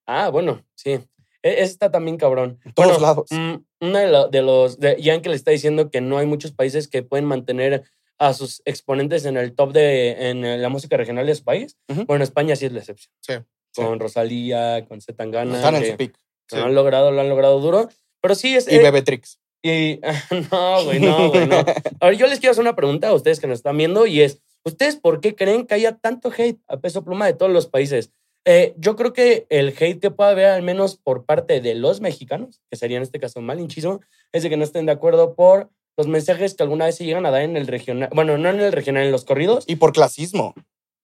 Ah, 0.07 0.29
bueno, 0.29 0.63
sí. 0.75 0.91
E- 0.91 1.01
Ese 1.43 1.63
está 1.73 1.91
también 1.91 2.19
cabrón. 2.19 2.61
En 2.67 2.75
todos 2.75 2.89
Bueno, 2.91 3.01
lados. 3.03 3.29
mm, 3.31 3.55
Uno 3.81 3.99
de, 3.99 4.09
lo- 4.09 4.29
de 4.29 4.43
los. 4.43 4.79
De, 4.79 4.97
Ian 5.01 5.23
que 5.23 5.31
le 5.31 5.37
está 5.37 5.53
diciendo 5.53 5.91
que 5.91 6.03
no 6.03 6.19
hay 6.19 6.27
muchos 6.27 6.53
países 6.53 6.87
que 6.87 7.03
pueden 7.03 7.25
mantener 7.25 7.85
a 8.19 8.35
sus 8.35 8.61
exponentes 8.67 9.25
en 9.25 9.39
el 9.39 9.55
top 9.55 9.73
de 9.73 10.29
en 10.29 10.61
la 10.61 10.69
música 10.69 10.99
regional 10.99 11.25
de 11.25 11.35
su 11.35 11.43
país. 11.45 11.79
Bueno, 12.07 12.23
España 12.23 12.55
sí 12.57 12.67
es 12.67 12.73
la 12.73 12.81
excepción. 12.81 13.11
Sí. 13.23 13.33
Con 13.75 13.99
Rosalía, 14.01 14.85
con 14.87 15.01
Zetangana. 15.01 15.57
Están 15.57 15.77
en 15.77 15.87
su 15.93 15.97
pick. 15.97 16.15
Lo 16.53 16.65
han 16.65 16.75
logrado, 16.75 17.11
lo 17.11 17.23
han 17.23 17.31
logrado 17.31 17.59
duro. 17.61 17.89
Pero 18.21 18.35
sí 18.35 18.55
es. 18.55 18.71
Y 18.71 18.75
eh, 18.75 18.83
Bebetrix. 18.83 19.41
Y, 19.63 20.01
no, 20.53 20.85
güey, 20.85 21.01
no, 21.01 21.31
güey, 21.31 21.47
no. 21.47 21.57
Ahora, 22.01 22.17
yo 22.17 22.27
les 22.27 22.41
quiero 22.41 22.53
hacer 22.53 22.63
una 22.63 22.77
pregunta 22.77 23.09
a 23.09 23.15
ustedes 23.15 23.41
que 23.41 23.47
nos 23.47 23.59
están 23.59 23.77
viendo 23.77 24.07
y 24.07 24.23
es, 24.23 24.41
¿ustedes 24.65 24.97
por 24.97 25.21
qué 25.21 25.35
creen 25.35 25.67
que 25.67 25.75
haya 25.75 25.97
tanto 25.97 26.31
hate 26.37 26.61
a 26.69 26.79
peso 26.79 27.05
pluma 27.05 27.27
de 27.27 27.35
todos 27.35 27.53
los 27.53 27.67
países? 27.67 28.11
Eh, 28.47 28.75
yo 28.79 28.97
creo 28.97 29.13
que 29.13 29.47
el 29.51 29.69
hate 29.79 30.01
que 30.01 30.11
puede 30.11 30.31
haber, 30.31 30.47
al 30.47 30.63
menos 30.63 30.97
por 30.97 31.27
parte 31.27 31.61
de 31.61 31.75
los 31.75 32.01
mexicanos, 32.01 32.61
que 32.71 32.77
sería 32.79 32.97
en 32.97 33.03
este 33.03 33.21
caso 33.21 33.41
malinchismo, 33.43 34.01
es 34.33 34.43
de 34.43 34.49
que 34.49 34.57
no 34.57 34.65
estén 34.65 34.87
de 34.87 34.93
acuerdo 34.93 35.35
por 35.35 35.71
los 35.99 36.07
mensajes 36.07 36.55
que 36.55 36.63
alguna 36.63 36.87
vez 36.87 36.97
se 36.97 37.05
llegan 37.05 37.27
a 37.27 37.31
dar 37.31 37.43
en 37.43 37.59
el 37.59 37.67
regional, 37.67 38.09
bueno, 38.15 38.39
no 38.39 38.49
en 38.49 38.61
el 38.61 38.73
regional, 38.73 39.05
en 39.05 39.13
los 39.13 39.27
corridos. 39.27 39.65
Y 39.67 39.77
por 39.77 39.93
clasismo. 39.93 40.55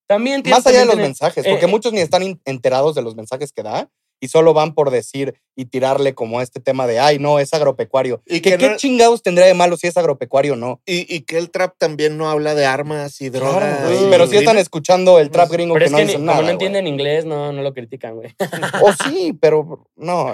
También 0.09 0.43
tiene- 0.43 0.57
Más 0.57 0.67
allá 0.67 0.81
de 0.81 0.85
los 0.87 0.95
tiene- 0.95 1.09
mensajes, 1.09 1.45
eh, 1.45 1.51
porque 1.51 1.67
eh. 1.67 1.69
muchos 1.69 1.93
ni 1.93 2.01
están 2.01 2.41
enterados 2.47 2.95
de 2.95 3.03
los 3.03 3.17
mensajes 3.17 3.53
que 3.53 3.63
da 3.63 3.91
y 4.21 4.29
solo 4.29 4.55
van 4.55 4.75
por 4.75 4.91
decir 4.91 5.35
y 5.55 5.67
tirarle 5.67 6.15
como 6.15 6.41
este 6.41 6.61
tema 6.61 6.87
de, 6.87 6.99
ay, 6.99 7.19
no, 7.19 7.39
es 7.39 7.53
agropecuario. 7.55 8.23
Y 8.27 8.41
¿Qué, 8.41 8.53
que 8.53 8.59
¿Qué 8.59 8.69
no- 8.71 8.77
chingados 8.77 9.23
tendría 9.23 9.47
de 9.47 9.55
malo 9.55 9.77
si 9.77 9.87
es 9.87 9.97
agropecuario 9.97 10.55
o 10.55 10.57
no? 10.57 10.81
Y, 10.87 11.13
y 11.15 11.21
que 11.23 11.39
el 11.39 11.51
trap 11.51 11.75
también 11.79 12.17
no 12.19 12.29
habla 12.31 12.55
de 12.55 12.67
armas 12.67 13.21
y 13.21 13.29
drogas. 13.31 13.57
Claro, 13.79 13.87
güey, 13.89 14.07
y 14.07 14.11
pero 14.11 14.27
si 14.27 14.37
están 14.37 14.59
escuchando 14.59 15.19
el 15.19 15.31
trap 15.31 15.51
gringo 15.51 15.75
Pero 15.75 15.85
que 15.85 15.87
es 15.87 15.93
no 15.93 15.99
que 15.99 16.03
ni- 16.05 16.07
dicen 16.09 16.21
como 16.23 16.27
nada. 16.27 16.39
no 16.39 16.43
güey. 16.45 16.53
entienden 16.53 16.87
inglés, 16.87 17.25
no, 17.25 17.53
no 17.53 17.63
lo 17.63 17.73
critican, 17.75 18.15
güey. 18.17 18.35
O 18.83 18.93
sí, 18.93 19.33
pero 19.41 19.87
no. 19.97 20.33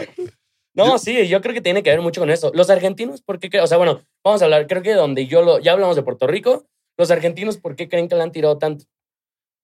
No, 0.75 0.99
sí, 0.99 1.29
yo 1.29 1.41
creo 1.43 1.53
que 1.55 1.61
tiene 1.61 1.83
que 1.83 1.91
ver 1.91 2.01
mucho 2.01 2.21
con 2.21 2.31
eso. 2.31 2.51
Los 2.55 2.71
argentinos, 2.71 3.21
¿por 3.21 3.39
qué? 3.39 3.51
cre- 3.51 3.63
O 3.63 3.67
sea, 3.67 3.77
bueno, 3.79 4.01
vamos 4.25 4.41
a 4.41 4.47
hablar, 4.47 4.67
creo 4.67 4.83
que 4.83 4.93
donde 4.95 5.27
yo 5.27 5.43
lo, 5.43 5.59
ya 5.59 5.73
hablamos 5.73 5.97
de 5.97 6.03
Puerto 6.03 6.27
Rico, 6.27 6.65
los 6.97 7.11
argentinos, 7.11 7.59
¿por 7.59 7.77
qué 7.77 7.89
creen 7.89 8.09
que 8.09 8.15
le 8.15 8.23
han 8.23 8.33
tirado 8.33 8.57
tanto? 8.59 8.85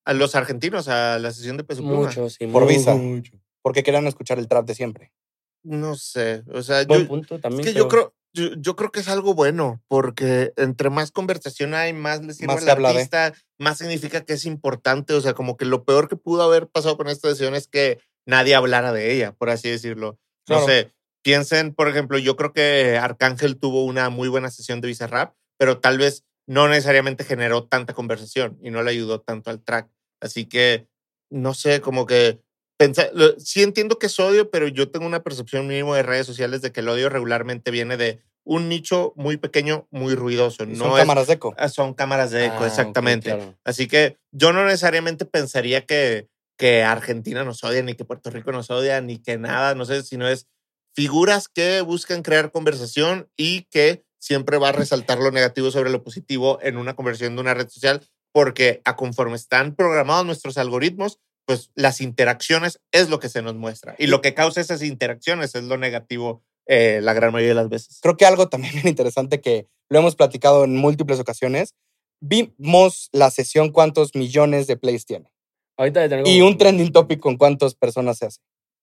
A 0.05 0.13
los 0.13 0.35
argentinos, 0.35 0.89
a 0.89 1.19
la 1.19 1.31
sesión 1.31 1.57
de 1.57 1.65
peso. 1.65 1.83
Mucho, 1.83 2.29
sí. 2.31 2.47
Por 2.47 2.65
muy, 2.65 2.75
visa. 2.75 2.95
mucho. 2.95 3.33
Porque 3.63 3.83
querían 3.83 4.07
escuchar 4.07 4.39
el 4.39 4.49
trap 4.49 4.67
de 4.67 4.75
siempre. 4.75 5.13
No 5.63 5.95
sé. 5.97 6.43
O 6.53 6.63
sea, 6.63 6.85
Buen 6.85 7.03
yo, 7.03 7.09
punto 7.09 7.35
es 7.37 7.41
también. 7.43 7.65
que 7.65 7.75
yo 7.75 7.89
creo, 7.89 8.15
yo, 8.33 8.51
yo 8.57 8.77
creo 8.77 8.91
que 8.93 9.01
es 9.01 9.09
algo 9.09 9.35
bueno, 9.35 9.83
porque 9.89 10.53
entre 10.57 10.91
más 10.91 11.11
conversación 11.11 11.75
hay, 11.75 11.93
más 11.93 12.23
le 12.25 12.33
sirve 12.35 12.49
Más 12.55 12.59
al 12.59 12.65
se 12.65 12.71
habla 12.71 12.89
de. 12.91 12.95
artista, 12.97 13.35
más 13.59 13.79
significa 13.79 14.25
que 14.25 14.35
es 14.35 14.45
importante. 14.45 15.15
O 15.15 15.21
sea, 15.21 15.35
como 15.35 15.57
que 15.57 15.65
lo 15.65 15.85
peor 15.85 16.09
que 16.09 16.17
pudo 16.17 16.43
haber 16.43 16.69
pasado 16.69 16.97
con 16.97 17.09
esta 17.09 17.29
decisión 17.29 17.55
es 17.55 17.67
que 17.69 17.99
nadie 18.27 18.55
hablara 18.55 18.93
de 18.93 19.13
ella, 19.13 19.33
por 19.33 19.51
así 19.51 19.69
decirlo. 19.69 20.19
No 20.49 20.57
Claro. 20.61 20.67
sé, 20.67 20.93
piensen, 21.23 21.75
por 21.75 21.89
ejemplo, 21.89 22.17
yo 22.19 22.37
creo 22.37 22.53
que 22.53 22.97
Arcángel 22.97 23.59
tuvo 23.59 23.85
una 23.85 24.09
muy 24.09 24.29
buena 24.29 24.51
sesión 24.51 24.81
de 24.81 24.89
Bizarrap, 24.89 25.35
pero 25.59 25.81
tal 25.81 25.99
vez 25.99 26.25
no 26.47 26.69
necesariamente 26.69 27.25
generó 27.25 27.65
tanta 27.67 27.93
conversación 27.93 28.59
y 28.63 28.71
no 28.71 28.83
le 28.83 28.91
ayudó 28.93 29.21
tanto 29.21 29.51
al 29.51 29.63
track. 29.63 29.91
Así 30.23 30.47
que, 30.47 30.89
no 31.31 31.53
sé, 31.53 31.81
como 31.83 32.07
que 32.07 32.41
pensar, 32.79 33.11
lo- 33.13 33.39
sí 33.39 33.63
entiendo 33.63 33.99
que 33.99 34.07
es 34.07 34.19
odio, 34.19 34.51
pero 34.51 34.67
yo 34.69 34.91
tengo 34.91 35.05
una 35.07 35.23
percepción 35.23 35.67
mínimo 35.67 35.95
de 35.95 36.03
redes 36.03 36.27
sociales 36.27 36.63
de 36.63 36.73
que 36.73 36.81
el 36.81 36.89
odio 36.89 37.11
regularmente 37.11 37.71
viene 37.71 37.97
de 37.99 38.23
un 38.45 38.71
nicho 38.71 39.13
muy 39.17 39.37
pequeño, 39.37 39.87
muy 39.91 40.15
ruidoso. 40.15 40.65
No 40.65 40.77
Son 40.77 40.93
es- 40.93 40.99
cámaras 41.01 41.27
de 41.27 41.35
eco. 41.35 41.55
ah, 41.59 41.69
son 41.69 41.93
cámaras 41.93 42.31
de 42.31 42.47
eco, 42.47 42.63
Ah, 42.65 42.67
exactamente. 42.67 43.29
claro. 43.35 43.55
Así 43.65 43.87
que 43.89 44.17
yo 44.33 44.55
no 44.55 44.65
necesariamente 44.65 45.27
pensaría 45.27 45.85
que, 45.85 46.29
que 46.57 46.83
Argentina 46.83 47.45
nos 47.45 47.63
odia, 47.63 47.83
ni 47.83 47.95
que 47.95 48.07
Puerto 48.07 48.31
Rico 48.31 48.51
nos 48.53 48.71
odia, 48.71 49.01
ni 49.03 49.19
que 49.19 49.37
nada, 49.37 49.75
no 49.75 49.85
sé, 49.85 50.03
sino 50.03 50.27
es 50.27 50.47
figuras 50.97 51.49
que 51.49 51.81
buscan 51.83 52.23
crear 52.23 52.51
conversación 52.51 53.29
y 53.37 53.63
que 53.71 54.03
siempre 54.21 54.59
va 54.59 54.71
a 54.71 54.73
resaltar 54.73 55.19
lo 55.19 55.31
negativo 55.31 55.71
sobre 55.71 55.91
lo 55.91 56.03
positivo 56.03 56.59
en 56.63 56.77
una 56.77 56.97
conversación 56.97 57.37
de 57.37 57.43
una 57.43 57.55
red 57.55 57.69
social, 57.69 58.01
porque 58.33 58.81
a 58.85 58.97
conforme 58.97 59.37
están 59.37 59.75
programados 59.77 60.27
nuestros 60.27 60.59
algoritmos, 60.59 61.21
pues 61.49 61.71
las 61.75 62.03
interacciones 62.03 62.79
es 62.93 63.09
lo 63.09 63.21
que 63.21 63.31
se 63.31 63.41
nos 63.41 63.55
muestra. 63.55 63.95
Y 63.97 64.09
lo 64.09 64.21
que 64.21 64.35
causa 64.35 64.61
esas 64.61 64.83
interacciones 64.83 65.55
es 65.55 65.65
lo 65.65 65.79
negativo 65.79 66.43
eh, 66.67 67.01
la 67.03 67.15
gran 67.15 67.33
mayoría 67.33 67.55
de 67.55 67.63
las 67.63 67.71
veces. 67.71 68.01
Creo 68.03 68.19
que 68.19 68.27
algo 68.27 68.51
también 68.51 68.75
bien 68.75 68.87
interesante 68.87 69.41
que 69.41 69.67
lo 69.89 69.99
hemos 69.99 70.15
platicado 70.15 70.65
en 70.65 70.77
múltiples 70.77 71.19
ocasiones. 71.19 71.75
Vimos 72.21 73.09
la 73.13 73.31
sesión 73.31 73.73
cuántos 73.73 74.15
millones 74.15 74.67
de 74.67 74.77
plays 74.77 75.07
tiene. 75.07 75.33
Ahorita 75.79 76.07
tener 76.07 76.29
Y 76.29 76.43
un 76.43 76.59
trending 76.59 76.93
topic 76.93 77.19
con 77.19 77.39
cuántas 77.39 77.75
personas 77.75 78.19
se 78.19 78.27
hace. 78.27 78.41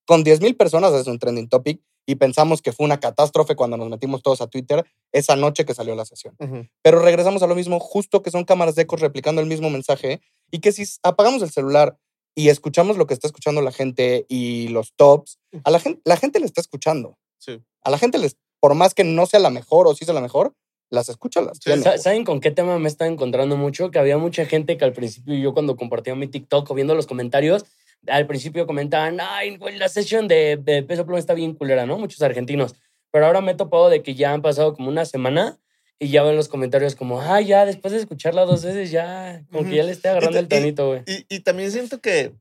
Con 0.08 0.23
10 0.23 0.41
mil 0.41 0.56
personas 0.56 0.91
es 0.93 1.06
un 1.06 1.19
trending 1.19 1.49
topic 1.49 1.80
y 2.08 2.15
pensamos 2.15 2.63
que 2.63 2.71
fue 2.71 2.88
una 2.88 2.99
catástrofe 2.99 3.56
cuando 3.56 3.78
nos 3.78 3.89
metimos 3.89 4.23
todos 4.23 4.41
a 4.41 4.47
Twitter 4.47 4.84
esa 5.12 5.36
noche 5.36 5.65
que 5.65 5.75
salió 5.75 5.93
la 5.93 6.06
sesión. 6.06 6.36
Pero 6.82 6.97
regresamos 6.99 7.43
a 7.43 7.47
lo 7.47 7.54
mismo, 7.54 7.80
justo 7.80 8.23
que 8.23 8.32
son 8.32 8.43
cámaras 8.43 8.73
de 8.73 8.84
ecos 8.84 9.01
replicando 9.01 9.39
el 9.39 9.47
mismo 9.47 9.69
mensaje 9.69 10.21
y 10.49 10.62
que 10.62 10.71
si 10.71 10.84
apagamos 11.04 11.43
el 11.43 11.51
celular 11.51 11.99
y 12.35 12.49
escuchamos 12.49 12.97
lo 12.97 13.07
que 13.07 13.13
está 13.13 13.27
escuchando 13.27 13.61
la 13.61 13.71
gente 13.71 14.25
y 14.29 14.67
los 14.67 14.93
tops, 14.95 15.39
a 15.63 15.71
la 15.71 15.79
gente, 15.79 16.01
la 16.05 16.17
gente 16.17 16.39
le 16.39 16.45
está 16.45 16.61
escuchando. 16.61 17.17
Sí. 17.37 17.61
A 17.81 17.89
la 17.89 17.97
gente, 17.97 18.17
les, 18.17 18.35
por 18.59 18.75
más 18.75 18.93
que 18.93 19.03
no 19.03 19.25
sea 19.25 19.39
la 19.39 19.49
mejor 19.49 19.87
o 19.87 19.95
sí 19.95 20.05
sea 20.05 20.13
la 20.13 20.21
mejor, 20.21 20.53
las 20.89 21.09
escucha, 21.09 21.41
las 21.41 21.57
Sí, 21.57 21.63
tiene. 21.65 21.81
Sa- 21.81 21.97
¿Saben 21.97 22.23
con 22.25 22.39
qué 22.41 22.51
tema 22.51 22.77
me 22.77 22.87
está 22.89 23.07
encontrando 23.07 23.57
mucho? 23.57 23.89
Que 23.89 23.99
había 23.99 24.17
mucha 24.17 24.45
gente 24.45 24.77
que 24.77 24.85
al 24.85 24.93
principio 24.93 25.35
yo 25.35 25.53
cuando 25.53 25.75
compartía 25.77 26.13
mi 26.15 26.27
TikTok 26.27 26.69
o 26.69 26.73
viendo 26.75 26.93
los 26.93 27.07
comentarios, 27.07 27.65
al 28.07 28.27
principio 28.27 28.67
comentaban, 28.67 29.17
ay, 29.19 29.57
güey, 29.57 29.77
la 29.77 29.89
sesión 29.89 30.27
de, 30.27 30.57
de 30.57 30.83
Peso 30.83 31.05
Pluma 31.05 31.17
está 31.19 31.33
bien 31.33 31.55
culera, 31.55 31.85
¿no? 31.85 31.97
Muchos 31.97 32.21
argentinos. 32.21 32.75
Pero 33.11 33.25
ahora 33.25 33.41
me 33.41 33.53
he 33.53 33.55
topado 33.55 33.89
de 33.89 34.03
que 34.03 34.13
ya 34.13 34.33
han 34.33 34.41
pasado 34.41 34.73
como 34.75 34.89
una 34.89 35.05
semana 35.05 35.57
y 35.99 36.10
ya 36.10 36.23
ven 36.23 36.36
los 36.36 36.47
comentarios 36.47 36.95
como, 36.95 37.21
ah, 37.21 37.39
ya, 37.41 37.65
después 37.65 37.93
de 37.93 37.99
escucharla 37.99 38.45
dos 38.45 38.63
veces, 38.63 38.91
ya, 38.91 39.43
como 39.51 39.63
que 39.69 39.75
ya 39.77 39.84
le 39.84 39.91
estoy 39.91 40.12
agarrando 40.12 40.38
Y- 40.39 40.41
el 40.41 40.47
tonito, 40.47 40.88
güey. 40.88 41.03
Y, 41.08 41.25
y 41.36 41.39
también 41.41 41.71
siento 41.71 42.01
que 42.01 42.34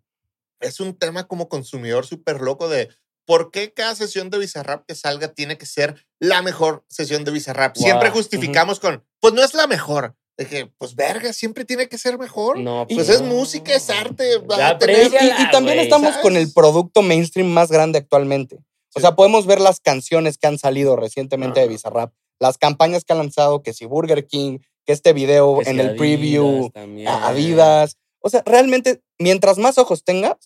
es 0.61 0.81
un 0.81 0.95
tema 0.97 1.27
como 1.29 1.49
consumidor 1.49 2.07
súper 2.07 2.40
loco 2.40 2.69
de 2.69 2.88
por 3.27 3.51
qué 3.51 3.73
cada 3.73 3.95
sesión 3.95 4.29
de 4.31 4.38
Bizarrap 4.38 4.85
que 4.87 4.95
salga 4.95 5.29
tiene 5.29 5.57
que 5.57 5.67
ser 5.67 6.05
la 6.19 6.43
mejor 6.43 6.85
sesión 6.88 7.25
de 7.25 7.31
Bizarrap. 7.31 7.77
Siempre 7.77 8.11
justificamos 8.11 8.81
con, 8.81 9.05
pues 9.21 9.33
no 9.35 9.43
es 9.43 9.55
la 9.55 9.67
mejor. 9.67 10.14
De 10.37 10.47
que, 10.47 10.67
pues 10.79 10.97
verga, 10.97 11.33
siempre 11.33 11.64
tiene 11.64 11.88
que 11.88 11.97
ser 11.97 12.19
mejor. 12.19 12.59
No, 12.59 12.87
pues 12.93 13.07
no. 13.07 13.14
es 13.14 13.23
música, 13.23 13.73
es 13.73 13.88
arte. 13.88 14.38
va 14.38 14.57
Ya 14.59 14.69
a 14.71 14.79
tener- 14.79 15.07
Y, 15.12 15.43
y- 15.43 15.51
también 15.53 15.79
estamos 15.79 16.09
¿sabes? 16.09 16.23
con 16.23 16.37
el 16.37 16.53
producto 16.53 17.03
mainstream 17.03 17.47
más 17.49 17.71
grande 17.71 17.99
actualmente. 18.01 18.59
O 18.97 19.01
sea, 19.01 19.14
podemos 19.14 19.47
ver 19.47 19.61
las 19.61 19.79
canciones 19.79 20.37
que 20.37 20.49
han 20.49 20.59
salido 20.59 20.97
recientemente 20.97 21.61
de. 21.61 21.69
Bizarrap, 21.69 22.12
las 22.40 22.59
campañas 22.59 23.05
que 23.05 23.12
han 23.12 23.18
lanzado, 23.20 23.62
que 23.62 23.73
si 23.73 23.87
Burger 23.87 24.27
King, 24.27 24.59
que 24.87 24.92
este 24.92 25.12
video 25.12 25.59
Que 25.61 25.70
en 25.70 25.77
si 25.77 25.81
el 25.81 25.87
Adidas 25.88 25.99
preview, 25.99 26.70
también. 26.70 27.09
a- 27.09 27.29
Adidas. 27.29 27.97
O 28.20 28.29
sea, 28.31 28.42
realmente, 28.44 29.01
mientras 29.18 29.59
más 29.59 29.79
ojos 29.79 30.05
tengas 30.05 30.37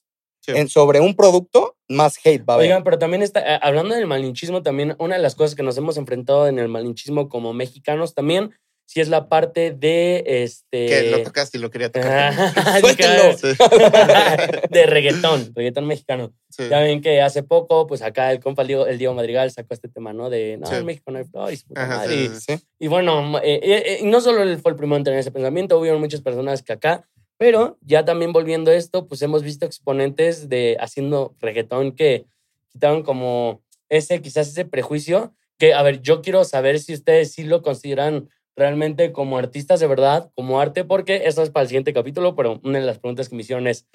Sí. 0.40 0.52
en- 0.54 0.68
sobre 0.68 1.00
un 1.00 1.14
producto, 1.14 1.76
más 1.88 2.16
hate 2.24 2.42
va 2.48 2.54
a 2.54 2.56
haber. 2.56 2.66
Oigan, 2.66 2.84
pero 2.84 2.98
también 2.98 3.22
está, 3.22 3.40
eh, 3.40 3.58
hablando 3.62 3.94
del 3.94 4.06
malinchismo, 4.06 4.62
también 4.62 4.94
una 4.98 5.16
de 5.16 5.22
las 5.22 5.34
cosas 5.34 5.54
que 5.54 5.62
nos 5.62 5.76
hemos 5.76 5.96
enfrentado 5.96 6.46
en 6.48 6.58
el 6.58 6.68
malinchismo 6.68 7.28
como 7.28 7.52
mexicanos 7.52 8.14
también, 8.14 8.54
sí 8.88 9.00
es 9.00 9.08
la 9.08 9.28
parte 9.28 9.70
de 9.70 10.24
este. 10.26 10.86
Que 10.86 11.10
lo 11.10 11.22
tocaste 11.22 11.58
y 11.58 11.60
lo 11.60 11.70
quería 11.70 11.92
tocar. 11.92 12.32
Ah, 12.56 12.80
de 14.70 14.86
reggaetón, 14.86 15.52
reggaetón 15.54 15.86
mexicano. 15.86 16.32
Sí. 16.48 16.64
Ya 16.70 16.80
ven 16.80 17.02
que 17.02 17.20
hace 17.20 17.42
poco, 17.42 17.86
pues 17.86 18.00
acá 18.00 18.32
el 18.32 18.40
compa 18.40 18.62
el 18.62 18.68
Diego, 18.68 18.86
el 18.86 18.96
Diego 18.98 19.12
Madrigal 19.14 19.50
sacó 19.50 19.74
este 19.74 19.88
tema, 19.88 20.12
¿no? 20.14 20.30
De, 20.30 20.56
no, 20.56 20.66
Sí. 20.66 20.76
en 20.76 20.86
México 20.86 21.10
no 21.10 21.18
hay 21.18 21.24
flores, 21.24 21.66
Ajá, 21.74 22.06
sí, 22.08 22.28
Sí, 22.28 22.40
sí. 22.56 22.64
Y 22.78 22.88
bueno, 22.88 23.38
eh, 23.40 23.60
eh, 23.62 23.82
eh, 23.86 23.98
y 24.00 24.06
no 24.06 24.20
solo 24.22 24.42
él 24.42 24.58
fue 24.58 24.70
el 24.72 24.76
primero 24.76 24.96
en 24.96 25.04
tener 25.04 25.18
ese 25.20 25.30
pensamiento, 25.30 25.78
hubieron 25.78 26.00
muchas 26.00 26.22
personas 26.22 26.62
que 26.62 26.72
acá, 26.72 27.06
pero 27.36 27.76
ya 27.82 28.04
también 28.06 28.32
volviendo 28.32 28.70
a 28.70 28.74
esto, 28.74 29.06
pues 29.06 29.20
hemos 29.20 29.42
visto 29.42 29.66
exponentes 29.66 30.48
de 30.48 30.78
haciendo 30.80 31.36
reggaetón 31.40 31.92
que 31.92 32.24
quitaron 32.72 33.02
como 33.02 33.62
ese, 33.90 34.22
quizás 34.22 34.48
ese 34.48 34.64
prejuicio, 34.64 35.34
que, 35.58 35.74
a 35.74 35.82
ver, 35.82 36.00
yo 36.00 36.22
quiero 36.22 36.44
saber 36.44 36.78
si 36.80 36.94
ustedes 36.94 37.32
sí 37.32 37.44
lo 37.44 37.62
consideran 37.62 38.30
realmente 38.58 39.12
como 39.12 39.38
artistas 39.38 39.80
de 39.80 39.86
verdad, 39.86 40.30
como 40.34 40.60
arte, 40.60 40.84
porque 40.84 41.22
eso 41.26 41.42
es 41.42 41.50
para 41.50 41.62
el 41.62 41.68
siguiente 41.68 41.92
capítulo, 41.94 42.34
pero 42.36 42.60
una 42.64 42.80
de 42.80 42.84
las 42.86 42.98
preguntas 42.98 43.28
que 43.28 43.36
me 43.36 43.42
hicieron 43.42 43.66
es, 43.66 43.86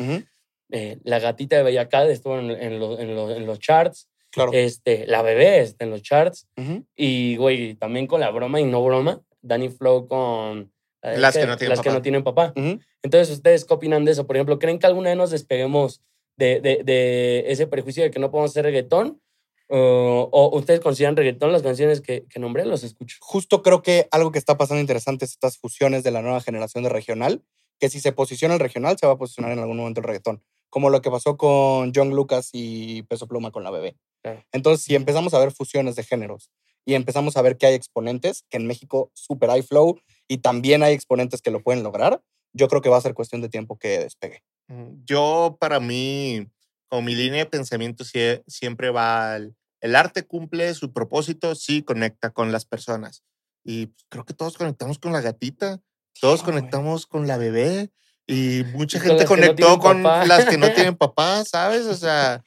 eh, 0.72 0.98
la 1.04 1.20
gatita 1.20 1.58
de 1.58 1.64
Bellacad 1.64 2.10
estuvo 2.10 2.40
en, 2.40 2.50
en 2.50 2.80
lo- 2.80 2.98
en 3.00 3.16
lo- 3.16 3.30
en 3.32 3.46
los 3.46 3.60
charts, 3.60 4.10
Claro. 4.32 4.52
este, 4.54 5.06
la 5.06 5.22
bebé 5.22 5.60
está 5.60 5.84
en 5.86 5.92
los 5.92 6.02
charts, 6.02 6.48
y, 6.96 7.36
güey, 7.36 7.76
también 7.76 8.08
con 8.08 8.22
la 8.22 8.32
broma 8.32 8.60
y 8.60 8.64
no 8.64 8.84
broma, 8.84 9.22
Danny 9.42 9.70
Flow 9.70 10.08
con... 10.08 10.72
eh, 11.04 11.18
Las 11.18 11.36
que 11.38 11.46
no 11.46 11.58
tienen 11.58 11.70
Las 11.70 11.80
que 11.82 11.90
papá. 11.90 11.98
no 11.98 12.02
tienen 12.02 12.24
papá. 12.24 12.54
Ujú. 12.56 12.80
Entonces, 13.04 13.30
¿ustedes 13.36 13.66
qué 13.66 13.74
opinan 13.74 14.06
de 14.06 14.14
eso? 14.14 14.26
Por 14.26 14.38
ejemplo, 14.38 14.58
¿creen 14.58 14.80
que 14.80 14.88
alguna 14.88 15.10
vez 15.10 15.18
nos 15.18 15.30
despeguemos 15.32 16.02
de, 16.38 16.62
de- 16.62 16.84
de 16.84 17.44
ese 17.52 17.68
prejuicio 17.68 18.02
de 18.04 18.10
que 18.10 18.20
no 18.20 18.32
podemos 18.32 18.52
hacer 18.52 18.64
reggaetón? 18.64 19.22
¿O, 19.70 20.30
o 20.32 20.58
ustedes 20.58 20.82
consideran 20.82 21.16
reggaetón 21.16 21.52
las 21.52 21.64
canciones 21.64 22.02
que, 22.02 22.26
que 22.30 22.40
nombré? 22.40 22.66
Los 22.66 22.84
escucho. 22.84 23.18
Justo 23.22 23.64
creo 23.64 23.82
que 23.82 24.08
algo 24.12 24.32
que 24.32 24.40
está 24.40 24.58
pasando 24.58 24.82
interesante 24.82 25.26
es 25.26 25.32
estas 25.32 25.58
fusiones 25.58 26.04
de 26.04 26.12
la 26.12 26.22
nueva 26.22 26.42
generación 26.42 26.84
de 26.84 26.90
regional, 26.90 27.44
que 27.80 27.90
si 27.90 28.00
se 28.00 28.12
posiciona 28.12 28.54
el 28.54 28.60
regional, 28.60 28.98
se 29.00 29.08
va 29.08 29.14
a 29.14 29.18
posicionar 29.18 29.52
en 29.52 29.60
algún 29.60 29.78
momento 29.78 30.00
el 30.02 30.06
reggaetón. 30.06 30.44
como 30.70 30.90
lo 30.90 31.02
que 31.02 31.12
pasó 31.12 31.38
con 31.38 31.92
John 31.94 32.10
Lucas 32.12 32.50
y 32.52 33.04
Peso 33.04 33.28
Pluma 33.28 33.52
con 33.52 33.64
la 33.64 33.72
bebé. 33.72 33.96
Claro. 34.24 34.44
Entonces, 34.52 34.84
si 34.86 34.96
empezamos 34.96 35.34
a 35.34 35.40
ver 35.40 35.52
fusiones 35.52 35.96
de 35.96 36.04
géneros 36.04 36.52
y 36.86 36.96
empezamos 36.96 37.38
a 37.38 37.42
ver 37.42 37.58
que 37.58 37.66
hay 37.68 37.76
exponentes, 37.76 38.44
que 38.50 38.58
en 38.58 38.66
México 38.68 39.12
super 39.14 39.50
hay 39.50 39.62
flow 39.62 40.00
y 40.28 40.40
también 40.40 40.82
hay 40.84 40.94
exponentes 40.94 41.42
que 41.42 41.52
lo 41.52 41.62
pueden 41.62 41.84
lograr, 41.84 42.22
yo 42.54 42.68
creo 42.68 42.82
que 42.82 42.90
va 42.90 42.98
a 42.98 43.02
ser 43.02 43.14
cuestión 43.14 43.42
de 43.42 43.50
tiempo 43.50 43.78
que 43.78 44.00
despegue. 44.00 44.44
Mm, 44.68 45.04
Yo, 45.06 45.58
para 45.60 45.80
mí, 45.80 46.48
como 46.94 47.02
mi 47.08 47.16
línea 47.16 47.40
de 47.40 47.46
pensamiento 47.50 48.04
sie- 48.04 48.44
siempre 48.46 48.92
va 48.92 49.34
al- 49.34 49.56
el 49.82 49.96
arte 49.96 50.28
cumple 50.28 50.72
su 50.76 50.94
propósito, 50.94 51.56
sí 51.56 51.82
conecta 51.82 52.30
con 52.30 52.52
las 52.52 52.66
personas. 52.66 53.24
Y 53.66 53.88
pues, 53.88 54.06
creo 54.10 54.26
que 54.26 54.36
todos 54.36 54.58
conectamos 54.60 55.00
con 55.00 55.12
la 55.12 55.20
gatita, 55.20 55.80
todos 56.22 56.44
güey. 56.44 56.54
conectamos 56.54 57.08
con 57.08 57.26
la 57.28 57.38
bebé 57.38 57.90
y 58.28 58.64
mucha 58.74 59.00
Y 59.00 59.02
gente 59.02 59.24
no 59.24 59.28
conectó 59.28 59.56
tienen 59.56 59.80
con 59.80 60.04
papá. 60.04 60.26
las 60.28 60.46
que 60.46 60.58
no 60.60 60.68
tienen 60.92 60.96
papá, 60.96 61.44
¿sabes? 61.46 61.88
O 61.88 61.96
sea, 61.96 62.44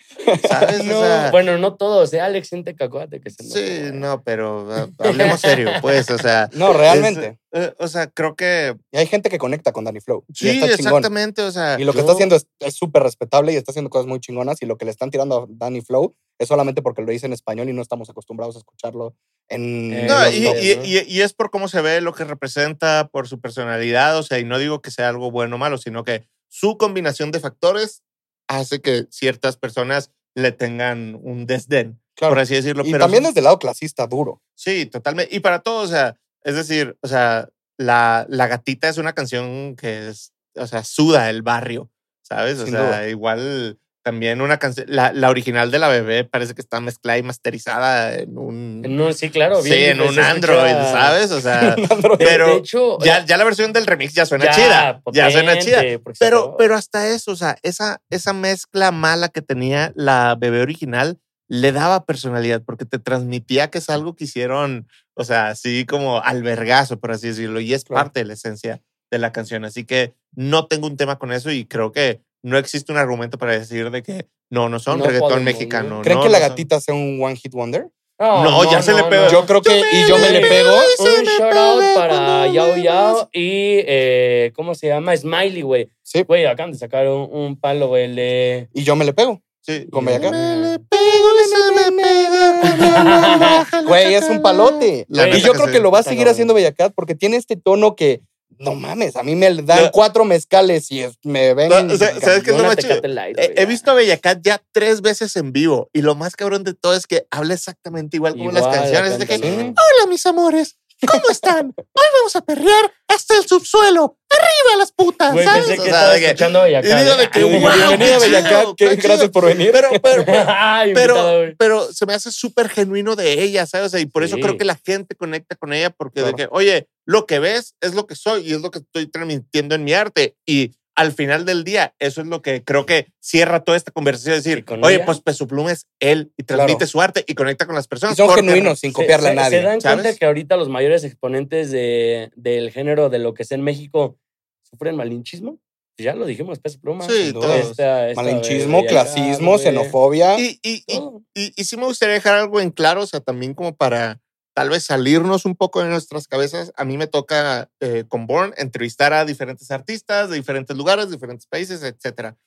¿sabes? 0.49 0.85
No, 0.85 0.97
o 1.01 1.03
sea, 1.03 1.31
Bueno, 1.33 1.59
no 1.59 1.75
todos, 1.75 2.13
¿eh? 2.15 2.21
Alex, 2.21 2.47
siente 2.49 2.77
cacuate 2.77 3.21
que 3.21 3.31
se 3.31 3.43
sí, 3.43 3.91
no, 3.93 4.23
pero 4.23 4.69
ah, 4.73 4.87
hablemos 5.01 5.41
serio, 5.41 5.73
pues, 5.83 6.09
o 6.11 6.19
sea. 6.19 6.49
No, 6.53 6.71
es- 6.71 6.77
realmente. 6.77 7.41
Eh, 7.57 7.75
o 7.79 7.89
sea, 7.89 8.07
creo 8.09 8.37
que 8.37 8.77
Y 8.93 8.99
hay 8.99 9.07
gente 9.07 9.31
que 9.31 9.39
conecta 9.39 9.73
con 9.73 9.85
Danny 9.85 10.01
Flow. 10.01 10.25
y 10.29 10.35
sí, 10.35 10.49
está 10.51 10.67
exactamente, 10.67 11.43
o 11.43 11.51
sea. 11.51 11.81
Y 11.81 11.85
lo 11.85 11.93
que 11.93 12.01
está 12.01 12.13
haciendo 12.13 12.37
es 12.37 12.75
súper 12.75 13.03
respetable 13.03 13.53
y 13.53 13.57
está 13.57 13.73
haciendo 13.73 13.91
cosas 13.91 14.07
muy 14.07 14.21
chingonas. 14.21 14.61
Y 14.63 14.67
lo 14.67 14.77
que 14.77 14.85
le 14.85 14.91
están 14.91 15.11
tirando 15.11 15.43
a 15.43 15.47
Danny 15.49 15.81
Flow 15.81 16.15
es 16.39 16.49
solamente 16.49 16.83
porque 16.83 17.03
lo 17.03 17.11
dice 17.11 17.27
en 17.27 17.33
español 17.33 17.69
y 17.69 17.73
no 17.73 17.83
estamos 17.83 18.11
acostumbrados 18.11 18.57
a 18.57 18.59
escucharlo 18.59 19.15
en. 19.49 19.93
Eh, 19.95 20.07
No, 20.07 20.29
y, 20.31 20.45
top. 20.45 20.57
y- 20.63 20.77
¿no? 20.77 20.85
y- 20.85 21.05
y 21.09 21.21
es 21.23 21.33
por 21.33 21.51
cómo 21.51 21.69
se 21.69 21.81
ve, 21.81 22.01
lo 22.01 22.13
que 22.15 22.25
representa, 22.25 23.09
por 23.11 23.27
su 23.29 23.41
personalidad, 23.41 24.19
o 24.19 24.23
sea, 24.23 24.39
y 24.39 24.45
no 24.45 24.59
digo 24.59 24.83
que 24.83 24.91
sea 24.91 25.09
algo 25.09 25.31
bueno 25.31 25.57
o 25.57 25.59
malo, 25.59 25.79
sino 25.79 26.05
que 26.05 26.29
su 26.49 26.77
combinación 26.77 27.33
de 27.33 27.41
factores 27.41 28.03
hace 28.49 28.81
que 28.81 29.07
ciertas 29.11 29.57
personas 29.57 30.11
le 30.35 30.53
tengan 30.53 31.19
un 31.23 31.47
desdén, 31.47 31.99
Claro. 32.15 32.33
por 32.35 32.41
así 32.41 32.55
decirlo. 32.55 32.85
Y 32.87 32.93
pero 32.93 33.05
también 33.05 33.25
desde 33.25 33.41
el 33.41 33.45
lado 33.45 33.59
clasista, 33.59 34.07
duro. 34.07 34.43
Sí, 34.55 34.87
totalmente. 34.87 35.35
Y 35.35 35.41
para 35.41 35.61
todos, 35.61 35.89
o 35.89 35.93
sea, 35.93 36.17
es 36.47 36.55
decir, 36.55 36.97
o 37.03 37.09
sea, 37.09 37.49
la, 37.77 38.25
la 38.29 38.47
gatita 38.47 38.89
es 38.89 38.99
una 38.99 39.13
canción 39.13 39.77
que 39.77 40.09
es, 40.09 40.33
o 40.55 40.67
sea, 40.67 40.85
suda 40.85 41.29
el 41.29 41.43
barrio, 41.43 41.91
¿sabes? 42.23 42.59
O 42.61 42.65
Sin 42.65 42.73
sea, 42.75 42.87
duda. 42.87 43.09
igual 43.09 43.79
también 44.03 44.41
una 44.41 44.57
canción, 44.59 44.87
la, 44.89 45.13
la 45.13 45.29
original 45.31 45.73
de 45.73 45.81
la 45.81 45.89
bebé 45.89 46.23
parece 46.23 46.55
que 46.55 46.61
está 46.61 46.81
mezclada 46.81 47.19
y 47.19 47.25
masterizada 47.25 48.15
en 48.15 48.39
un... 48.39 48.83
No, 48.83 49.13
sí, 49.13 49.31
claro. 49.31 49.61
sí, 49.61 49.71
bien, 49.71 49.91
en 49.91 49.97
pues, 49.99 50.11
un 50.11 50.15
se 50.15 50.21
escucha- 50.21 50.31
Android, 50.31 50.93
¿sabes? 50.93 51.33
O 51.33 51.41
sea, 51.43 51.75
Pero 52.17 52.47
de 52.47 52.57
hecho, 52.59 52.99
ya, 53.01 53.25
ya 53.27 53.37
la 53.37 53.43
versión 53.43 53.73
del 53.73 53.85
remix 53.85 54.15
ya 54.15 54.25
suena 54.25 54.45
ya, 54.45 54.51
chida. 54.53 55.03
Ya 55.13 55.31
suena 55.33 55.55
potente, 55.57 55.65
chida. 55.99 56.13
Pero, 56.21 56.55
pero 56.57 56.77
hasta 56.77 57.09
eso, 57.09 57.33
o 57.33 57.37
sea, 57.37 57.57
esa, 57.65 58.01
esa 58.09 58.33
mezcla 58.33 58.93
mala 58.93 59.29
que 59.29 59.43
tenía 59.43 59.91
la 59.97 60.37
bebé 60.39 60.61
original 60.63 61.19
le 61.49 61.73
daba 61.73 62.05
personalidad 62.05 62.63
porque 62.65 62.85
te 62.85 62.99
transmitía 62.99 63.71
que 63.71 63.79
es 63.79 63.89
algo 63.91 64.17
que 64.17 64.25
hicieron, 64.25 64.89
o 65.15 65.25
sea, 65.25 65.49
así 65.49 65.87
como 65.87 66.21
albergazo, 66.23 66.99
por 66.99 67.13
así 67.13 67.29
decirlo, 67.29 67.61
y 67.61 67.73
es 67.75 67.85
Claro. 67.85 68.05
parte 68.05 68.21
de 68.21 68.27
la 68.27 68.33
esencia 68.35 68.83
de 69.11 69.19
la 69.19 69.33
canción. 69.33 69.65
Así 69.65 69.85
que 69.85 70.15
no 70.35 70.67
tengo 70.67 70.87
un 70.87 70.97
tema 70.97 71.19
con 71.19 71.33
eso 71.33 71.51
y 71.51 71.65
creo 71.65 71.93
que 71.93 72.21
no 72.43 72.59
existe 72.59 72.93
un 72.93 72.99
argumento 72.99 73.39
para 73.39 73.53
decir 73.59 73.91
de 73.91 74.03
que 74.03 74.27
no, 74.51 74.69
no 74.69 74.79
son 74.79 74.99
No 74.99 75.05
reggaetón 75.07 75.29
podemos, 75.29 75.45
mexicano. 75.45 75.89
¿no? 75.97 76.03
¿Creen 76.03 76.19
no, 76.19 76.25
que 76.25 76.31
la 76.31 76.39
son- 76.41 76.49
gatita 76.49 76.81
sea 76.81 76.95
un 76.95 77.19
one 77.23 77.37
hit 77.37 77.53
wonder? 77.53 77.89
No, 78.19 78.71
ya 78.71 78.81
se 78.81 78.95
le 78.95 79.05
pegó. 79.05 79.31
Yo 79.31 79.45
creo 79.45 79.61
que. 79.61 79.79
Y 79.93 80.09
yo 80.09 80.17
me 80.19 80.31
le 80.31 80.41
pego. 80.41 80.75
Un 81.01 81.25
shout 81.25 81.55
out 81.55 81.83
para 81.95 82.47
Yao 82.51 82.75
Yao 82.79 83.29
y, 83.31 83.83
eh, 83.87 84.53
¿cómo 84.57 84.75
se 84.75 84.87
llama? 84.89 85.15
Smiley, 85.15 85.61
güey. 85.61 85.91
Sí. 86.03 86.23
Güey, 86.23 86.47
acaban 86.47 86.73
de 86.73 86.79
sacar 86.79 87.07
un, 87.09 87.29
un 87.31 87.61
palo, 87.61 87.89
güey. 87.89 88.69
Y 88.73 88.85
yo 88.85 88.97
me 88.97 89.05
le 89.05 89.13
pego. 89.13 89.43
Sí. 89.67 89.87
Con 89.91 90.05
Bellacat. 90.05 90.31
Me 90.33 90.57
le 90.57 90.79
pego, 90.79 91.29
se 91.51 91.73
me 91.75 92.03
pega. 92.03 93.67
Güey, 93.87 94.15
es 94.15 94.25
un 94.25 94.41
palote. 94.43 95.07
La 95.09 95.29
y 95.29 95.41
yo 95.41 95.53
que 95.53 95.59
creo 95.59 95.67
sí. 95.67 95.73
que 95.73 95.81
lo 95.81 95.91
va 95.91 95.99
a 96.01 96.03
seguir 96.05 96.29
haciendo 96.29 96.55
Bellacat 96.55 96.93
porque 96.95 97.15
tiene 97.15 97.37
este 97.37 97.57
tono 97.57 97.97
que. 97.97 98.23
No 98.59 98.75
mames, 98.75 99.17
a 99.17 99.23
mí 99.23 99.35
me 99.35 99.53
dan 99.53 99.85
No. 99.85 99.91
cuatro 99.93 100.25
mezcales 100.25 100.91
y 100.91 101.01
es- 101.01 101.19
me 101.25 101.53
ven. 101.53 101.69
No, 101.69 101.77
o 101.93 101.97
sea, 101.99 102.19
¿sabes 102.19 102.43
qué 102.43 102.51
es 102.53 102.57
lo 102.57 102.61
Una 102.61 102.69
más 102.69 102.77
chido? 102.77 102.89
Tecate 102.95 103.09
Light, 103.09 103.37
He, 103.39 103.67
visto 103.67 103.91
a 103.91 103.95
Bellacat 103.95 104.39
ya 104.43 104.63
tres 104.73 105.03
veces 105.03 105.37
en 105.37 105.53
vivo 105.53 105.91
y 105.93 106.01
lo 106.01 106.15
más 106.15 106.37
cabrón 106.37 106.65
de 106.65 106.73
todo 106.73 106.95
es 106.95 107.07
que 107.07 107.27
habla 107.31 107.53
exactamente 107.53 108.17
igual 108.17 108.35
como 108.35 108.53
las 108.53 108.67
canciones. 108.67 109.19
de 109.19 109.27
que. 109.27 109.35
Hola, 109.35 110.07
mis 110.09 110.25
amores. 110.25 110.79
¿Cómo 111.07 111.29
están? 111.31 111.75
Hoy 111.77 112.05
vamos 112.19 112.37
a 112.37 112.41
perrear 112.41 112.93
hasta 113.09 113.37
el 113.37 113.47
subsuelo. 113.47 114.19
¡Arriba 114.31 114.79
las 114.79 114.93
putas! 114.93 115.33
Güey, 115.33 115.45
¿sabes? 115.45 115.67
pensé 115.67 115.81
O 115.81 115.85
que 115.85 115.91
sea, 115.91 115.99
estaba 115.99 116.15
de 116.15 116.21
que- 116.21 116.27
escuchando 116.27 116.63
Bellacat. 116.63 116.91
y 116.91 117.05
digo 117.05 117.17
de 117.17 117.31
que, 117.31 117.45
wow, 117.45 117.51
Bienvenida, 117.99 118.65
que- 118.75 118.75
qué 118.77 118.97
Gracias 118.97 119.31
por 119.31 119.45
venir. 119.45 119.71
Pero, 119.73 119.91
pero, 120.03 120.25
pero, 120.25 120.45
Ay, 120.49 120.95
pero, 120.95 121.53
pero 121.59 121.93
se 121.93 122.07
me 122.07 122.15
hace 122.15 122.33
súper 122.33 122.69
genuino 122.71 123.15
de 123.15 123.43
ella, 123.43 123.67
¿sabes? 123.67 123.89
O 123.89 123.91
sea, 123.91 124.01
y 124.01 124.07
por 124.07 124.25
eso 124.25 124.37
Sí. 124.37 124.43
creo 124.43 124.57
que 124.57 124.65
la 124.65 124.79
gente 124.85 125.15
conecta 125.17 125.55
con 125.57 125.73
ella, 125.75 125.91
porque 125.91 126.23
de 126.23 126.33
Claro. 126.33 126.51
que, 126.51 126.57
oye, 126.57 126.89
lo 127.05 127.27
que 127.27 127.39
ves 127.41 127.75
es 127.81 127.95
lo 127.95 128.07
que 128.07 128.15
soy 128.17 128.49
y 128.49 128.55
es 128.55 128.61
lo 128.63 128.71
que 128.71 128.79
estoy 128.79 129.07
transmitiendo 129.07 129.75
en 129.75 129.85
mi 129.85 129.93
arte. 129.93 130.35
Y 130.47 130.73
al 130.97 131.13
final 131.13 131.45
del 131.45 131.63
día, 131.63 131.95
eso 131.99 132.21
es 132.23 132.27
lo 132.27 132.41
que 132.43 132.65
creo 132.65 132.87
que 132.87 133.07
cierra 133.21 133.63
toda 133.63 133.77
esta 133.77 133.91
conversación. 133.93 134.35
Es 134.37 134.47
Y 134.47 134.51
decir, 134.51 134.65
oye, 134.83 135.01
pues 135.01 135.21
Peso 135.21 135.47
Pluma 135.47 135.71
es 135.73 135.87
él 136.01 136.33
y 136.39 136.43
transmite 136.45 136.79
Claro. 136.79 136.91
su 136.91 137.01
arte 137.03 137.25
y 137.27 137.35
conecta 137.35 137.67
con 137.67 137.75
las 137.75 137.85
Y 137.85 137.89
personas. 137.89 138.17
son 138.17 138.27
porque- 138.29 138.43
genuinos, 138.43 138.79
sin 138.81 138.91
Se- 138.91 138.95
copiarle 138.95 139.29
a 139.29 139.31
se- 139.31 139.37
nadie. 139.37 139.59
Se 139.59 139.63
dan 139.65 139.81
¿sabes? 139.83 140.03
cuenta 140.03 140.19
que 140.19 140.25
ahorita 140.25 140.57
los 140.57 140.69
mayores 140.71 141.05
exponentes 141.05 141.71
de, 141.71 142.31
del 142.35 142.71
género 142.71 143.11
de 143.11 143.19
lo 143.19 143.35
que 143.35 143.43
es 143.43 143.53
en 143.53 143.61
México 143.63 144.19
sufren 144.63 144.97
malinchismo. 144.97 145.59
Ya 145.99 146.15
lo 146.15 146.27
dijimos, 146.27 146.59
peso 146.59 146.79
pluma. 146.81 147.07
Sí, 147.07 147.33
duda. 147.33 147.47
todos. 147.47 147.71
Esta- 147.71 148.09
esta 148.11 148.23
Malinchismo, 148.23 148.85
clasismo, 148.85 149.59
xenofobia. 149.59 150.39
Y, 150.39 150.59
y, 150.63 150.83
y, 150.87 151.01
y, 151.35 151.53
y 151.57 151.65
sí 151.65 151.77
me 151.77 151.85
gustaría 151.85 152.15
dejar 152.15 152.35
algo 152.35 152.61
en 152.61 152.71
claro, 152.71 153.03
o 153.03 153.07
sea, 153.07 153.21
también 153.21 153.55
como 153.55 153.75
para 153.77 154.21
tal 154.57 154.71
vez 154.71 154.85
salirnos 154.85 155.45
un 155.45 155.55
poco 155.55 155.83
de 155.83 155.91
nuestras 155.91 156.29
cabezas. 156.29 156.73
A 156.77 156.87
mí 156.87 156.97
me 156.97 157.07
toca 157.07 157.69
eh, 157.81 158.05
con 158.09 158.27
Born 158.27 158.55
entrevistar 158.57 159.13
a 159.13 159.27
diferentes 159.27 159.71
artistas 159.71 160.31
de 160.31 160.37
diferentes 160.37 160.75
lugares, 160.75 161.11
diferentes 161.11 161.47
países, 161.47 161.83
etcétera. 161.83 162.39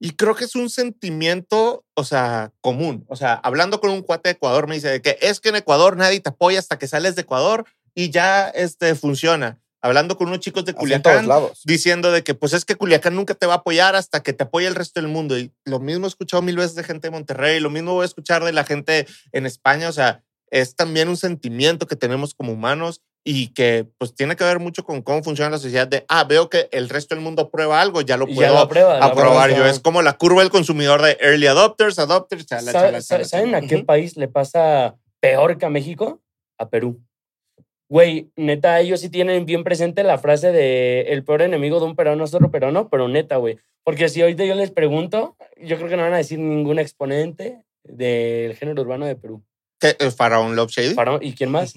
Y 0.00 0.16
creo 0.16 0.34
que 0.34 0.46
es 0.46 0.56
un 0.56 0.68
sentimiento, 0.70 1.84
o 1.94 2.02
sea, 2.02 2.50
común. 2.60 3.04
O 3.06 3.14
sea, 3.14 3.34
hablando 3.34 3.80
con 3.80 3.90
un 3.90 4.02
cuate 4.02 4.30
de 4.30 4.32
Ecuador, 4.32 4.66
me 4.66 4.74
dice 4.74 4.88
de 4.88 5.02
que 5.02 5.16
es 5.20 5.38
que 5.38 5.50
en 5.50 5.56
Ecuador 5.56 5.96
nadie 5.96 6.18
te 6.18 6.30
apoya 6.30 6.58
hasta 6.58 6.80
que 6.80 6.88
sales 6.88 7.14
de 7.14 7.22
Ecuador 7.22 7.64
y 7.94 8.10
ya 8.10 8.48
este, 8.48 8.96
funciona. 8.96 9.60
Hablando 9.80 10.16
con 10.16 10.26
unos 10.26 10.40
chicos 10.40 10.64
de 10.64 10.74
Culiacán, 10.74 11.28
diciendo 11.64 12.10
de 12.10 12.24
que 12.24 12.34
pues 12.34 12.54
es 12.54 12.64
que 12.64 12.74
Culiacán 12.74 13.14
nunca 13.14 13.34
te 13.34 13.46
va 13.46 13.54
a 13.54 13.56
apoyar 13.58 13.94
hasta 13.94 14.20
que 14.20 14.32
te 14.32 14.42
apoye 14.42 14.66
el 14.66 14.74
resto 14.74 15.00
del 15.00 15.08
mundo. 15.08 15.38
Y 15.38 15.52
lo 15.64 15.78
mismo 15.78 16.06
he 16.06 16.08
escuchado 16.08 16.42
mil 16.42 16.56
veces 16.56 16.74
de 16.74 16.82
gente 16.82 17.06
de 17.06 17.12
Monterrey, 17.12 17.60
lo 17.60 17.70
mismo 17.70 17.92
voy 17.92 18.02
a 18.02 18.06
escuchar 18.06 18.42
de 18.42 18.52
la 18.52 18.64
gente 18.64 19.06
en 19.30 19.46
España. 19.46 19.88
O 19.88 19.92
sea, 19.92 20.24
es 20.52 20.76
también 20.76 21.08
un 21.08 21.16
sentimiento 21.16 21.86
que 21.86 21.96
tenemos 21.96 22.34
como 22.34 22.52
humanos 22.52 23.00
y 23.24 23.48
que 23.54 23.88
pues 23.98 24.14
tiene 24.14 24.36
que 24.36 24.44
ver 24.44 24.58
mucho 24.58 24.84
con 24.84 25.00
cómo 25.00 25.22
funciona 25.22 25.50
la 25.50 25.58
sociedad 25.58 25.88
de, 25.88 26.04
ah, 26.08 26.24
veo 26.24 26.50
que 26.50 26.68
el 26.72 26.90
resto 26.90 27.14
del 27.14 27.24
mundo 27.24 27.42
aprueba 27.42 27.80
algo, 27.80 28.02
ya 28.02 28.18
lo 28.18 28.28
Y 28.28 28.32
ya 28.32 28.36
puedo 28.36 28.52
lo 28.54 28.58
aprueba, 28.60 28.98
aprobar 28.98 29.56
yo. 29.56 29.64
Es 29.64 29.80
como 29.80 30.02
la 30.02 30.12
curva 30.18 30.42
del 30.42 30.50
consumidor 30.50 31.00
de 31.00 31.16
early 31.20 31.46
adopters, 31.46 31.98
adopters, 31.98 32.44
chala, 32.44 32.70
¿Sabe- 32.70 32.86
chala, 32.88 33.02
chala, 33.02 33.24
¿Saben 33.24 33.54
a 33.54 33.62
qué 33.62 33.78
país 33.78 34.16
le 34.18 34.28
pasa 34.28 34.96
peor 35.20 35.56
que 35.56 35.64
a 35.64 35.70
México? 35.70 36.20
A 36.58 36.68
Perú. 36.68 37.00
Güey, 37.88 38.30
neta, 38.36 38.78
ellos 38.80 39.00
sí 39.00 39.08
tienen 39.08 39.46
bien 39.46 39.64
presente 39.64 40.02
la 40.02 40.18
frase 40.18 40.52
de 40.52 41.02
el 41.12 41.24
peor 41.24 41.42
enemigo 41.42 41.78
de 41.78 41.86
un 41.86 41.96
peruano 41.96 42.24
es 42.24 42.34
otro 42.34 42.50
peruano, 42.50 42.90
pero 42.90 43.08
neta, 43.08 43.36
güey. 43.36 43.58
Porque 43.84 44.08
si 44.10 44.20
ahorita 44.20 44.44
yo 44.44 44.54
les 44.54 44.70
pregunto, 44.70 45.36
yo 45.56 45.76
creo 45.76 45.88
que 45.88 45.96
no 45.96 46.02
van 46.02 46.14
a 46.14 46.18
decir 46.18 46.38
ningún 46.38 46.78
exponente 46.78 47.64
del 47.84 48.54
género 48.56 48.82
urbano 48.82 49.06
de 49.06 49.16
Perú. 49.16 49.42
¿Qué? 49.82 49.96
¿El 49.98 50.12
Faraón 50.12 50.56
Love 50.56 50.70
Shady? 50.70 50.94
Faraón, 50.94 51.20
¿Y 51.22 51.34
quién 51.34 51.50
más? 51.50 51.74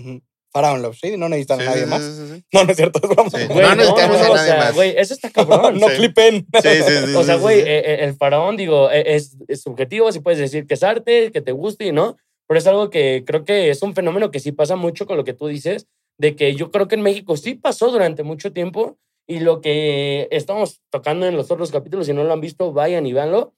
Faraón 0.54 0.82
Love 0.82 0.96
Shady, 0.96 1.18
no 1.18 1.28
necesitan 1.28 1.60
Sí, 1.60 1.66
a 1.66 1.70
nadie 1.70 1.84
sí, 1.84 1.90
más. 1.90 2.02
sí, 2.04 2.12
sí, 2.16 2.34
sí. 2.36 2.46
No, 2.54 2.64
no 2.64 2.72
es 2.72 2.78
cierto, 2.78 3.00
es 3.04 3.10
broma. 3.10 3.30
Sí. 3.30 3.46
Güey, 3.48 3.62
No 3.68 3.76
necesitamos 3.76 4.22
a 4.22 4.32
o 4.32 4.36
nadie 4.36 4.48
sea, 4.52 4.58
más. 4.60 4.74
Güey, 4.76 4.94
eso 4.98 5.14
está 5.16 5.30
cabrón. 5.32 5.78
no 5.82 5.90
Sí. 5.90 5.96
clipen. 5.98 6.48
Sí, 6.62 6.70
sí, 6.70 6.94
sí, 7.08 7.14
O 7.18 7.24
sea, 7.24 7.36
sí, 7.36 7.42
güey, 7.42 7.62
sí. 7.64 7.68
eh, 7.68 7.80
eh, 7.80 7.98
el 8.06 8.14
faraón, 8.14 8.56
digo, 8.56 8.90
eh, 8.92 9.16
es, 9.16 9.36
es 9.50 9.62
subjetivo, 9.64 10.12
si 10.14 10.20
puedes 10.22 10.40
decir 10.40 10.66
que 10.68 10.76
es 10.76 10.84
arte, 10.84 11.32
que 11.34 11.42
te 11.42 11.52
guste 11.52 11.88
y 11.88 11.92
no, 11.92 12.16
pero 12.48 12.58
es 12.60 12.68
algo 12.68 12.90
que 12.92 13.24
creo 13.26 13.44
que 13.44 13.70
es 13.72 13.82
un 13.82 13.96
fenómeno 13.96 14.32
que 14.32 14.40
sí 14.40 14.52
pasa 14.54 14.76
mucho 14.78 15.06
con 15.08 15.18
lo 15.18 15.24
que 15.26 15.34
tú 15.34 15.48
dices, 15.48 15.88
de 16.18 16.36
que 16.38 16.56
yo 16.56 16.72
creo 16.72 16.88
que 16.88 16.96
en 16.96 17.02
México 17.02 17.36
sí 17.36 17.56
pasó 17.56 17.92
durante 17.92 18.24
mucho 18.24 18.54
tiempo 18.54 18.98
y 19.28 19.40
lo 19.40 19.60
que 19.60 20.28
estamos 20.32 20.80
tocando 20.92 21.26
en 21.26 21.36
los 21.36 21.50
otros 21.52 21.72
capítulos, 21.72 22.06
si 22.06 22.14
no 22.14 22.24
lo 22.24 22.32
han 22.32 22.40
visto, 22.42 22.72
vayan 22.72 23.06
y 23.08 23.12
véanlo, 23.14 23.54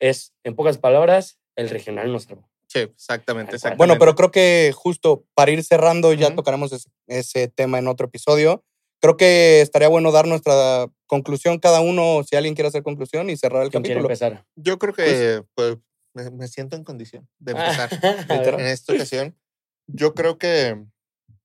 es, 0.00 0.32
en 0.44 0.54
pocas 0.54 0.78
palabras, 0.78 1.38
el 1.56 1.68
regional 1.68 2.10
nos 2.12 2.22
salvó. 2.24 2.48
Sí, 2.74 2.80
exactamente, 2.80 3.54
exactamente. 3.54 3.78
Bueno, 3.78 4.00
pero 4.00 4.16
creo 4.16 4.32
que 4.32 4.72
justo 4.74 5.24
para 5.34 5.52
ir 5.52 5.62
cerrando, 5.62 6.12
ya 6.12 6.34
tocaremos 6.34 6.72
ese, 6.72 6.90
ese 7.06 7.46
tema 7.46 7.78
en 7.78 7.86
otro 7.86 8.08
episodio. 8.08 8.64
Creo 9.00 9.16
que 9.16 9.60
estaría 9.60 9.86
bueno 9.86 10.10
dar 10.10 10.26
nuestra 10.26 10.88
conclusión 11.06 11.60
cada 11.60 11.80
uno, 11.80 12.22
si 12.28 12.34
alguien 12.34 12.56
quiere 12.56 12.68
hacer 12.68 12.82
conclusión 12.82 13.30
y 13.30 13.36
cerrar 13.36 13.62
el 13.62 13.70
¿Quién 13.70 13.84
quiere 13.84 14.00
capítulo. 14.00 14.12
empezar? 14.12 14.46
Yo 14.56 14.80
creo 14.80 14.92
que 14.92 15.44
pues, 15.54 15.76
me, 16.14 16.28
me 16.32 16.48
siento 16.48 16.74
en 16.74 16.82
condición 16.82 17.28
de 17.38 17.52
empezar. 17.52 17.90
A 18.28 18.38
ver. 18.38 18.54
en 18.54 18.66
esta 18.66 18.92
ocasión. 18.92 19.38
Yo 19.86 20.14
creo 20.14 20.36
que, 20.38 20.82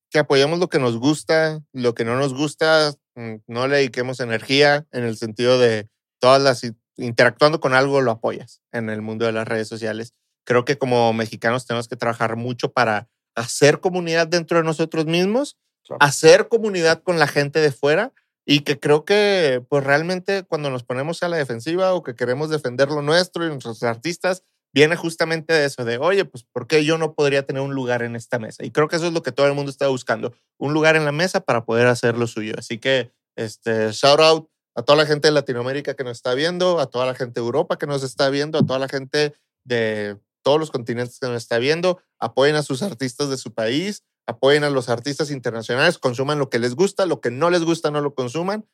que 0.09 0.17
apoyemos 0.17 0.57
lo 0.57 0.69
que 0.69 0.79
nos 0.79 0.97
gusta, 0.97 1.61
lo 1.73 1.93
que 1.93 2.05
no 2.05 2.15
nos 2.17 2.33
gusta, 2.33 2.95
mm, 3.13 3.35
no 3.45 3.67
le 3.67 3.77
dediquemos 3.77 4.19
energía 4.19 4.87
en 4.91 5.03
el 5.03 5.15
sentido 5.15 5.59
de 5.59 5.89
todas 6.19 6.41
las, 6.41 6.63
interactuando 6.97 7.59
con 7.59 7.75
algo 7.75 8.01
lo 8.01 8.09
apoyas 8.09 8.63
en 8.71 8.89
el 8.89 9.03
mundo 9.03 9.27
de 9.27 9.33
las 9.33 9.47
redes 9.47 9.67
sociales. 9.67 10.15
Creo 10.45 10.65
que 10.65 10.77
como 10.77 11.13
mexicanos 11.13 11.65
tenemos 11.65 11.87
que 11.87 11.95
trabajar 11.95 12.35
mucho 12.35 12.71
para 12.71 13.07
hacer 13.35 13.79
comunidad 13.79 14.27
dentro 14.27 14.57
de 14.57 14.63
nosotros 14.63 15.05
mismos, 15.05 15.57
Claro. 15.85 15.97
hacer 16.01 16.49
comunidad 16.49 17.01
con 17.01 17.17
la 17.17 17.25
gente 17.27 17.59
de 17.59 17.71
fuera 17.71 18.13
y 18.45 18.59
que 18.61 18.79
creo 18.79 19.05
que 19.05 19.63
pues 19.69 19.83
realmente 19.83 20.43
cuando 20.43 20.69
nos 20.69 20.83
ponemos 20.83 21.23
a 21.23 21.29
la 21.29 21.37
defensiva 21.37 21.93
o 21.93 22.03
que 22.03 22.15
queremos 22.15 22.49
defender 22.51 22.89
lo 22.89 23.01
nuestro 23.01 23.43
y 23.45 23.49
nuestros 23.49 23.81
artistas, 23.83 24.43
viene 24.71 24.95
justamente 24.95 25.51
de 25.53 25.65
eso, 25.65 25.85
de, 25.85 25.97
oye, 25.97 26.25
pues 26.25 26.43
¿por 26.43 26.67
qué 26.67 26.85
yo 26.85 26.97
no 26.99 27.13
podría 27.13 27.43
tener 27.43 27.61
un 27.63 27.73
lugar 27.73 28.03
en 28.03 28.15
esta 28.15 28.37
mesa? 28.37 28.63
Y 28.63 28.71
creo 28.71 28.87
que 28.87 28.97
eso 28.97 29.07
es 29.07 29.13
lo 29.13 29.23
que 29.23 29.31
todo 29.31 29.47
el 29.47 29.53
mundo 29.53 29.71
está 29.71 29.87
buscando, 29.87 30.33
un 30.59 30.73
lugar 30.73 30.95
en 30.95 31.05
la 31.05 31.11
mesa 31.11 31.39
para 31.39 31.65
poder 31.65 31.87
hacer 31.87 32.17
lo 32.17 32.27
suyo. 32.27 32.53
Así 32.57 32.77
que, 32.77 33.11
este, 33.35 33.91
shout 33.91 34.19
out 34.19 34.49
a 34.75 34.83
toda 34.83 34.97
la 34.99 35.05
gente 35.07 35.27
de 35.27 35.31
Latinoamérica 35.31 35.95
que 35.95 36.03
nos 36.03 36.17
está 36.17 36.35
viendo, 36.35 36.79
a 36.79 36.85
toda 36.85 37.05
la 37.07 37.15
gente 37.15 37.39
de 37.39 37.45
Europa 37.45 37.77
que 37.77 37.87
nos 37.87 38.03
está 38.03 38.29
viendo, 38.29 38.59
a 38.59 38.65
toda 38.65 38.77
la 38.77 38.87
gente 38.87 39.33
de 39.63 40.17
todos 40.49 40.59
los 40.59 40.71
continentes 40.71 41.19
que 41.19 41.27
nos 41.27 41.37
está 41.37 41.59
viendo, 41.59 42.01
apoyen 42.17 42.55
a 42.55 42.63
sus 42.63 42.81
artistas 42.81 43.29
de 43.29 43.37
su 43.37 43.53
país, 43.53 44.03
apoyen 44.25 44.63
a 44.63 44.71
los 44.71 44.89
artistas 44.89 45.29
internacionales, 45.29 45.99
consuman 45.99 46.39
lo 46.39 46.49
que 46.49 46.57
les 46.57 46.73
gusta, 46.73 47.05
lo 47.05 47.21
que 47.21 47.29
no 47.29 47.51
les 47.51 47.63
gusta 47.63 47.91
no 47.91 48.01
lo 48.01 48.15
consuman. 48.15 48.67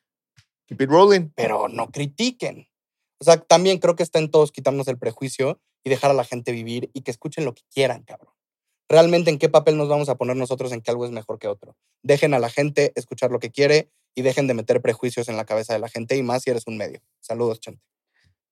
Keep 0.68 0.80
it 0.80 0.88
rolling. 0.88 1.28
pero 1.36 1.68
no 1.68 1.90
critiquen. 1.90 2.66
O 3.20 3.24
sea, 3.26 3.36
también 3.36 3.78
creo 3.78 3.94
que 3.94 4.02
está 4.02 4.18
en 4.20 4.30
todos 4.30 4.52
quitarnos 4.52 4.88
el 4.88 4.96
prejuicio 4.96 5.60
y 5.84 5.90
dejar 5.90 6.10
a 6.12 6.14
la 6.14 6.24
gente 6.24 6.50
vivir 6.50 6.88
y 6.94 7.02
que 7.02 7.10
escuchen 7.10 7.44
lo 7.44 7.54
que 7.54 7.60
quieran, 7.70 8.04
cabrón. 8.04 8.32
Realmente, 8.88 9.28
¿en 9.28 9.38
qué 9.38 9.50
papel 9.50 9.76
nos 9.76 9.90
vamos 9.90 10.08
a 10.08 10.14
poner 10.14 10.36
nosotros 10.36 10.72
en 10.72 10.80
que 10.80 10.90
algo 10.90 11.04
es 11.04 11.10
mejor 11.10 11.38
que 11.38 11.48
otro? 11.48 11.76
Dejen 12.02 12.32
a 12.32 12.38
la 12.38 12.48
gente 12.48 12.94
escuchar 12.94 13.30
lo 13.30 13.38
que 13.38 13.50
quiere 13.50 13.90
y 14.14 14.22
dejen 14.22 14.46
de 14.46 14.54
meter 14.54 14.80
prejuicios 14.80 15.28
en 15.28 15.36
la 15.36 15.44
cabeza 15.44 15.74
de 15.74 15.80
la 15.80 15.90
gente 15.90 16.16
y 16.16 16.22
más 16.22 16.44
si 16.44 16.48
eres 16.48 16.66
un 16.66 16.78
medio. 16.78 17.02
Saludos, 17.20 17.60
Chante. 17.60 17.84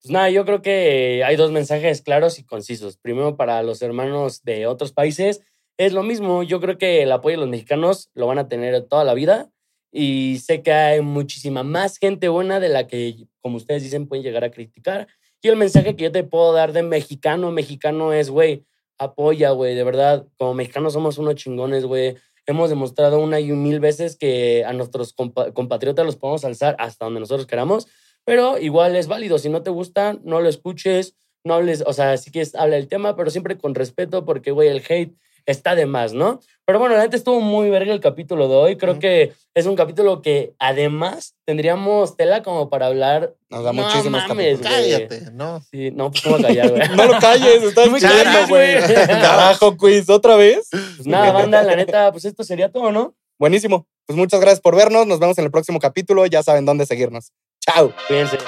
Pues 0.04 0.12
nada, 0.12 0.28
yo 0.28 0.44
creo 0.44 0.60
que 0.60 1.24
hay 1.24 1.34
dos 1.36 1.50
mensajes 1.50 2.02
claros 2.02 2.38
y 2.38 2.44
concisos. 2.44 2.98
Primero, 2.98 3.38
para 3.38 3.62
los 3.62 3.80
hermanos 3.80 4.42
de 4.42 4.66
otros 4.66 4.92
países, 4.92 5.40
es 5.78 5.94
lo 5.94 6.02
mismo. 6.02 6.42
Yo 6.42 6.60
creo 6.60 6.76
que 6.76 7.02
el 7.02 7.10
apoyo 7.10 7.36
de 7.36 7.40
los 7.40 7.48
mexicanos 7.48 8.10
lo 8.14 8.26
van 8.26 8.38
a 8.38 8.46
tener 8.46 8.82
toda 8.82 9.04
la 9.04 9.14
vida 9.14 9.50
y 9.90 10.40
sé 10.44 10.60
que 10.60 10.72
hay 10.74 11.00
muchísima 11.00 11.62
más 11.62 11.96
gente 11.96 12.28
buena 12.28 12.60
de 12.60 12.68
la 12.68 12.86
que, 12.86 13.16
como 13.40 13.56
ustedes 13.56 13.82
dicen, 13.82 14.06
pueden 14.06 14.22
llegar 14.24 14.44
a 14.44 14.50
criticar. 14.50 15.08
Y 15.40 15.48
el 15.48 15.56
mensaje 15.56 15.96
que 15.96 16.04
yo 16.04 16.12
te 16.12 16.22
puedo 16.22 16.52
dar 16.52 16.74
de 16.74 16.82
mexicano, 16.82 17.50
mexicano 17.50 18.12
es, 18.12 18.28
güey, 18.28 18.66
apoya, 18.98 19.52
güey, 19.52 19.74
de 19.74 19.84
verdad, 19.84 20.26
como 20.36 20.52
mexicanos 20.52 20.92
somos 20.92 21.16
unos 21.16 21.36
chingones, 21.36 21.86
güey. 21.86 22.16
Hemos 22.44 22.68
demostrado 22.68 23.20
una 23.20 23.40
y 23.40 23.50
mil 23.52 23.80
veces 23.80 24.16
que 24.16 24.66
a 24.66 24.74
nuestros 24.74 25.16
compa- 25.16 25.50
compatriotas 25.54 26.04
los 26.04 26.16
podemos 26.16 26.44
alzar 26.44 26.76
hasta 26.78 27.06
donde 27.06 27.20
nosotros 27.20 27.46
queramos, 27.46 27.86
pero 28.24 28.58
igual 28.58 28.96
es 28.96 29.06
válido. 29.06 29.38
Si 29.38 29.48
no 29.48 29.62
te 29.62 29.70
gusta, 29.70 30.16
no 30.24 30.40
lo 30.40 30.48
escuches, 30.48 31.14
no 31.44 31.54
hables, 31.54 31.82
o 31.86 31.92
sea, 31.92 32.16
si 32.16 32.30
quieres, 32.30 32.54
habla 32.54 32.76
del 32.76 32.88
tema, 32.88 33.16
pero 33.16 33.30
siempre 33.30 33.58
con 33.58 33.74
respeto, 33.74 34.24
porque, 34.24 34.50
güey, 34.50 34.68
el 34.68 34.82
hate 34.88 35.14
está 35.46 35.74
de 35.74 35.84
más, 35.84 36.14
¿no? 36.14 36.40
Pero 36.64 36.78
bueno, 36.78 36.96
la 36.96 37.02
neta 37.02 37.16
estuvo 37.16 37.38
muy 37.40 37.68
verga 37.68 37.92
el 37.92 38.00
capítulo 38.00 38.48
de 38.48 38.54
hoy. 38.54 38.76
Creo 38.76 38.92
Ujú. 38.92 39.00
que 39.00 39.32
es 39.52 39.66
un 39.66 39.76
capítulo 39.76 40.22
que 40.22 40.54
además 40.58 41.36
tendríamos 41.44 42.16
tela 42.16 42.42
como 42.42 42.70
para 42.70 42.86
hablar. 42.86 43.34
Nos 43.50 43.62
da 43.62 43.74
No 43.74 43.82
muchísimos 43.82 44.26
mames. 44.26 44.60
Cállate, 44.60 45.30
¿no? 45.32 45.60
Sí, 45.70 45.90
no, 45.90 46.10
pues 46.10 46.22
cómo 46.22 46.38
callar, 46.38 46.70
güey. 46.70 46.88
No 46.96 47.04
lo 47.04 47.18
calles, 47.18 47.62
estás 47.62 47.90
Muy 47.90 48.00
güey. 48.00 48.48
güey. 48.48 48.94
Carajo, 49.06 49.76
quiz, 49.76 50.08
¿otra 50.08 50.36
vez? 50.36 50.68
Pues 50.70 51.06
nada, 51.06 51.32
banda, 51.32 51.62
la 51.62 51.76
neta, 51.76 52.10
pues 52.10 52.24
esto 52.24 52.42
sería 52.42 52.72
todo, 52.72 52.90
¿no? 52.90 53.14
Buenísimo. 53.38 53.86
Pues 54.06 54.16
muchas 54.16 54.40
gracias 54.40 54.60
por 54.60 54.76
vernos. 54.76 55.06
Nos 55.06 55.18
vemos 55.18 55.36
en 55.36 55.44
el 55.44 55.50
próximo 55.50 55.78
capítulo. 55.78 56.24
Ya 56.24 56.42
saben 56.42 56.64
dónde 56.64 56.86
seguirnos. 56.86 57.32
Chao. 57.66 57.94
Cuídense. 58.06 58.38